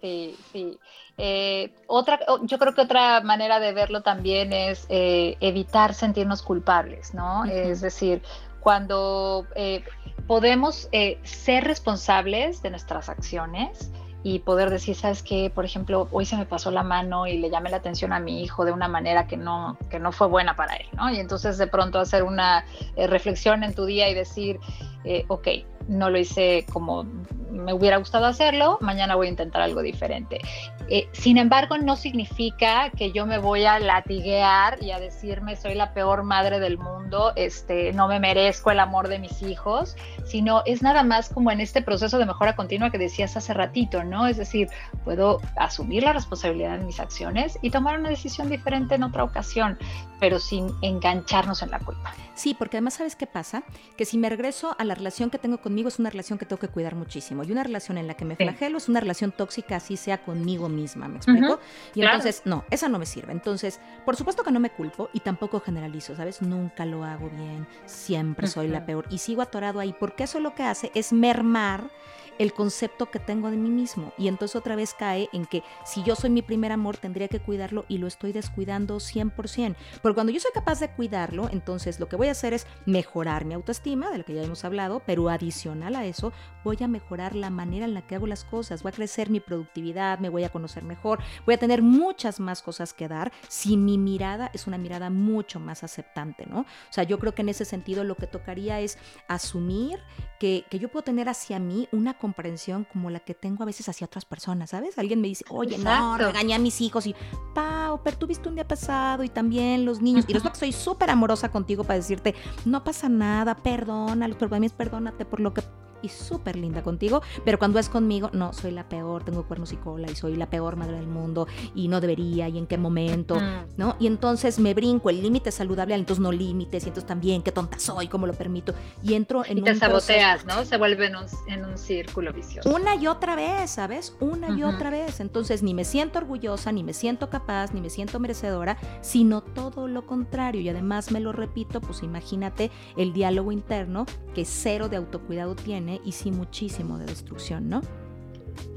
Sí, 0.00 0.36
sí. 0.52 0.78
Eh, 1.18 1.72
otra, 1.86 2.20
yo 2.42 2.58
creo 2.58 2.74
que 2.74 2.82
otra 2.82 3.22
manera 3.22 3.58
de 3.58 3.72
verlo 3.72 4.02
también 4.02 4.52
es 4.52 4.65
eh, 4.88 5.36
evitar 5.40 5.94
sentirnos 5.94 6.42
culpables, 6.42 7.14
¿no? 7.14 7.44
Es 7.44 7.80
decir, 7.80 8.22
cuando 8.60 9.46
eh, 9.54 9.84
podemos 10.26 10.88
ser 11.22 11.64
responsables 11.64 12.62
de 12.62 12.70
nuestras 12.70 13.08
acciones, 13.08 13.90
y 14.28 14.40
poder 14.40 14.70
decir, 14.70 14.96
sabes 14.96 15.22
que, 15.22 15.50
por 15.50 15.64
ejemplo, 15.64 16.08
hoy 16.10 16.26
se 16.26 16.36
me 16.36 16.46
pasó 16.46 16.72
la 16.72 16.82
mano 16.82 17.28
y 17.28 17.38
le 17.38 17.48
llamé 17.48 17.70
la 17.70 17.76
atención 17.76 18.12
a 18.12 18.18
mi 18.18 18.42
hijo 18.42 18.64
de 18.64 18.72
una 18.72 18.88
manera 18.88 19.28
que 19.28 19.36
no, 19.36 19.78
que 19.88 20.00
no 20.00 20.10
fue 20.10 20.26
buena 20.26 20.56
para 20.56 20.74
él, 20.74 20.86
¿no? 20.96 21.08
Y 21.12 21.20
entonces 21.20 21.58
de 21.58 21.68
pronto 21.68 22.00
hacer 22.00 22.24
una 22.24 22.64
eh, 22.96 23.06
reflexión 23.06 23.62
en 23.62 23.72
tu 23.72 23.84
día 23.84 24.10
y 24.10 24.14
decir, 24.14 24.58
eh, 25.04 25.24
ok, 25.28 25.46
no 25.86 26.10
lo 26.10 26.18
hice 26.18 26.66
como 26.72 27.04
me 27.52 27.72
hubiera 27.72 27.98
gustado 27.98 28.26
hacerlo, 28.26 28.78
mañana 28.80 29.14
voy 29.14 29.28
a 29.28 29.30
intentar 29.30 29.62
algo 29.62 29.80
diferente. 29.80 30.40
Eh, 30.88 31.08
sin 31.12 31.36
embargo, 31.36 31.78
no 31.78 31.96
significa 31.96 32.90
que 32.90 33.10
yo 33.10 33.26
me 33.26 33.38
voy 33.38 33.64
a 33.64 33.78
latiguear 33.80 34.82
y 34.82 34.92
a 34.92 35.00
decirme 35.00 35.56
soy 35.56 35.74
la 35.74 35.92
peor 35.92 36.22
madre 36.22 36.60
del 36.60 36.78
mundo, 36.78 37.32
este, 37.34 37.92
no 37.92 38.06
me 38.06 38.20
merezco 38.20 38.70
el 38.70 38.78
amor 38.78 39.08
de 39.08 39.18
mis 39.18 39.42
hijos, 39.42 39.96
sino 40.24 40.62
es 40.64 40.82
nada 40.82 41.02
más 41.02 41.28
como 41.28 41.50
en 41.50 41.60
este 41.60 41.82
proceso 41.82 42.18
de 42.18 42.26
mejora 42.26 42.54
continua 42.54 42.90
que 42.90 42.98
decías 42.98 43.36
hace 43.36 43.52
ratito, 43.52 44.04
¿no? 44.04 44.26
Es 44.26 44.36
decir, 44.36 44.68
puedo 45.04 45.40
asumir 45.56 46.04
la 46.04 46.12
responsabilidad 46.12 46.78
de 46.78 46.84
mis 46.84 47.00
acciones 47.00 47.58
y 47.62 47.70
tomar 47.70 47.98
una 47.98 48.10
decisión 48.10 48.48
diferente 48.48 48.94
en 48.94 49.02
otra 49.02 49.24
ocasión, 49.24 49.78
pero 50.20 50.38
sin 50.38 50.68
engancharnos 50.82 51.62
en 51.62 51.70
la 51.70 51.80
culpa. 51.80 52.14
Sí, 52.34 52.54
porque 52.54 52.76
además 52.76 52.94
sabes 52.94 53.16
qué 53.16 53.26
pasa, 53.26 53.62
que 53.96 54.04
si 54.04 54.18
me 54.18 54.28
regreso 54.28 54.76
a 54.78 54.84
la 54.84 54.94
relación 54.94 55.30
que 55.30 55.38
tengo 55.38 55.58
conmigo 55.58 55.88
es 55.88 55.98
una 55.98 56.10
relación 56.10 56.38
que 56.38 56.44
tengo 56.44 56.60
que 56.60 56.68
cuidar 56.68 56.94
muchísimo 56.94 57.42
y 57.44 57.50
una 57.50 57.62
relación 57.62 57.96
en 57.96 58.06
la 58.06 58.14
que 58.14 58.26
me 58.26 58.36
flagelo 58.36 58.76
es 58.76 58.88
una 58.90 59.00
relación 59.00 59.32
tóxica 59.32 59.76
así 59.76 59.96
sea 59.96 60.18
conmigo 60.18 60.68
misma, 60.76 61.08
¿me 61.08 61.16
explico? 61.16 61.58
y 61.94 62.02
entonces, 62.02 62.42
no, 62.44 62.64
esa 62.70 62.88
no 62.88 62.98
me 62.98 63.06
sirve. 63.06 63.32
Entonces, 63.32 63.80
por 64.04 64.14
supuesto 64.16 64.44
que 64.44 64.52
no 64.52 64.60
me 64.60 64.70
culpo 64.70 65.10
y 65.12 65.20
tampoco 65.20 65.60
generalizo, 65.60 66.14
¿sabes? 66.14 66.42
Nunca 66.42 66.84
lo 66.84 67.04
hago 67.04 67.28
bien, 67.30 67.66
siempre 67.86 68.46
soy 68.46 68.68
la 68.68 68.86
peor 68.86 69.06
y 69.10 69.18
sigo 69.18 69.42
atorado 69.42 69.80
ahí 69.80 69.94
porque 69.98 70.24
eso 70.24 70.38
lo 70.38 70.54
que 70.54 70.62
hace 70.62 70.92
es 70.94 71.12
mermar 71.12 71.90
el 72.38 72.52
concepto 72.52 73.10
que 73.10 73.18
tengo 73.18 73.50
de 73.50 73.56
mí 73.56 73.70
mismo. 73.70 74.12
Y 74.18 74.28
entonces 74.28 74.56
otra 74.56 74.76
vez 74.76 74.94
cae 74.94 75.28
en 75.32 75.46
que 75.46 75.62
si 75.84 76.02
yo 76.02 76.16
soy 76.16 76.30
mi 76.30 76.42
primer 76.42 76.72
amor, 76.72 76.96
tendría 76.96 77.28
que 77.28 77.40
cuidarlo 77.40 77.84
y 77.88 77.98
lo 77.98 78.06
estoy 78.06 78.32
descuidando 78.32 78.96
100%. 78.96 79.76
Porque 80.02 80.14
cuando 80.14 80.32
yo 80.32 80.40
soy 80.40 80.52
capaz 80.52 80.80
de 80.80 80.90
cuidarlo, 80.90 81.48
entonces 81.50 82.00
lo 82.00 82.08
que 82.08 82.16
voy 82.16 82.28
a 82.28 82.32
hacer 82.32 82.52
es 82.52 82.66
mejorar 82.84 83.44
mi 83.44 83.54
autoestima, 83.54 84.10
de 84.10 84.18
lo 84.18 84.24
que 84.24 84.34
ya 84.34 84.42
hemos 84.42 84.64
hablado, 84.64 85.02
pero 85.06 85.28
adicional 85.28 85.96
a 85.96 86.04
eso, 86.04 86.32
voy 86.64 86.78
a 86.82 86.88
mejorar 86.88 87.34
la 87.34 87.50
manera 87.50 87.84
en 87.84 87.94
la 87.94 88.02
que 88.02 88.16
hago 88.16 88.26
las 88.26 88.44
cosas, 88.44 88.82
voy 88.82 88.90
a 88.90 88.94
crecer 88.94 89.30
mi 89.30 89.40
productividad, 89.40 90.18
me 90.18 90.28
voy 90.28 90.44
a 90.44 90.48
conocer 90.48 90.84
mejor, 90.84 91.20
voy 91.44 91.54
a 91.54 91.58
tener 91.58 91.82
muchas 91.82 92.40
más 92.40 92.62
cosas 92.62 92.92
que 92.92 93.08
dar 93.08 93.32
si 93.48 93.76
mi 93.76 93.98
mirada 93.98 94.50
es 94.52 94.66
una 94.66 94.78
mirada 94.78 95.10
mucho 95.10 95.60
más 95.60 95.84
aceptante, 95.84 96.46
¿no? 96.46 96.60
O 96.60 96.66
sea, 96.90 97.04
yo 97.04 97.18
creo 97.18 97.34
que 97.34 97.42
en 97.42 97.48
ese 97.48 97.64
sentido 97.64 98.04
lo 98.04 98.16
que 98.16 98.26
tocaría 98.26 98.80
es 98.80 98.98
asumir 99.28 100.00
que, 100.38 100.64
que 100.68 100.78
yo 100.78 100.88
puedo 100.88 101.04
tener 101.04 101.28
hacia 101.28 101.58
mí 101.58 101.88
una 101.92 102.14
comprensión 102.26 102.84
como 102.92 103.08
la 103.08 103.20
que 103.20 103.34
tengo 103.34 103.62
a 103.62 103.66
veces 103.66 103.88
hacia 103.88 104.04
otras 104.04 104.24
personas, 104.24 104.70
¿sabes? 104.70 104.98
Alguien 104.98 105.20
me 105.20 105.28
dice, 105.28 105.44
oye, 105.48 105.78
no, 105.78 106.18
regañé 106.18 106.54
a 106.54 106.58
mis 106.58 106.80
hijos 106.80 107.06
y, 107.06 107.14
Pau, 107.54 108.00
pero 108.02 108.18
tú 108.18 108.26
viste 108.26 108.48
un 108.48 108.56
día 108.56 108.66
pasado 108.66 109.22
y 109.22 109.28
también 109.28 109.84
los 109.84 110.02
niños. 110.02 110.24
Y 110.26 110.32
resulta 110.32 110.52
que 110.54 110.58
soy 110.58 110.72
súper 110.72 111.08
amorosa 111.08 111.52
contigo 111.52 111.84
para 111.84 111.98
decirte, 111.98 112.34
no 112.64 112.82
pasa 112.82 113.08
nada, 113.08 113.54
perdona, 113.54 114.26
pero 114.26 114.50
para 114.50 114.58
mí 114.58 114.66
es 114.66 114.72
perdónate 114.72 115.24
por 115.24 115.38
lo 115.38 115.54
que 115.54 115.62
y 116.02 116.08
súper 116.08 116.56
linda 116.56 116.82
contigo, 116.82 117.22
pero 117.44 117.58
cuando 117.58 117.78
es 117.78 117.88
conmigo, 117.88 118.30
no, 118.32 118.52
soy 118.52 118.70
la 118.70 118.88
peor, 118.88 119.24
tengo 119.24 119.46
cuernos 119.46 119.72
y 119.72 119.76
cola 119.76 120.10
y 120.10 120.16
soy 120.16 120.36
la 120.36 120.48
peor 120.50 120.76
madre 120.76 120.96
del 120.96 121.06
mundo 121.06 121.46
y 121.74 121.88
no 121.88 122.00
debería 122.00 122.48
y 122.48 122.58
en 122.58 122.66
qué 122.66 122.78
momento, 122.78 123.36
mm. 123.36 123.76
¿no? 123.76 123.96
Y 123.98 124.06
entonces 124.06 124.58
me 124.58 124.74
brinco, 124.74 125.10
el 125.10 125.22
límite 125.22 125.50
saludable, 125.50 125.94
entonces 125.94 126.22
no 126.22 126.32
límites 126.32 126.84
y 126.84 126.88
entonces 126.88 127.06
también, 127.06 127.42
qué 127.42 127.52
tonta 127.52 127.78
soy, 127.78 128.08
cómo 128.08 128.26
lo 128.26 128.32
permito 128.32 128.74
y 129.02 129.14
entro 129.14 129.44
en 129.44 129.58
y 129.58 129.62
te 129.62 129.74
saboteas, 129.74 130.44
¿no? 130.44 130.64
Se 130.64 130.76
vuelve 130.76 131.06
en 131.06 131.16
un, 131.16 131.24
en 131.48 131.64
un, 131.64 131.76
círculo 131.78 132.32
vicioso. 132.32 132.74
Una 132.74 132.94
y 132.96 133.06
otra 133.06 133.36
vez, 133.36 133.70
¿sabes? 133.70 134.16
Una 134.20 134.50
y 134.50 134.62
otra 134.62 134.90
vez. 134.90 135.20
Entonces 135.20 135.62
ni 135.62 135.74
me 135.74 135.84
siento 135.84 136.18
orgullosa, 136.18 136.72
ni 136.72 136.82
me 136.82 136.94
siento 136.94 137.30
capaz, 137.30 137.72
ni 137.72 137.80
me 137.80 137.90
siento 137.90 138.18
merecedora, 138.18 138.78
sino 139.02 139.42
todo 139.42 139.88
lo 139.88 140.06
contrario 140.06 140.60
y 140.60 140.68
además 140.68 141.10
me 141.10 141.20
lo 141.20 141.32
repito, 141.32 141.80
pues 141.80 142.02
imagínate 142.02 142.70
el 142.96 143.12
diálogo 143.12 143.52
interno 143.52 144.06
que 144.34 144.44
cero 144.44 144.88
de 144.88 144.96
autocuidado 144.96 145.54
tiene 145.54 145.85
y 146.04 146.12
sí 146.12 146.30
muchísimo 146.30 146.98
de 146.98 147.06
destrucción, 147.06 147.68
¿no? 147.68 147.82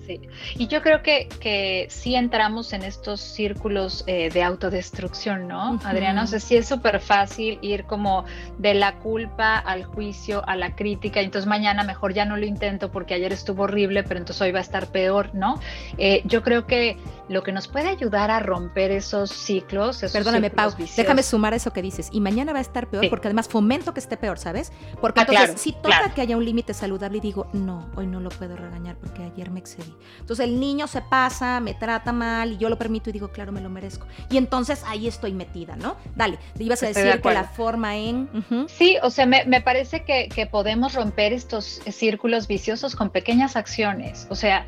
Sí, 0.09 0.21
y 0.57 0.67
yo 0.67 0.81
creo 0.81 1.03
que, 1.03 1.29
que 1.39 1.85
sí 1.91 2.15
entramos 2.15 2.73
en 2.73 2.81
estos 2.81 3.21
círculos 3.21 4.03
eh, 4.07 4.31
de 4.31 4.41
autodestrucción, 4.41 5.47
¿no, 5.47 5.79
Adriana? 5.83 6.23
O 6.23 6.27
sea, 6.27 6.39
sí 6.39 6.57
es 6.57 6.67
súper 6.67 6.99
fácil 6.99 7.59
ir 7.61 7.83
como 7.83 8.25
de 8.57 8.73
la 8.73 8.95
culpa 8.95 9.59
al 9.59 9.83
juicio, 9.83 10.41
a 10.47 10.55
la 10.55 10.75
crítica, 10.75 11.21
y 11.21 11.25
entonces 11.25 11.47
mañana 11.47 11.83
mejor 11.83 12.15
ya 12.15 12.25
no 12.25 12.37
lo 12.37 12.47
intento 12.47 12.89
porque 12.89 13.13
ayer 13.13 13.31
estuvo 13.31 13.63
horrible, 13.63 14.01
pero 14.01 14.19
entonces 14.19 14.41
hoy 14.41 14.51
va 14.51 14.57
a 14.57 14.63
estar 14.63 14.87
peor, 14.87 15.29
¿no? 15.35 15.59
Eh, 15.99 16.23
yo 16.25 16.41
creo 16.41 16.65
que 16.65 16.97
lo 17.27 17.43
que 17.43 17.51
nos 17.51 17.67
puede 17.67 17.89
ayudar 17.89 18.31
a 18.31 18.39
romper 18.39 18.89
esos 18.89 19.29
ciclos, 19.29 19.97
esos 20.01 20.13
Perdóname, 20.13 20.49
Pau, 20.49 20.71
déjame 20.97 21.21
sumar 21.21 21.53
eso 21.53 21.71
que 21.71 21.83
dices, 21.83 22.09
y 22.11 22.19
mañana 22.19 22.51
va 22.51 22.57
a 22.57 22.63
estar 22.63 22.87
peor 22.87 23.07
porque 23.11 23.27
además 23.27 23.47
fomento 23.47 23.93
que 23.93 23.99
esté 23.99 24.17
peor, 24.17 24.39
¿sabes? 24.39 24.71
Porque 24.99 25.19
Ah, 25.19 25.23
entonces 25.29 25.45
claro, 25.45 25.59
si 25.59 25.71
toca 25.73 26.15
que 26.15 26.21
haya 26.21 26.35
un 26.35 26.45
límite 26.45 26.73
saludable 26.73 27.19
y 27.19 27.21
digo, 27.21 27.47
no, 27.53 27.87
hoy 27.95 28.07
no 28.07 28.19
lo 28.19 28.29
puedo 28.29 28.55
regañar 28.55 28.95
porque 28.97 29.21
ayer 29.21 29.51
me 29.51 29.59
excedí. 29.59 29.98
Entonces 30.19 30.45
el 30.45 30.59
niño 30.59 30.87
se 30.87 31.01
pasa, 31.01 31.59
me 31.59 31.73
trata 31.73 32.11
mal 32.11 32.53
y 32.53 32.57
yo 32.57 32.69
lo 32.69 32.77
permito 32.77 33.09
y 33.09 33.13
digo, 33.13 33.29
claro, 33.29 33.51
me 33.51 33.61
lo 33.61 33.69
merezco. 33.69 34.07
Y 34.29 34.37
entonces 34.37 34.83
ahí 34.87 35.07
estoy 35.07 35.33
metida, 35.33 35.75
¿no? 35.75 35.95
Dale, 36.15 36.37
te 36.57 36.63
ibas 36.63 36.81
a 36.83 36.87
de 36.87 36.93
decir 36.93 37.21
que 37.21 37.33
la 37.33 37.43
forma 37.43 37.95
en... 37.97 38.29
Sí, 38.67 38.97
o 39.03 39.09
sea, 39.09 39.25
me, 39.25 39.45
me 39.45 39.61
parece 39.61 40.03
que, 40.03 40.29
que 40.29 40.45
podemos 40.45 40.93
romper 40.93 41.33
estos 41.33 41.81
círculos 41.91 42.47
viciosos 42.47 42.95
con 42.95 43.09
pequeñas 43.09 43.55
acciones. 43.55 44.27
O 44.29 44.35
sea, 44.35 44.65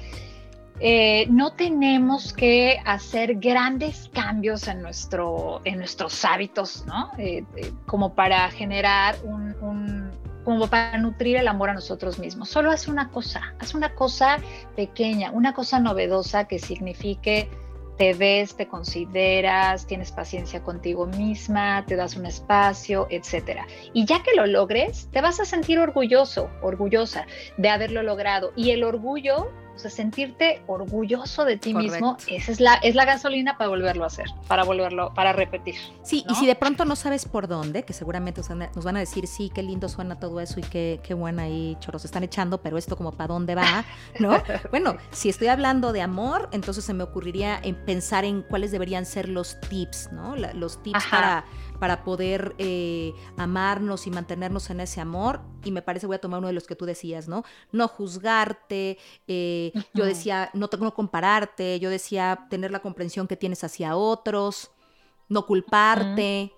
eh, 0.83 1.27
no 1.29 1.53
tenemos 1.53 2.33
que 2.33 2.79
hacer 2.85 3.35
grandes 3.35 4.09
cambios 4.13 4.67
en, 4.67 4.81
nuestro, 4.81 5.61
en 5.63 5.77
nuestros 5.77 6.25
hábitos, 6.25 6.85
¿no? 6.87 7.11
Eh, 7.19 7.43
eh, 7.55 7.71
como 7.85 8.15
para 8.15 8.49
generar 8.49 9.15
un, 9.23 9.55
un- 9.61 10.11
como 10.43 10.67
para 10.67 10.97
nutrir 10.97 11.37
el 11.37 11.47
amor 11.47 11.69
a 11.69 11.73
nosotros 11.73 12.19
mismos. 12.19 12.49
Solo 12.49 12.71
haz 12.71 12.87
una 12.87 13.09
cosa, 13.09 13.55
haz 13.59 13.73
una 13.73 13.93
cosa 13.95 14.37
pequeña, 14.75 15.31
una 15.31 15.53
cosa 15.53 15.79
novedosa 15.79 16.47
que 16.47 16.59
signifique 16.59 17.49
te 17.97 18.15
ves, 18.15 18.55
te 18.55 18.67
consideras, 18.67 19.85
tienes 19.85 20.11
paciencia 20.11 20.63
contigo 20.63 21.05
misma, 21.05 21.85
te 21.85 21.95
das 21.95 22.15
un 22.15 22.25
espacio, 22.25 23.05
etcétera. 23.11 23.67
Y 23.93 24.05
ya 24.05 24.23
que 24.23 24.33
lo 24.35 24.47
logres, 24.47 25.07
te 25.11 25.21
vas 25.21 25.39
a 25.39 25.45
sentir 25.45 25.77
orgulloso, 25.77 26.49
orgullosa 26.63 27.27
de 27.57 27.69
haberlo 27.69 28.01
logrado. 28.01 28.53
Y 28.55 28.71
el 28.71 28.83
orgullo, 28.83 29.51
o 29.75 29.79
sea, 29.79 29.89
sentirte 29.89 30.61
orgulloso 30.67 31.45
de 31.45 31.57
ti 31.57 31.73
mismo, 31.73 32.17
esa 32.27 32.51
es 32.51 32.59
la, 32.59 32.75
es 32.75 32.95
la 32.95 33.05
gasolina 33.05 33.57
para 33.57 33.69
volverlo 33.69 34.03
a 34.03 34.07
hacer, 34.07 34.25
para 34.47 34.63
volverlo, 34.63 35.13
para 35.13 35.33
repetir. 35.33 35.75
Sí, 36.03 36.23
¿no? 36.27 36.33
y 36.33 36.35
si 36.35 36.45
de 36.45 36.55
pronto 36.55 36.85
no 36.85 36.95
sabes 36.95 37.25
por 37.25 37.47
dónde, 37.47 37.83
que 37.83 37.93
seguramente 37.93 38.41
nos 38.41 38.49
van 38.49 38.61
a- 38.63 38.71
nos 38.75 38.83
van 38.85 38.97
a 38.97 38.99
decir, 38.99 39.27
sí, 39.27 39.51
qué 39.53 39.63
lindo 39.63 39.89
suena 39.89 40.19
todo 40.19 40.39
eso 40.39 40.59
y 40.59 40.63
qué, 40.63 40.99
qué 41.03 41.13
buena 41.13 41.43
ahí 41.43 41.77
choros 41.79 42.05
están 42.05 42.23
echando, 42.23 42.61
pero 42.61 42.77
esto 42.77 42.95
como 42.97 43.11
para 43.11 43.33
dónde 43.33 43.55
va, 43.55 43.85
¿no? 44.19 44.31
Bueno, 44.71 44.95
si 45.11 45.29
estoy 45.29 45.47
hablando 45.47 45.93
de 45.93 46.01
amor, 46.01 46.49
entonces 46.51 46.83
se 46.85 46.93
me 46.93 47.03
ocurriría 47.03 47.59
en 47.63 47.75
pensar 47.85 48.25
en 48.25 48.41
cuáles 48.41 48.71
deberían 48.71 49.05
ser 49.05 49.29
los 49.29 49.59
tips, 49.61 50.09
¿no? 50.11 50.35
La- 50.35 50.53
los 50.53 50.81
tips 50.83 50.97
Ajá. 50.97 51.09
para, 51.11 51.45
para 51.81 52.03
poder 52.03 52.53
eh, 52.59 53.15
amarnos 53.37 54.05
y 54.05 54.11
mantenernos 54.11 54.69
en 54.69 54.81
ese 54.81 55.01
amor. 55.01 55.41
Y 55.63 55.71
me 55.71 55.81
parece, 55.81 56.05
voy 56.05 56.17
a 56.17 56.21
tomar 56.21 56.37
uno 56.37 56.45
de 56.45 56.53
los 56.53 56.67
que 56.67 56.75
tú 56.75 56.85
decías, 56.85 57.27
¿no? 57.27 57.43
No 57.71 57.87
juzgarte, 57.87 58.99
eh, 59.27 59.73
yo 59.95 60.05
decía, 60.05 60.51
no, 60.53 60.69
no 60.79 60.93
compararte, 60.93 61.79
yo 61.79 61.89
decía, 61.89 62.45
tener 62.51 62.69
la 62.69 62.83
comprensión 62.83 63.27
que 63.27 63.35
tienes 63.35 63.63
hacia 63.63 63.95
otros, 63.95 64.69
no 65.27 65.47
culparte. 65.47 66.53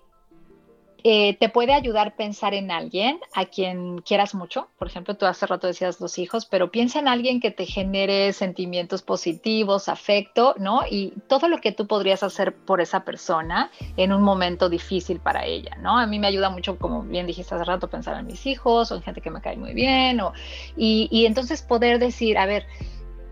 Eh, 1.06 1.36
te 1.38 1.50
puede 1.50 1.74
ayudar 1.74 2.16
pensar 2.16 2.54
en 2.54 2.70
alguien 2.70 3.20
a 3.34 3.44
quien 3.44 3.98
quieras 3.98 4.34
mucho. 4.34 4.68
Por 4.78 4.88
ejemplo, 4.88 5.14
tú 5.14 5.26
hace 5.26 5.46
rato 5.46 5.66
decías 5.66 6.00
los 6.00 6.18
hijos, 6.18 6.46
pero 6.46 6.70
piensa 6.70 6.98
en 6.98 7.08
alguien 7.08 7.40
que 7.40 7.50
te 7.50 7.66
genere 7.66 8.32
sentimientos 8.32 9.02
positivos, 9.02 9.90
afecto, 9.90 10.54
¿no? 10.58 10.80
Y 10.90 11.12
todo 11.28 11.48
lo 11.48 11.58
que 11.58 11.72
tú 11.72 11.86
podrías 11.86 12.22
hacer 12.22 12.54
por 12.54 12.80
esa 12.80 13.04
persona 13.04 13.70
en 13.98 14.14
un 14.14 14.22
momento 14.22 14.70
difícil 14.70 15.20
para 15.20 15.44
ella, 15.44 15.76
¿no? 15.78 15.98
A 15.98 16.06
mí 16.06 16.18
me 16.18 16.26
ayuda 16.26 16.48
mucho, 16.48 16.78
como 16.78 17.02
bien 17.02 17.26
dijiste 17.26 17.54
hace 17.54 17.64
rato, 17.64 17.90
pensar 17.90 18.18
en 18.18 18.26
mis 18.26 18.46
hijos 18.46 18.90
o 18.90 18.96
en 18.96 19.02
gente 19.02 19.20
que 19.20 19.30
me 19.30 19.42
cae 19.42 19.58
muy 19.58 19.74
bien. 19.74 20.22
O, 20.22 20.32
y, 20.74 21.08
y 21.10 21.26
entonces 21.26 21.60
poder 21.60 21.98
decir, 21.98 22.38
a 22.38 22.46
ver, 22.46 22.64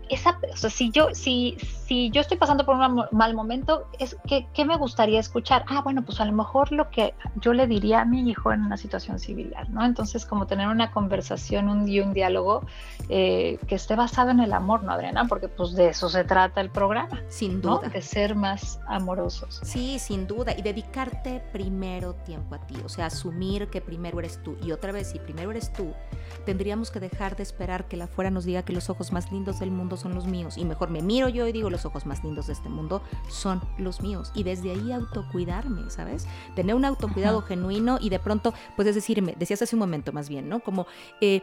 esa, 0.09 0.37
o 0.51 0.57
sea, 0.57 0.69
si 0.69 0.91
yo, 0.91 1.07
si, 1.13 1.57
si 1.85 2.09
yo 2.11 2.21
estoy 2.21 2.37
pasando 2.37 2.65
por 2.65 2.75
un 2.75 3.05
mal- 3.11 3.33
momento, 3.35 3.87
es 3.99 4.15
que, 4.27 4.47
¿qué 4.53 4.65
me 4.65 4.77
gustaría 4.77 5.19
escuchar? 5.19 5.65
Ah, 5.67 5.81
bueno, 5.81 6.03
pues 6.03 6.19
a 6.19 6.25
lo 6.25 6.31
mejor 6.33 6.71
lo 6.71 6.89
que 6.89 7.13
yo 7.41 7.53
le 7.53 7.67
diría 7.67 8.01
a 8.01 8.05
mi 8.05 8.29
hijo 8.29 8.51
en 8.51 8.61
una 8.61 8.77
situación 8.77 9.19
similar, 9.19 9.69
¿no? 9.69 9.83
Entonces, 9.85 10.25
como 10.25 10.45
tener 10.47 10.67
una 10.67 10.91
conversación 10.91 11.69
un, 11.69 11.87
y 11.87 11.99
un 11.99 12.13
diálogo 12.13 12.65
eh, 13.09 13.59
que 13.67 13.75
esté 13.75 13.95
basado 13.95 14.29
en 14.31 14.39
el 14.39 14.53
amor, 14.53 14.83
¿no, 14.83 14.91
Adriana? 14.91 15.25
Porque 15.27 15.47
pues 15.47 15.73
de 15.73 15.89
eso 15.89 16.09
se 16.09 16.23
trata 16.23 16.61
el 16.61 16.69
programa, 16.69 17.21
Sin 17.29 17.61
¿no? 17.61 17.77
duda. 17.79 17.89
De 17.89 18.01
ser 18.01 18.35
más 18.35 18.79
amorosos. 18.87 19.59
Sí, 19.63 19.99
sin 19.99 20.27
duda. 20.27 20.53
Y 20.57 20.61
dedicarte 20.61 21.43
primero 21.51 22.13
tiempo 22.15 22.55
a 22.55 22.59
ti. 22.59 22.75
O 22.85 22.89
sea, 22.89 23.07
asumir 23.07 23.67
que 23.69 23.81
primero 23.81 24.19
eres 24.19 24.41
tú. 24.43 24.55
Y 24.63 24.71
otra 24.71 24.91
vez, 24.91 25.11
si 25.11 25.19
primero 25.19 25.51
eres 25.51 25.71
tú, 25.73 25.93
tendríamos 26.45 26.91
que 26.91 26.99
dejar 26.99 27.35
de 27.35 27.43
esperar 27.43 27.85
que 27.87 27.97
la 27.97 28.05
afuera 28.05 28.29
nos 28.31 28.45
diga 28.45 28.63
que 28.63 28.73
los 28.73 28.89
ojos 28.89 29.11
más 29.11 29.31
lindos 29.31 29.59
del 29.59 29.71
mundo 29.71 29.92
son 29.97 30.15
los 30.15 30.25
míos. 30.25 30.57
Y 30.57 30.65
mejor 30.65 30.89
me 30.89 31.01
miro 31.01 31.29
yo 31.29 31.47
y 31.47 31.51
digo, 31.51 31.69
los 31.69 31.85
ojos 31.85 32.05
más 32.05 32.23
lindos 32.23 32.47
de 32.47 32.53
este 32.53 32.69
mundo 32.69 33.01
son 33.29 33.61
los 33.77 34.01
míos. 34.01 34.31
Y 34.35 34.43
desde 34.43 34.71
ahí 34.71 34.91
autocuidarme, 34.91 35.89
¿sabes? 35.89 36.27
Tener 36.55 36.75
un 36.75 36.85
autocuidado 36.85 37.39
Ajá. 37.39 37.47
genuino 37.49 37.97
y 38.01 38.09
de 38.09 38.19
pronto 38.19 38.53
puedes 38.75 38.95
decirme, 38.95 39.35
decías 39.37 39.61
hace 39.61 39.75
un 39.75 39.79
momento 39.79 40.11
más 40.11 40.29
bien, 40.29 40.49
¿no? 40.49 40.59
Como... 40.59 40.87
eh, 41.21 41.41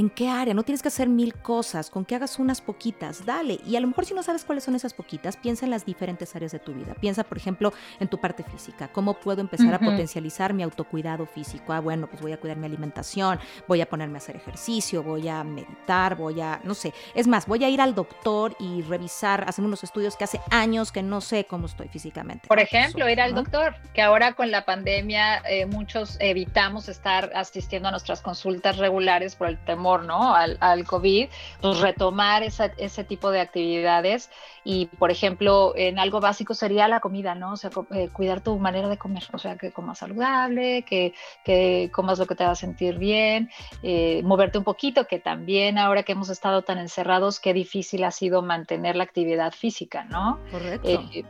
¿En 0.00 0.08
qué 0.08 0.30
área? 0.30 0.54
No 0.54 0.62
tienes 0.62 0.80
que 0.80 0.88
hacer 0.88 1.10
mil 1.10 1.34
cosas, 1.34 1.90
con 1.90 2.06
que 2.06 2.14
hagas 2.14 2.38
unas 2.38 2.62
poquitas, 2.62 3.26
dale. 3.26 3.60
Y 3.66 3.76
a 3.76 3.80
lo 3.80 3.86
mejor 3.86 4.06
si 4.06 4.14
no 4.14 4.22
sabes 4.22 4.46
cuáles 4.46 4.64
son 4.64 4.74
esas 4.74 4.94
poquitas, 4.94 5.36
piensa 5.36 5.66
en 5.66 5.70
las 5.70 5.84
diferentes 5.84 6.34
áreas 6.34 6.52
de 6.52 6.58
tu 6.58 6.72
vida. 6.72 6.94
Piensa, 6.94 7.22
por 7.22 7.36
ejemplo, 7.36 7.74
en 8.00 8.08
tu 8.08 8.18
parte 8.18 8.42
física. 8.42 8.88
¿Cómo 8.88 9.20
puedo 9.20 9.42
empezar 9.42 9.74
a 9.74 9.78
potencializar 9.78 10.54
mi 10.54 10.62
autocuidado 10.62 11.26
físico? 11.26 11.74
Ah, 11.74 11.80
bueno, 11.80 12.06
pues 12.06 12.22
voy 12.22 12.32
a 12.32 12.38
cuidar 12.40 12.56
mi 12.56 12.64
alimentación, 12.64 13.38
voy 13.68 13.82
a 13.82 13.90
ponerme 13.90 14.16
a 14.16 14.20
hacer 14.22 14.36
ejercicio, 14.36 15.02
voy 15.02 15.28
a 15.28 15.44
meditar, 15.44 16.16
voy 16.16 16.40
a, 16.40 16.62
no 16.64 16.72
sé. 16.72 16.94
Es 17.14 17.26
más, 17.26 17.46
voy 17.46 17.62
a 17.64 17.68
ir 17.68 17.82
al 17.82 17.94
doctor 17.94 18.56
y 18.58 18.80
revisar, 18.80 19.44
hacer 19.46 19.62
unos 19.62 19.84
estudios 19.84 20.16
que 20.16 20.24
hace 20.24 20.40
años 20.50 20.92
que 20.92 21.02
no 21.02 21.20
sé 21.20 21.44
cómo 21.44 21.66
estoy 21.66 21.88
físicamente. 21.88 22.48
Por 22.48 22.58
ejemplo, 22.58 23.06
ir 23.06 23.20
al 23.20 23.34
¿no? 23.34 23.42
doctor, 23.42 23.74
que 23.92 24.00
ahora 24.00 24.32
con 24.32 24.50
la 24.50 24.64
pandemia 24.64 25.42
eh, 25.46 25.66
muchos 25.66 26.16
evitamos 26.20 26.88
estar 26.88 27.30
asistiendo 27.34 27.88
a 27.88 27.90
nuestras 27.90 28.22
consultas 28.22 28.78
regulares 28.78 29.36
por 29.36 29.48
el 29.48 29.58
temor, 29.66 29.89
¿no? 29.98 30.34
Al, 30.34 30.56
al 30.60 30.84
COVID, 30.84 31.28
pues 31.60 31.80
retomar 31.80 32.42
esa- 32.42 32.72
ese 32.76 33.04
tipo 33.04 33.30
de 33.30 33.40
actividades 33.40 34.30
y, 34.64 34.86
por 34.86 35.10
ejemplo, 35.10 35.72
en 35.76 35.98
algo 35.98 36.20
básico 36.20 36.54
sería 36.54 36.88
la 36.88 37.00
comida, 37.00 37.34
¿no? 37.34 37.52
O 37.52 37.56
sea, 37.56 37.70
eh, 37.92 38.08
cuidar 38.12 38.40
tu 38.40 38.58
manera 38.58 38.88
de 38.88 38.98
comer, 38.98 39.24
o 39.32 39.38
sea, 39.38 39.56
que 39.56 39.72
comas 39.72 39.98
saludable, 39.98 40.84
que, 40.84 41.14
que 41.44 41.90
comas 41.92 42.18
lo 42.18 42.26
que 42.26 42.34
te 42.34 42.44
va 42.44 42.52
a 42.52 42.54
sentir 42.56 42.98
bien, 42.98 43.50
eh, 43.82 44.22
moverte 44.24 44.58
un 44.58 44.64
poquito, 44.64 45.06
que 45.06 45.18
también 45.18 45.78
ahora 45.78 46.02
que 46.02 46.12
hemos 46.12 46.30
estado 46.30 46.62
tan 46.62 46.78
encerrados, 46.78 47.40
qué 47.40 47.52
difícil 47.52 48.04
ha 48.04 48.10
sido 48.10 48.42
mantener 48.42 48.96
la 48.96 49.04
actividad 49.04 49.52
física, 49.52 50.04
¿no? 50.04 50.38
Correcto. 50.50 50.88
Eh, 50.88 51.24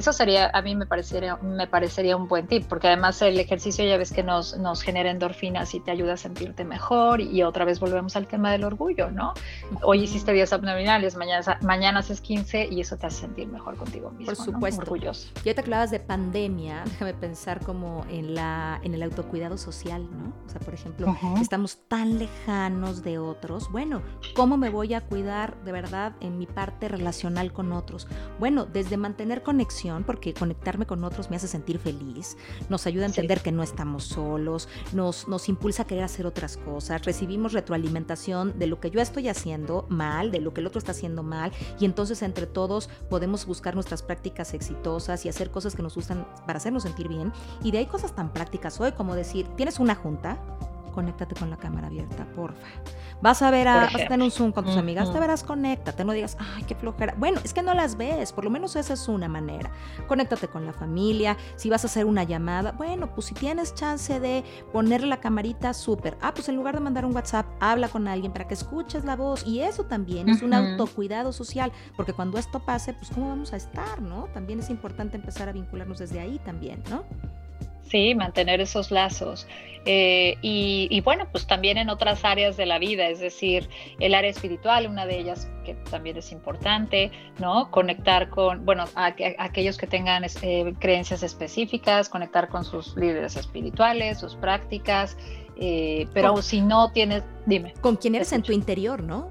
eso 0.00 0.12
sería, 0.12 0.50
a 0.52 0.62
mí 0.62 0.74
me 0.74 0.86
parecería, 0.86 1.36
me 1.36 1.66
parecería 1.66 2.16
un 2.16 2.26
buen 2.26 2.46
tip, 2.46 2.66
porque 2.66 2.88
además 2.88 3.20
el 3.22 3.38
ejercicio 3.38 3.84
ya 3.84 3.96
ves 3.98 4.12
que 4.12 4.22
nos, 4.22 4.56
nos 4.58 4.82
genera 4.82 5.10
endorfinas 5.10 5.74
y 5.74 5.80
te 5.80 5.90
ayuda 5.90 6.14
a 6.14 6.16
sentirte 6.16 6.64
mejor. 6.64 7.20
Y 7.20 7.42
otra 7.42 7.64
vez 7.64 7.80
volvemos 7.80 8.16
al 8.16 8.26
tema 8.26 8.50
del 8.50 8.64
orgullo, 8.64 9.10
¿no? 9.10 9.34
Hoy 9.82 10.02
hiciste 10.02 10.32
10 10.32 10.52
abdominales, 10.54 11.16
mañana, 11.16 11.58
mañana 11.62 12.00
haces 12.00 12.20
15 12.20 12.68
y 12.70 12.80
eso 12.80 12.96
te 12.96 13.06
hace 13.06 13.20
sentir 13.20 13.48
mejor 13.48 13.76
contigo 13.76 14.10
mismo. 14.10 14.26
Por 14.26 14.38
¿no? 14.38 14.44
supuesto. 14.44 14.80
Orgulloso. 14.80 15.28
Y 15.36 15.48
ahorita 15.48 15.62
que 15.62 15.68
hablabas 15.68 15.90
de 15.90 16.00
pandemia, 16.00 16.82
déjame 16.84 17.14
pensar 17.14 17.60
como 17.60 18.06
en, 18.08 18.34
la, 18.34 18.80
en 18.82 18.94
el 18.94 19.02
autocuidado 19.02 19.58
social, 19.58 20.08
¿no? 20.10 20.32
O 20.46 20.48
sea, 20.48 20.60
por 20.60 20.72
ejemplo, 20.72 21.10
Ujú. 21.10 21.36
estamos 21.42 21.78
tan 21.88 22.18
lejanos 22.18 23.02
de 23.02 23.18
otros. 23.18 23.70
Bueno, 23.70 24.00
¿cómo 24.34 24.56
me 24.56 24.70
voy 24.70 24.94
a 24.94 25.02
cuidar 25.02 25.62
de 25.62 25.72
verdad 25.72 26.14
en 26.20 26.38
mi 26.38 26.46
parte 26.46 26.88
relacional 26.88 27.52
con 27.52 27.72
otros? 27.72 28.08
Bueno, 28.38 28.64
desde 28.64 28.96
mantener 28.96 29.42
conexión, 29.42 29.89
porque 30.04 30.32
conectarme 30.34 30.86
con 30.86 31.04
otros 31.04 31.30
me 31.30 31.36
hace 31.36 31.48
sentir 31.48 31.78
feliz, 31.78 32.36
nos 32.68 32.86
ayuda 32.86 33.06
a 33.06 33.08
Sí. 33.08 33.14
entender 33.20 33.40
que 33.40 33.52
no 33.52 33.62
estamos 33.62 34.04
solos, 34.04 34.68
nos, 34.92 35.28
nos 35.28 35.48
impulsa 35.48 35.82
a 35.82 35.86
querer 35.86 36.04
hacer 36.04 36.26
otras 36.26 36.56
cosas, 36.56 37.04
recibimos 37.04 37.52
retroalimentación 37.52 38.58
de 38.58 38.66
lo 38.66 38.80
que 38.80 38.90
yo 38.90 39.00
estoy 39.00 39.28
haciendo 39.28 39.86
mal, 39.88 40.30
de 40.30 40.40
lo 40.40 40.54
que 40.54 40.60
el 40.60 40.66
otro 40.66 40.78
está 40.78 40.92
haciendo 40.92 41.22
mal, 41.22 41.52
y 41.78 41.84
entonces 41.84 42.22
entre 42.22 42.46
todos 42.46 42.88
podemos 43.08 43.46
buscar 43.46 43.74
nuestras 43.74 44.02
prácticas 44.02 44.54
exitosas 44.54 45.24
y 45.26 45.28
hacer 45.28 45.50
cosas 45.50 45.74
que 45.74 45.82
nos 45.82 45.94
gustan 45.94 46.26
para 46.46 46.58
hacernos 46.58 46.84
sentir 46.84 47.08
bien. 47.08 47.32
Y 47.62 47.70
de 47.72 47.78
ahí 47.78 47.86
cosas 47.86 48.14
tan 48.14 48.32
prácticas 48.32 48.80
hoy 48.80 48.92
como 48.92 49.14
decir, 49.14 49.46
tienes 49.56 49.78
una 49.80 49.94
junta, 49.94 50.38
conéctate 50.90 51.34
con 51.34 51.50
la 51.50 51.56
cámara 51.56 51.88
abierta, 51.88 52.26
porfa. 52.34 52.66
Vas 53.22 53.42
a 53.42 53.50
ver 53.50 53.68
a, 53.68 53.80
vas 53.82 53.94
a 53.94 53.98
tener 53.98 54.22
un 54.22 54.30
Zoom 54.30 54.52
con 54.52 54.64
tus 54.64 54.76
amigas, 54.76 55.12
te 55.12 55.20
verás, 55.20 55.44
conéctate, 55.44 56.04
no 56.04 56.12
digas, 56.12 56.36
ay, 56.38 56.64
qué 56.64 56.74
flojera. 56.74 57.14
Bueno, 57.18 57.40
es 57.44 57.52
que 57.52 57.62
no 57.62 57.74
las 57.74 57.96
ves, 57.96 58.32
por 58.32 58.44
lo 58.44 58.50
menos 58.50 58.76
esa 58.76 58.94
es 58.94 59.08
una 59.08 59.28
manera. 59.28 59.70
Conéctate 60.08 60.48
con 60.48 60.64
la 60.64 60.72
familia, 60.72 61.36
si 61.56 61.68
vas 61.68 61.84
a 61.84 61.86
hacer 61.88 62.06
una 62.06 62.24
llamada, 62.24 62.72
bueno, 62.72 63.14
pues 63.14 63.26
si 63.26 63.34
tienes 63.34 63.74
chance 63.74 64.20
de 64.20 64.44
ponerle 64.72 65.06
la 65.06 65.20
camarita, 65.20 65.74
súper. 65.74 66.16
Ah, 66.20 66.32
pues 66.34 66.48
en 66.48 66.56
lugar 66.56 66.74
de 66.74 66.80
mandar 66.80 67.04
un 67.04 67.14
WhatsApp, 67.14 67.46
habla 67.60 67.88
con 67.88 68.08
alguien 68.08 68.32
para 68.32 68.48
que 68.48 68.54
escuches 68.54 69.04
la 69.04 69.16
voz. 69.16 69.46
Y 69.46 69.60
eso 69.60 69.84
también 69.84 70.28
es 70.28 70.42
un 70.42 70.54
autocuidado 70.54 71.32
social, 71.32 71.72
porque 71.96 72.12
cuando 72.12 72.38
esto 72.38 72.60
pase, 72.60 72.94
pues 72.94 73.10
cómo 73.10 73.28
vamos 73.28 73.52
a 73.52 73.56
estar, 73.56 74.00
¿no? 74.00 74.24
También 74.32 74.60
es 74.60 74.70
importante 74.70 75.16
empezar 75.16 75.48
a 75.48 75.52
vincularnos 75.52 75.98
desde 75.98 76.20
ahí 76.20 76.40
también, 76.44 76.82
¿no? 76.88 77.04
Sí, 77.90 78.14
mantener 78.14 78.60
esos 78.60 78.90
lazos. 78.90 79.46
Eh, 79.86 80.36
y, 80.42 81.00
bueno, 81.00 81.26
pues 81.32 81.46
también 81.46 81.78
en 81.78 81.88
otras 81.88 82.24
áreas 82.24 82.56
de 82.56 82.66
la 82.66 82.78
vida, 82.78 83.08
es 83.08 83.18
decir, 83.18 83.68
el 83.98 84.14
área 84.14 84.30
espiritual, 84.30 84.86
una 84.86 85.06
de 85.06 85.18
ellas 85.18 85.50
que 85.64 85.74
también 85.90 86.18
es 86.18 86.32
importante, 86.32 87.10
¿no? 87.38 87.70
Conectar 87.70 88.28
con, 88.28 88.64
bueno, 88.66 88.84
aquellos 88.94 89.78
que 89.78 89.86
tengan 89.86 90.24
eh, 90.42 90.74
creencias 90.78 91.22
específicas, 91.22 92.10
conectar 92.10 92.48
con 92.48 92.64
sus 92.64 92.94
líderes 92.96 93.36
espirituales, 93.36 94.18
sus 94.18 94.36
prácticas, 94.36 95.16
eh, 95.56 96.06
pero 96.12 96.42
si 96.42 96.60
no 96.60 96.92
tienes, 96.92 97.24
dime. 97.46 97.72
Con 97.80 97.96
quién 97.96 98.14
eres 98.14 98.32
en 98.32 98.42
tu 98.42 98.52
interior, 98.52 99.02
¿no? 99.02 99.30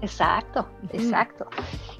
Exacto, 0.00 0.68
exacto. 0.92 1.46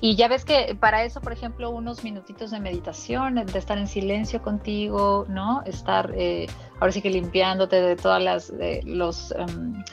Y 0.05 0.17
ya 0.17 0.27
ves 0.27 0.45
que 0.45 0.77
para 0.81 1.05
eso, 1.05 1.21
por 1.21 1.33
ejemplo, 1.33 1.71
unos 1.71 2.03
minutitos 2.03 2.51
de 2.51 2.59
meditación, 2.59 3.37
de 3.37 3.57
estar 3.57 3.79
en 3.79 3.87
silencio 3.87 4.43
contigo, 4.43 5.27
¿no? 5.29 5.63
Estar 5.65 6.13
eh, 6.17 6.49
ahora 6.81 6.91
sí 6.91 7.01
que 7.01 7.09
limpiándote 7.09 7.81
de 7.81 7.95
todas 7.95 8.21
las, 8.21 8.59
de 8.59 8.83
los... 8.85 9.31
Em, 9.31 9.85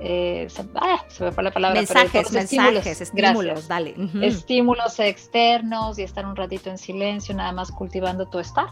eh, 0.00 0.46
se, 0.48 0.64
ah, 0.76 1.04
se, 1.08 1.24
me 1.24 1.32
fue 1.32 1.44
la 1.44 1.50
palabra. 1.50 1.78
Mensajes, 1.78 2.32
mensajes, 2.32 3.00
estímulos, 3.00 3.68
dale. 3.68 3.94
Estímulos 4.22 4.98
externos 4.98 5.98
y 5.98 6.02
estar 6.02 6.26
un 6.26 6.36
ratito 6.36 6.70
en 6.70 6.78
silencio, 6.78 7.34
nada 7.34 7.52
más 7.52 7.70
cultivando 7.70 8.26
tu 8.26 8.38
estar 8.38 8.68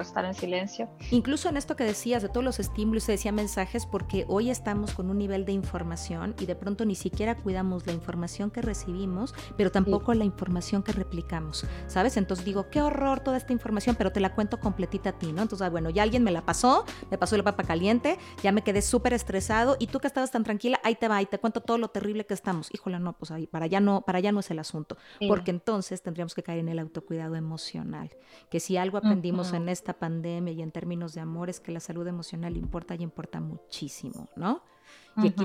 estar 0.00 0.24
en 0.24 0.34
silencio. 0.34 0.88
Incluso 1.10 1.48
en 1.48 1.56
esto 1.56 1.76
que 1.76 1.84
decías 1.84 2.22
de 2.22 2.28
todos 2.28 2.44
los 2.44 2.60
estímulos, 2.60 3.04
se 3.04 3.12
decía 3.12 3.32
mensajes 3.32 3.86
porque 3.86 4.24
hoy 4.28 4.50
estamos 4.50 4.94
con 4.94 5.10
un 5.10 5.18
nivel 5.18 5.44
de 5.44 5.52
información 5.52 6.34
y 6.40 6.46
de 6.46 6.54
pronto 6.54 6.84
ni 6.84 6.94
siquiera 6.94 7.36
cuidamos 7.36 7.86
la 7.86 7.92
información 7.92 8.50
que 8.50 8.62
recibimos, 8.62 9.34
pero 9.56 9.70
tampoco 9.70 10.14
la 10.14 10.24
información 10.24 10.82
que 10.82 10.92
replicamos, 10.92 11.66
¿sabes? 11.86 12.16
Entonces 12.16 12.44
digo, 12.44 12.70
qué 12.70 12.80
horror 12.80 13.20
toda 13.20 13.36
esta 13.36 13.52
información, 13.52 13.96
pero 13.96 14.12
te 14.12 14.20
la 14.20 14.34
cuento 14.34 14.60
completita 14.60 15.10
a 15.10 15.12
ti, 15.12 15.32
¿no? 15.32 15.42
Entonces, 15.42 15.66
ah, 15.66 15.70
bueno, 15.70 15.90
ya 15.90 16.02
alguien 16.02 16.22
me 16.22 16.30
la 16.30 16.42
pasó, 16.42 16.84
me 17.10 17.18
pasó 17.18 17.36
la 17.36 17.42
papa 17.42 17.64
caliente, 17.64 18.18
ya 18.42 18.52
me 18.52 18.62
quedé 18.62 18.82
súper 18.82 19.12
estresado 19.12 19.76
y 19.78 19.88
tú 19.88 19.98
que 20.00 20.06
estabas 20.06 20.30
tan 20.30 20.44
tranquila, 20.44 20.71
ahí 20.82 20.94
te 20.94 21.08
va 21.08 21.20
y 21.22 21.26
te 21.26 21.38
cuento 21.38 21.60
todo 21.60 21.78
lo 21.78 21.88
terrible 21.88 22.26
que 22.26 22.34
estamos. 22.34 22.68
Híjole, 22.72 22.98
no, 22.98 23.12
pues 23.14 23.30
ahí, 23.30 23.46
para 23.46 23.66
allá 23.66 23.80
no, 23.80 24.02
para 24.02 24.18
allá 24.18 24.32
no 24.32 24.40
es 24.40 24.50
el 24.50 24.58
asunto, 24.58 24.96
porque 25.28 25.50
entonces 25.50 26.02
tendríamos 26.02 26.34
que 26.34 26.42
caer 26.42 26.58
en 26.58 26.68
el 26.68 26.78
autocuidado 26.78 27.36
emocional, 27.36 28.10
que 28.50 28.60
si 28.60 28.76
algo 28.76 28.98
aprendimos 28.98 29.52
en 29.52 29.68
esta 29.68 29.94
pandemia 29.94 30.52
y 30.52 30.62
en 30.62 30.70
términos 30.70 31.14
de 31.14 31.20
amor 31.20 31.50
es 31.50 31.60
que 31.60 31.72
la 31.72 31.80
salud 31.80 32.06
emocional 32.06 32.56
importa 32.56 32.94
y 32.94 33.02
importa 33.02 33.40
muchísimo, 33.40 34.28
¿no? 34.36 34.62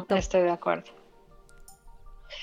Estoy 0.10 0.42
de 0.42 0.52
acuerdo. 0.52 0.92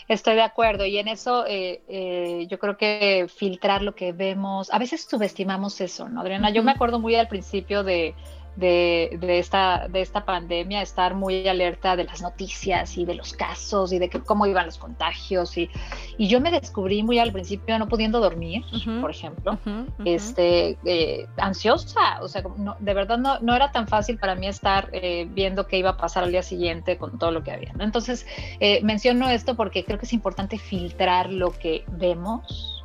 Estoy 0.09 0.35
de 0.35 0.43
acuerdo 0.43 0.87
y 0.87 0.99
en 0.99 1.09
eso 1.09 1.45
eh, 1.47 1.83
eh, 1.89 2.47
yo 2.49 2.59
creo 2.59 2.77
que 2.77 3.27
filtrar 3.29 3.83
lo 3.83 3.95
que 3.95 4.13
vemos, 4.13 4.73
a 4.73 4.79
veces 4.79 5.07
subestimamos 5.09 5.81
eso, 5.81 6.09
¿no, 6.09 6.23
Adriana? 6.23 6.51
Yo 6.51 6.63
me 6.63 6.73
acuerdo 6.73 6.99
muy 6.99 7.15
al 7.15 7.29
principio 7.29 7.85
de, 7.85 8.15
de, 8.57 9.19
esta, 9.39 9.89
de 9.89 10.01
esta 10.01 10.25
pandemia, 10.25 10.83
estar 10.83 11.15
muy 11.15 11.49
alerta 11.49 11.97
de 11.97 12.05
las 12.05 12.23
noticias 12.23 12.97
y 12.97 13.05
de 13.05 13.15
los 13.15 13.33
casos 13.33 13.93
y 13.93 13.99
de 13.99 14.09
que, 14.09 14.21
cómo 14.21 14.47
iban 14.47 14.67
los 14.67 14.79
contagios. 14.79 15.57
Y, 15.57 15.71
y 16.19 16.29
yo 16.29 16.41
me 16.41 16.51
descubrí 16.51 17.03
muy 17.03 17.19
al 17.19 17.33
principio 17.33 17.79
no 17.79 17.89
pudiendo 17.89 18.21
dormir, 18.21 18.63
por 19.01 19.11
ejemplo, 19.11 19.59
este, 20.05 20.79
eh, 20.85 21.27
ansiosa. 21.37 22.21
O 22.21 22.29
sea, 22.29 22.43
de 22.79 22.95
verdad 22.95 23.19
no, 23.19 23.39
no, 23.41 23.55
era 23.55 23.73
tan 23.73 23.89
fácil 23.89 24.19
para 24.19 24.35
mí 24.35 24.47
estar 24.47 24.89
eh, 24.93 25.27
viendo 25.31 25.67
qué 25.67 25.79
iba 25.79 25.91
a 25.91 25.97
pasar 25.97 26.25
al 26.25 26.31
día 26.31 26.43
siguiente 26.43 26.97
con 26.99 27.19
todo 27.19 27.31
lo 27.31 27.43
que 27.43 27.53
había. 27.53 27.73
Entonces, 27.79 28.27
eh, 28.61 28.81
menciono 28.83 29.29
esto 29.29 29.57
porque 29.57 29.85
creo 29.85 29.99
que 29.99 30.07
es 30.07 30.13
importante 30.13 30.59
filtrar 30.59 31.31
lo 31.31 31.53
que 31.53 31.85
vemos 31.89 32.84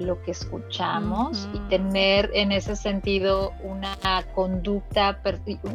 lo 0.00 0.22
que 0.22 0.32
escuchamos 0.32 1.48
y 1.52 1.58
tener 1.68 2.30
en 2.34 2.52
ese 2.52 2.74
sentido 2.74 3.52
una 3.62 3.96
conducta, 4.34 5.20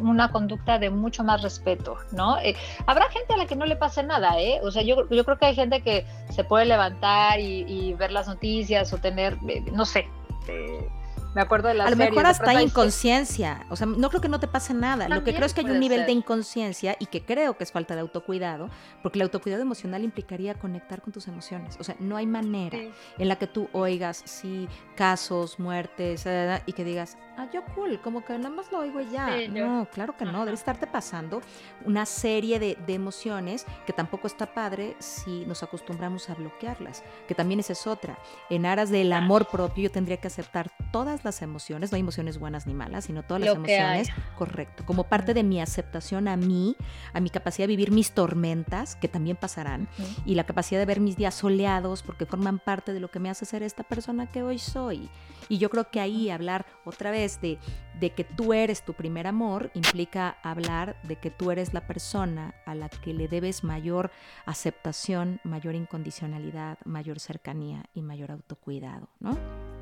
una 0.00 0.30
conducta 0.30 0.78
de 0.78 0.90
mucho 0.90 1.24
más 1.24 1.42
respeto, 1.42 1.96
¿no? 2.12 2.38
Eh, 2.38 2.56
habrá 2.86 3.08
gente 3.10 3.34
a 3.34 3.36
la 3.36 3.46
que 3.46 3.56
no 3.56 3.64
le 3.64 3.76
pase 3.76 4.02
nada, 4.02 4.40
¿eh? 4.40 4.60
O 4.62 4.70
sea, 4.70 4.82
yo, 4.82 5.08
yo 5.08 5.24
creo 5.24 5.38
que 5.38 5.46
hay 5.46 5.54
gente 5.54 5.80
que 5.80 6.04
se 6.30 6.44
puede 6.44 6.66
levantar 6.66 7.40
y, 7.40 7.94
ver 7.94 8.12
las 8.12 8.26
noticias 8.26 8.92
o 8.92 8.98
tener, 8.98 9.38
eh, 9.48 9.62
no 9.72 9.86
sé, 9.86 10.08
eh, 10.48 10.88
me 11.34 11.42
acuerdo 11.42 11.68
de 11.68 11.74
la 11.74 11.86
A 11.86 11.90
lo 11.90 11.96
mejor 11.96 12.26
hasta 12.26 12.62
inconsciencia. 12.62 13.66
O 13.68 13.76
sea, 13.76 13.86
no 13.86 14.08
creo 14.08 14.20
que 14.20 14.28
no 14.28 14.40
te 14.40 14.48
pase 14.48 14.74
nada. 14.74 15.08
lo 15.08 15.24
que 15.24 15.34
creo 15.34 15.46
es 15.46 15.54
que 15.54 15.60
hay 15.60 15.70
un 15.70 15.80
nivel 15.80 16.06
de 16.06 16.12
inconsciencia 16.12 16.96
y 16.98 17.06
que 17.06 17.24
creo 17.24 17.56
que 17.56 17.64
es 17.64 17.72
falta 17.72 17.94
de 17.94 18.00
autocuidado, 18.00 18.70
porque 19.02 19.18
el 19.18 19.22
autocuidado 19.22 19.62
emocional 19.62 20.02
implicaría 20.02 20.54
conectar 20.54 21.02
con 21.02 21.12
tus 21.12 21.28
emociones. 21.28 21.76
O 21.78 21.84
sea, 21.84 21.96
no 21.98 22.16
hay 22.16 22.26
manera 22.26 22.78
en 23.18 23.28
la 23.28 23.36
que 23.36 23.46
tú 23.46 23.68
oigas, 23.72 24.22
sí, 24.24 24.68
casos, 24.94 25.58
muertes, 25.58 26.24
eh, 26.26 26.62
y 26.66 26.72
que 26.72 26.84
digas, 26.84 27.18
ah, 27.36 27.46
yo 27.52 27.62
cool, 27.74 28.00
como 28.00 28.24
que 28.24 28.36
nada 28.38 28.50
más 28.50 28.72
lo 28.72 28.78
oigo 28.78 29.00
ya. 29.00 29.36
no, 29.48 29.86
claro 29.92 30.16
que 30.16 30.24
no. 30.24 30.44
Debe 30.44 30.56
estarte 30.56 30.86
pasando 30.86 31.42
una 31.84 32.06
serie 32.06 32.58
de, 32.58 32.78
de, 32.86 32.94
emociones 32.94 33.66
que 33.84 33.92
tampoco 33.92 34.26
está 34.26 34.46
padre 34.46 34.96
si 35.00 35.44
nos 35.44 35.62
acostumbramos 35.62 36.30
a 36.30 36.34
bloquearlas, 36.34 37.02
que 37.28 37.34
también 37.34 37.60
esa 37.60 37.74
es 37.74 37.86
otra. 37.86 38.18
En 38.48 38.64
aras 38.64 38.90
del 38.90 39.12
amor 39.12 39.48
propio, 39.48 39.84
yo 39.84 39.90
tendría 39.90 40.16
que 40.16 40.28
aceptar 40.28 40.70
todas 40.92 41.24
las 41.26 41.42
emociones, 41.42 41.92
no 41.92 41.96
hay 41.96 42.00
emociones 42.00 42.38
buenas 42.38 42.66
ni 42.66 42.74
malas, 42.74 43.04
sino 43.04 43.22
todas 43.22 43.42
las 43.42 43.54
emociones, 43.54 44.08
correcto, 44.36 44.84
como 44.86 45.04
parte 45.04 45.34
de 45.34 45.42
mi 45.42 45.60
aceptación 45.60 46.28
a 46.28 46.36
mí, 46.36 46.76
a 47.12 47.20
mi 47.20 47.30
capacidad 47.30 47.64
de 47.64 47.76
vivir 47.76 47.90
mis 47.90 48.12
tormentas, 48.12 48.96
que 48.96 49.08
también 49.08 49.36
pasarán, 49.36 49.88
y 50.24 50.34
la 50.34 50.44
capacidad 50.44 50.80
de 50.80 50.86
ver 50.86 51.00
mis 51.00 51.16
días 51.16 51.34
soleados, 51.34 52.02
porque 52.02 52.26
forman 52.26 52.58
parte 52.58 52.92
de 52.92 53.00
lo 53.00 53.10
que 53.10 53.18
me 53.18 53.28
hace 53.28 53.44
ser 53.44 53.62
esta 53.62 53.82
persona 53.82 54.26
que 54.30 54.42
hoy 54.42 54.58
soy. 54.58 55.10
Y 55.48 55.58
yo 55.58 55.70
creo 55.70 55.90
que 55.90 56.00
ahí 56.00 56.30
hablar 56.30 56.66
otra 56.84 57.10
vez 57.10 57.40
de, 57.40 57.58
de 58.00 58.10
que 58.10 58.24
tú 58.24 58.52
eres 58.52 58.84
tu 58.84 58.94
primer 58.94 59.26
amor 59.26 59.70
implica 59.74 60.36
hablar 60.42 61.00
de 61.02 61.16
que 61.16 61.30
tú 61.30 61.50
eres 61.50 61.72
la 61.72 61.86
persona 61.86 62.54
a 62.64 62.74
la 62.74 62.88
que 62.88 63.14
le 63.14 63.28
debes 63.28 63.62
mayor 63.62 64.10
aceptación, 64.44 65.40
mayor 65.44 65.74
incondicionalidad, 65.74 66.78
mayor 66.84 67.20
cercanía 67.20 67.84
y 67.94 68.02
mayor 68.02 68.32
autocuidado, 68.32 69.08
¿no? 69.20 69.75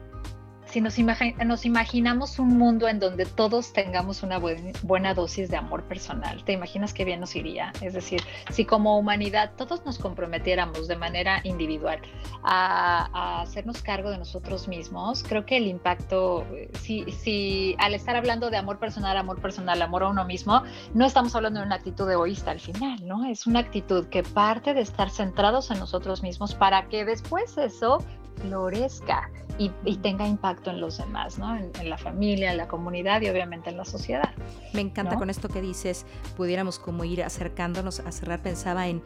Si 0.75 0.81
nos, 0.81 1.65
imaginamos 1.65 2.41
un 2.41 2.59
mundo 2.59 2.89
en 2.89 2.99
donde 2.99 3.27
todos 3.27 3.73
tengamos 3.73 4.25
una 4.25 4.41
buena 4.83 5.15
dosis 5.15 5.49
de 5.49 5.57
amor 5.57 5.85
personal, 5.85 6.43
¿te 6.45 6.51
imaginas 6.51 6.93
qué 6.93 7.05
bien 7.05 7.21
nos 7.21 7.37
iría? 7.37 7.73
Es 7.81 7.93
decir, 7.93 8.21
si 8.51 8.65
como 8.65 8.99
humanidad 8.99 9.53
todos 9.57 9.87
nos 9.87 9.99
comprometiéramos 9.99 10.89
de 10.89 10.97
manera 10.97 11.41
individual 11.45 12.01
a, 12.43 13.43
hacernos 13.43 13.83
cargo 13.83 14.11
de 14.11 14.19
nosotros 14.19 14.67
mismos, 14.67 15.23
creo 15.23 15.47
que 15.47 15.59
el 15.59 15.69
impacto, 15.69 16.45
si, 16.81 17.05
si 17.13 17.77
al 17.79 17.95
estar 17.95 18.17
hablando 18.17 18.51
de 18.51 18.57
amor 18.57 18.81
personal, 18.81 19.17
amor 19.17 19.41
personal, 19.41 19.81
amor 19.81 20.03
a 20.03 20.09
uno 20.09 20.25
mismo, 20.25 20.65
no 20.93 21.07
estamos 21.07 21.37
hablando 21.37 21.61
de 21.61 21.67
una 21.67 21.77
actitud 21.77 22.11
egoísta 22.11 22.51
al 22.51 22.59
final, 22.59 23.07
¿no? 23.07 23.25
Es 23.27 23.47
una 23.47 23.61
actitud 23.61 24.07
que 24.09 24.25
parte 24.25 24.75
de 24.75 24.81
estar 24.81 25.09
centrados 25.09 25.71
en 25.71 25.79
nosotros 25.79 26.25
mismos 26.25 26.57
para 26.57 26.89
que 26.89 27.05
después 27.05 27.57
eso 27.59 28.05
florezca 28.37 29.31
y, 29.59 29.71
tenga 29.99 30.27
impacto 30.27 30.71
en 30.71 30.81
los 30.81 30.99
demás, 30.99 31.39
¿no? 31.39 31.57
En, 31.57 31.89
la 31.89 31.97
familia, 31.97 32.51
en 32.51 32.57
la 32.57 32.67
comunidad 32.67 33.23
y 33.23 33.29
obviamente 33.29 33.71
en 33.71 33.77
la 33.77 33.85
sociedad. 33.85 34.31
Me 34.73 34.81
encanta 34.81 35.17
con 35.17 35.31
esto 35.31 35.49
que 35.49 35.61
dices, 35.61 36.07
pudiéramos 36.37 36.79
como 36.79 37.05
ir 37.05 37.23
acercándonos 37.23 38.01
a 38.01 38.11
cerrar, 38.11 38.43
pensaba 38.43 38.89
en, 38.89 39.03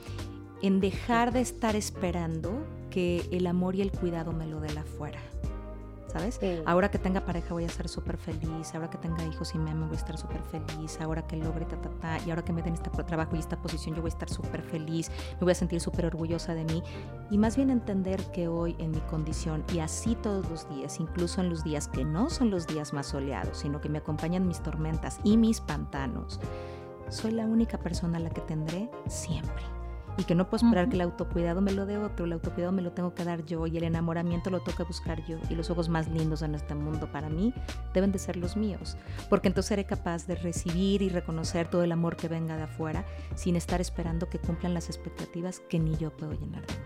en 0.63 0.81
dejar 0.81 1.33
de 1.33 1.43
estar 1.43 1.77
esperando 1.77 2.67
que 2.91 3.29
el 3.31 3.47
amor 3.47 3.77
y 3.77 3.83
el 3.83 3.93
cuidado 3.93 4.33
me 4.33 4.47
lo 4.47 4.61
dé 4.61 4.73
la 4.73 4.85
¿sabes? 6.09 6.41
Ahora 6.65 6.91
que 6.91 6.99
tenga 6.99 7.21
pareja 7.25 7.55
voy 7.55 7.65
a 7.65 7.67
estar 7.67 7.89
súper 7.89 8.17
feliz, 8.17 8.75
ahora 8.75 8.91
que 8.91 8.99
tenga 8.99 9.25
hijos 9.25 9.55
y 9.55 9.59
me 9.59 9.71
ame 9.71 9.87
voy 9.87 9.97
a 9.97 9.99
estar 9.99 10.17
súper 10.19 10.43
feliz, 10.43 11.01
ahora 11.01 11.27
que 11.27 11.37
logre 11.37 11.65
ta, 11.67 11.81
ta, 11.81 11.91
ta, 12.01 12.19
y 12.27 12.31
ahora 12.31 12.45
que 12.45 12.53
me 12.53 12.63
den 12.63 12.75
este 12.75 12.91
trabajo 12.91 13.37
y 13.37 13.39
esta 13.39 13.61
posición 13.61 13.95
yo 13.95 14.03
voy 14.03 14.11
a 14.11 14.15
estar 14.15 14.29
súper 14.29 14.63
feliz, 14.63 15.11
me 15.35 15.45
voy 15.45 15.53
a 15.53 15.55
sentir 15.55 15.81
súper 15.81 16.07
orgullosa 16.07 16.55
de 16.55 16.65
mí. 16.65 16.83
Y 17.31 17.39
más 17.39 17.57
bien 17.57 17.71
entender 17.71 18.23
que 18.33 18.49
hoy 18.49 18.75
en 18.79 18.91
mi 18.91 19.01
condición 19.01 19.65
y 19.73 19.81
así 19.81 20.15
todos 20.15 20.49
los 20.49 20.69
días, 20.69 20.99
incluso 21.01 21.41
en 21.41 21.51
los 21.51 21.63
días 21.63 21.89
que 21.89 22.05
no 22.05 22.31
son 22.31 22.51
los 22.51 22.67
días 22.67 22.93
más 22.93 23.07
soleados, 23.07 23.59
sino 23.59 23.81
que 23.81 23.89
me 23.89 23.99
acompañan 23.99 24.47
mis 24.47 24.63
tormentas 24.63 25.21
y 25.25 25.37
mis 25.37 25.61
pantanos, 25.61 26.41
soy 27.11 27.33
la 27.33 27.45
única 27.45 27.79
persona 27.79 28.19
a 28.19 28.21
la 28.21 28.31
que 28.31 28.41
tendré 28.43 28.91
siempre 29.07 29.78
y 30.19 30.25
que 30.25 30.35
no 30.35 30.51
puedo 30.51 30.67
esperar 30.67 30.89
que 30.89 30.97
el 30.97 31.03
autocuidado 31.03 31.61
me 31.61 31.73
lo 31.73 31.87
dé 31.87 31.97
otro, 31.97 32.27
el 32.27 32.33
autocuidado 32.33 32.73
me 32.73 32.83
lo 32.83 32.93
tengo 32.93 33.15
que 33.15 33.25
dar 33.25 33.45
yo 33.45 33.67
y 33.67 33.77
el 33.79 33.85
enamoramiento 33.85 34.51
lo 34.51 34.61
toca 34.61 34.83
buscar 34.85 35.25
yo 35.27 35.39
y 35.49 35.55
los 35.55 35.71
ojos 35.71 35.89
más 35.89 36.09
lindos 36.09 36.43
en 36.43 36.57
este 36.57 36.75
mundo 36.75 37.11
para 37.11 37.31
mí 37.31 37.55
deben 37.95 38.11
de 38.11 38.19
ser 38.19 38.37
los 38.37 38.57
míos, 38.57 38.97
porque 39.31 39.49
entonces 39.49 39.69
seré 39.69 39.85
capaz 39.85 40.27
de 40.27 40.35
recibir 40.35 41.03
y 41.03 41.09
reconocer 41.09 41.69
todo 41.69 41.85
el 41.85 41.93
amor 41.93 42.17
que 42.17 42.27
venga 42.29 42.57
de 42.57 42.65
afuera 42.65 43.07
sin 43.37 43.55
estar 43.55 43.81
esperando 43.81 44.29
que 44.29 44.41
cumplan 44.41 44.75
las 44.75 44.89
expectativas 44.89 45.61
que 45.61 45.79
ni 45.79 45.97
yo 45.97 46.11
puedo 46.11 46.33
llenar 46.33 46.67
de 46.67 46.75
mí. 46.75 46.81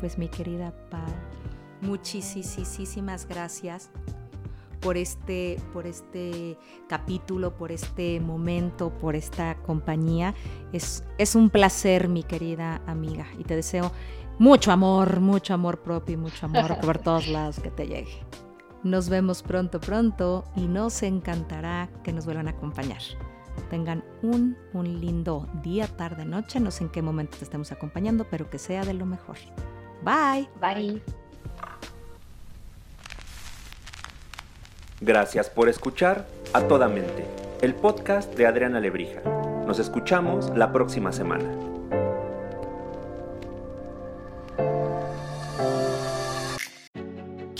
Pues 0.00 0.16
mi 0.16 0.28
querida 0.28 0.72
Pau, 0.90 1.04
muchísimas 1.82 3.26
gracias 3.28 3.90
por 4.82 4.96
este, 4.96 5.58
por 5.72 5.86
este 5.86 6.58
capítulo, 6.88 7.56
por 7.56 7.72
este 7.72 8.20
momento, 8.20 8.90
por 8.90 9.16
esta 9.16 9.56
compañía. 9.62 10.34
Es, 10.72 11.04
es 11.18 11.34
un 11.34 11.48
placer, 11.50 12.08
mi 12.08 12.22
querida 12.22 12.82
amiga, 12.86 13.26
y 13.38 13.44
te 13.44 13.56
deseo 13.56 13.92
mucho 14.38 14.72
amor, 14.72 15.20
mucho 15.20 15.54
amor 15.54 15.80
propio 15.82 16.14
y 16.14 16.18
mucho 16.18 16.46
amor 16.46 16.78
por 16.82 16.98
todos 16.98 17.28
lados 17.28 17.60
que 17.60 17.70
te 17.70 17.86
llegue. 17.86 18.26
Nos 18.82 19.08
vemos 19.08 19.42
pronto, 19.42 19.80
pronto 19.80 20.44
y 20.56 20.66
nos 20.66 21.02
encantará 21.04 21.88
que 22.02 22.12
nos 22.12 22.24
vuelvan 22.24 22.48
a 22.48 22.50
acompañar. 22.50 23.00
Tengan 23.70 24.02
un, 24.22 24.56
un 24.72 25.00
lindo 25.00 25.46
día, 25.62 25.86
tarde, 25.86 26.24
noche. 26.24 26.58
No 26.58 26.70
sé 26.70 26.84
en 26.84 26.90
qué 26.90 27.02
momento 27.02 27.36
te 27.38 27.44
estemos 27.44 27.70
acompañando, 27.70 28.26
pero 28.28 28.50
que 28.50 28.58
sea 28.58 28.84
de 28.84 28.94
lo 28.94 29.06
mejor. 29.06 29.36
Bye. 30.02 30.48
Bye. 30.60 31.21
Gracias 35.04 35.50
por 35.50 35.68
escuchar 35.68 36.26
A 36.52 36.68
Toda 36.68 36.86
Mente, 36.86 37.26
el 37.60 37.74
podcast 37.74 38.36
de 38.36 38.46
Adriana 38.46 38.78
Lebrija. 38.78 39.20
Nos 39.66 39.80
escuchamos 39.80 40.56
la 40.56 40.72
próxima 40.72 41.10
semana. 41.10 41.81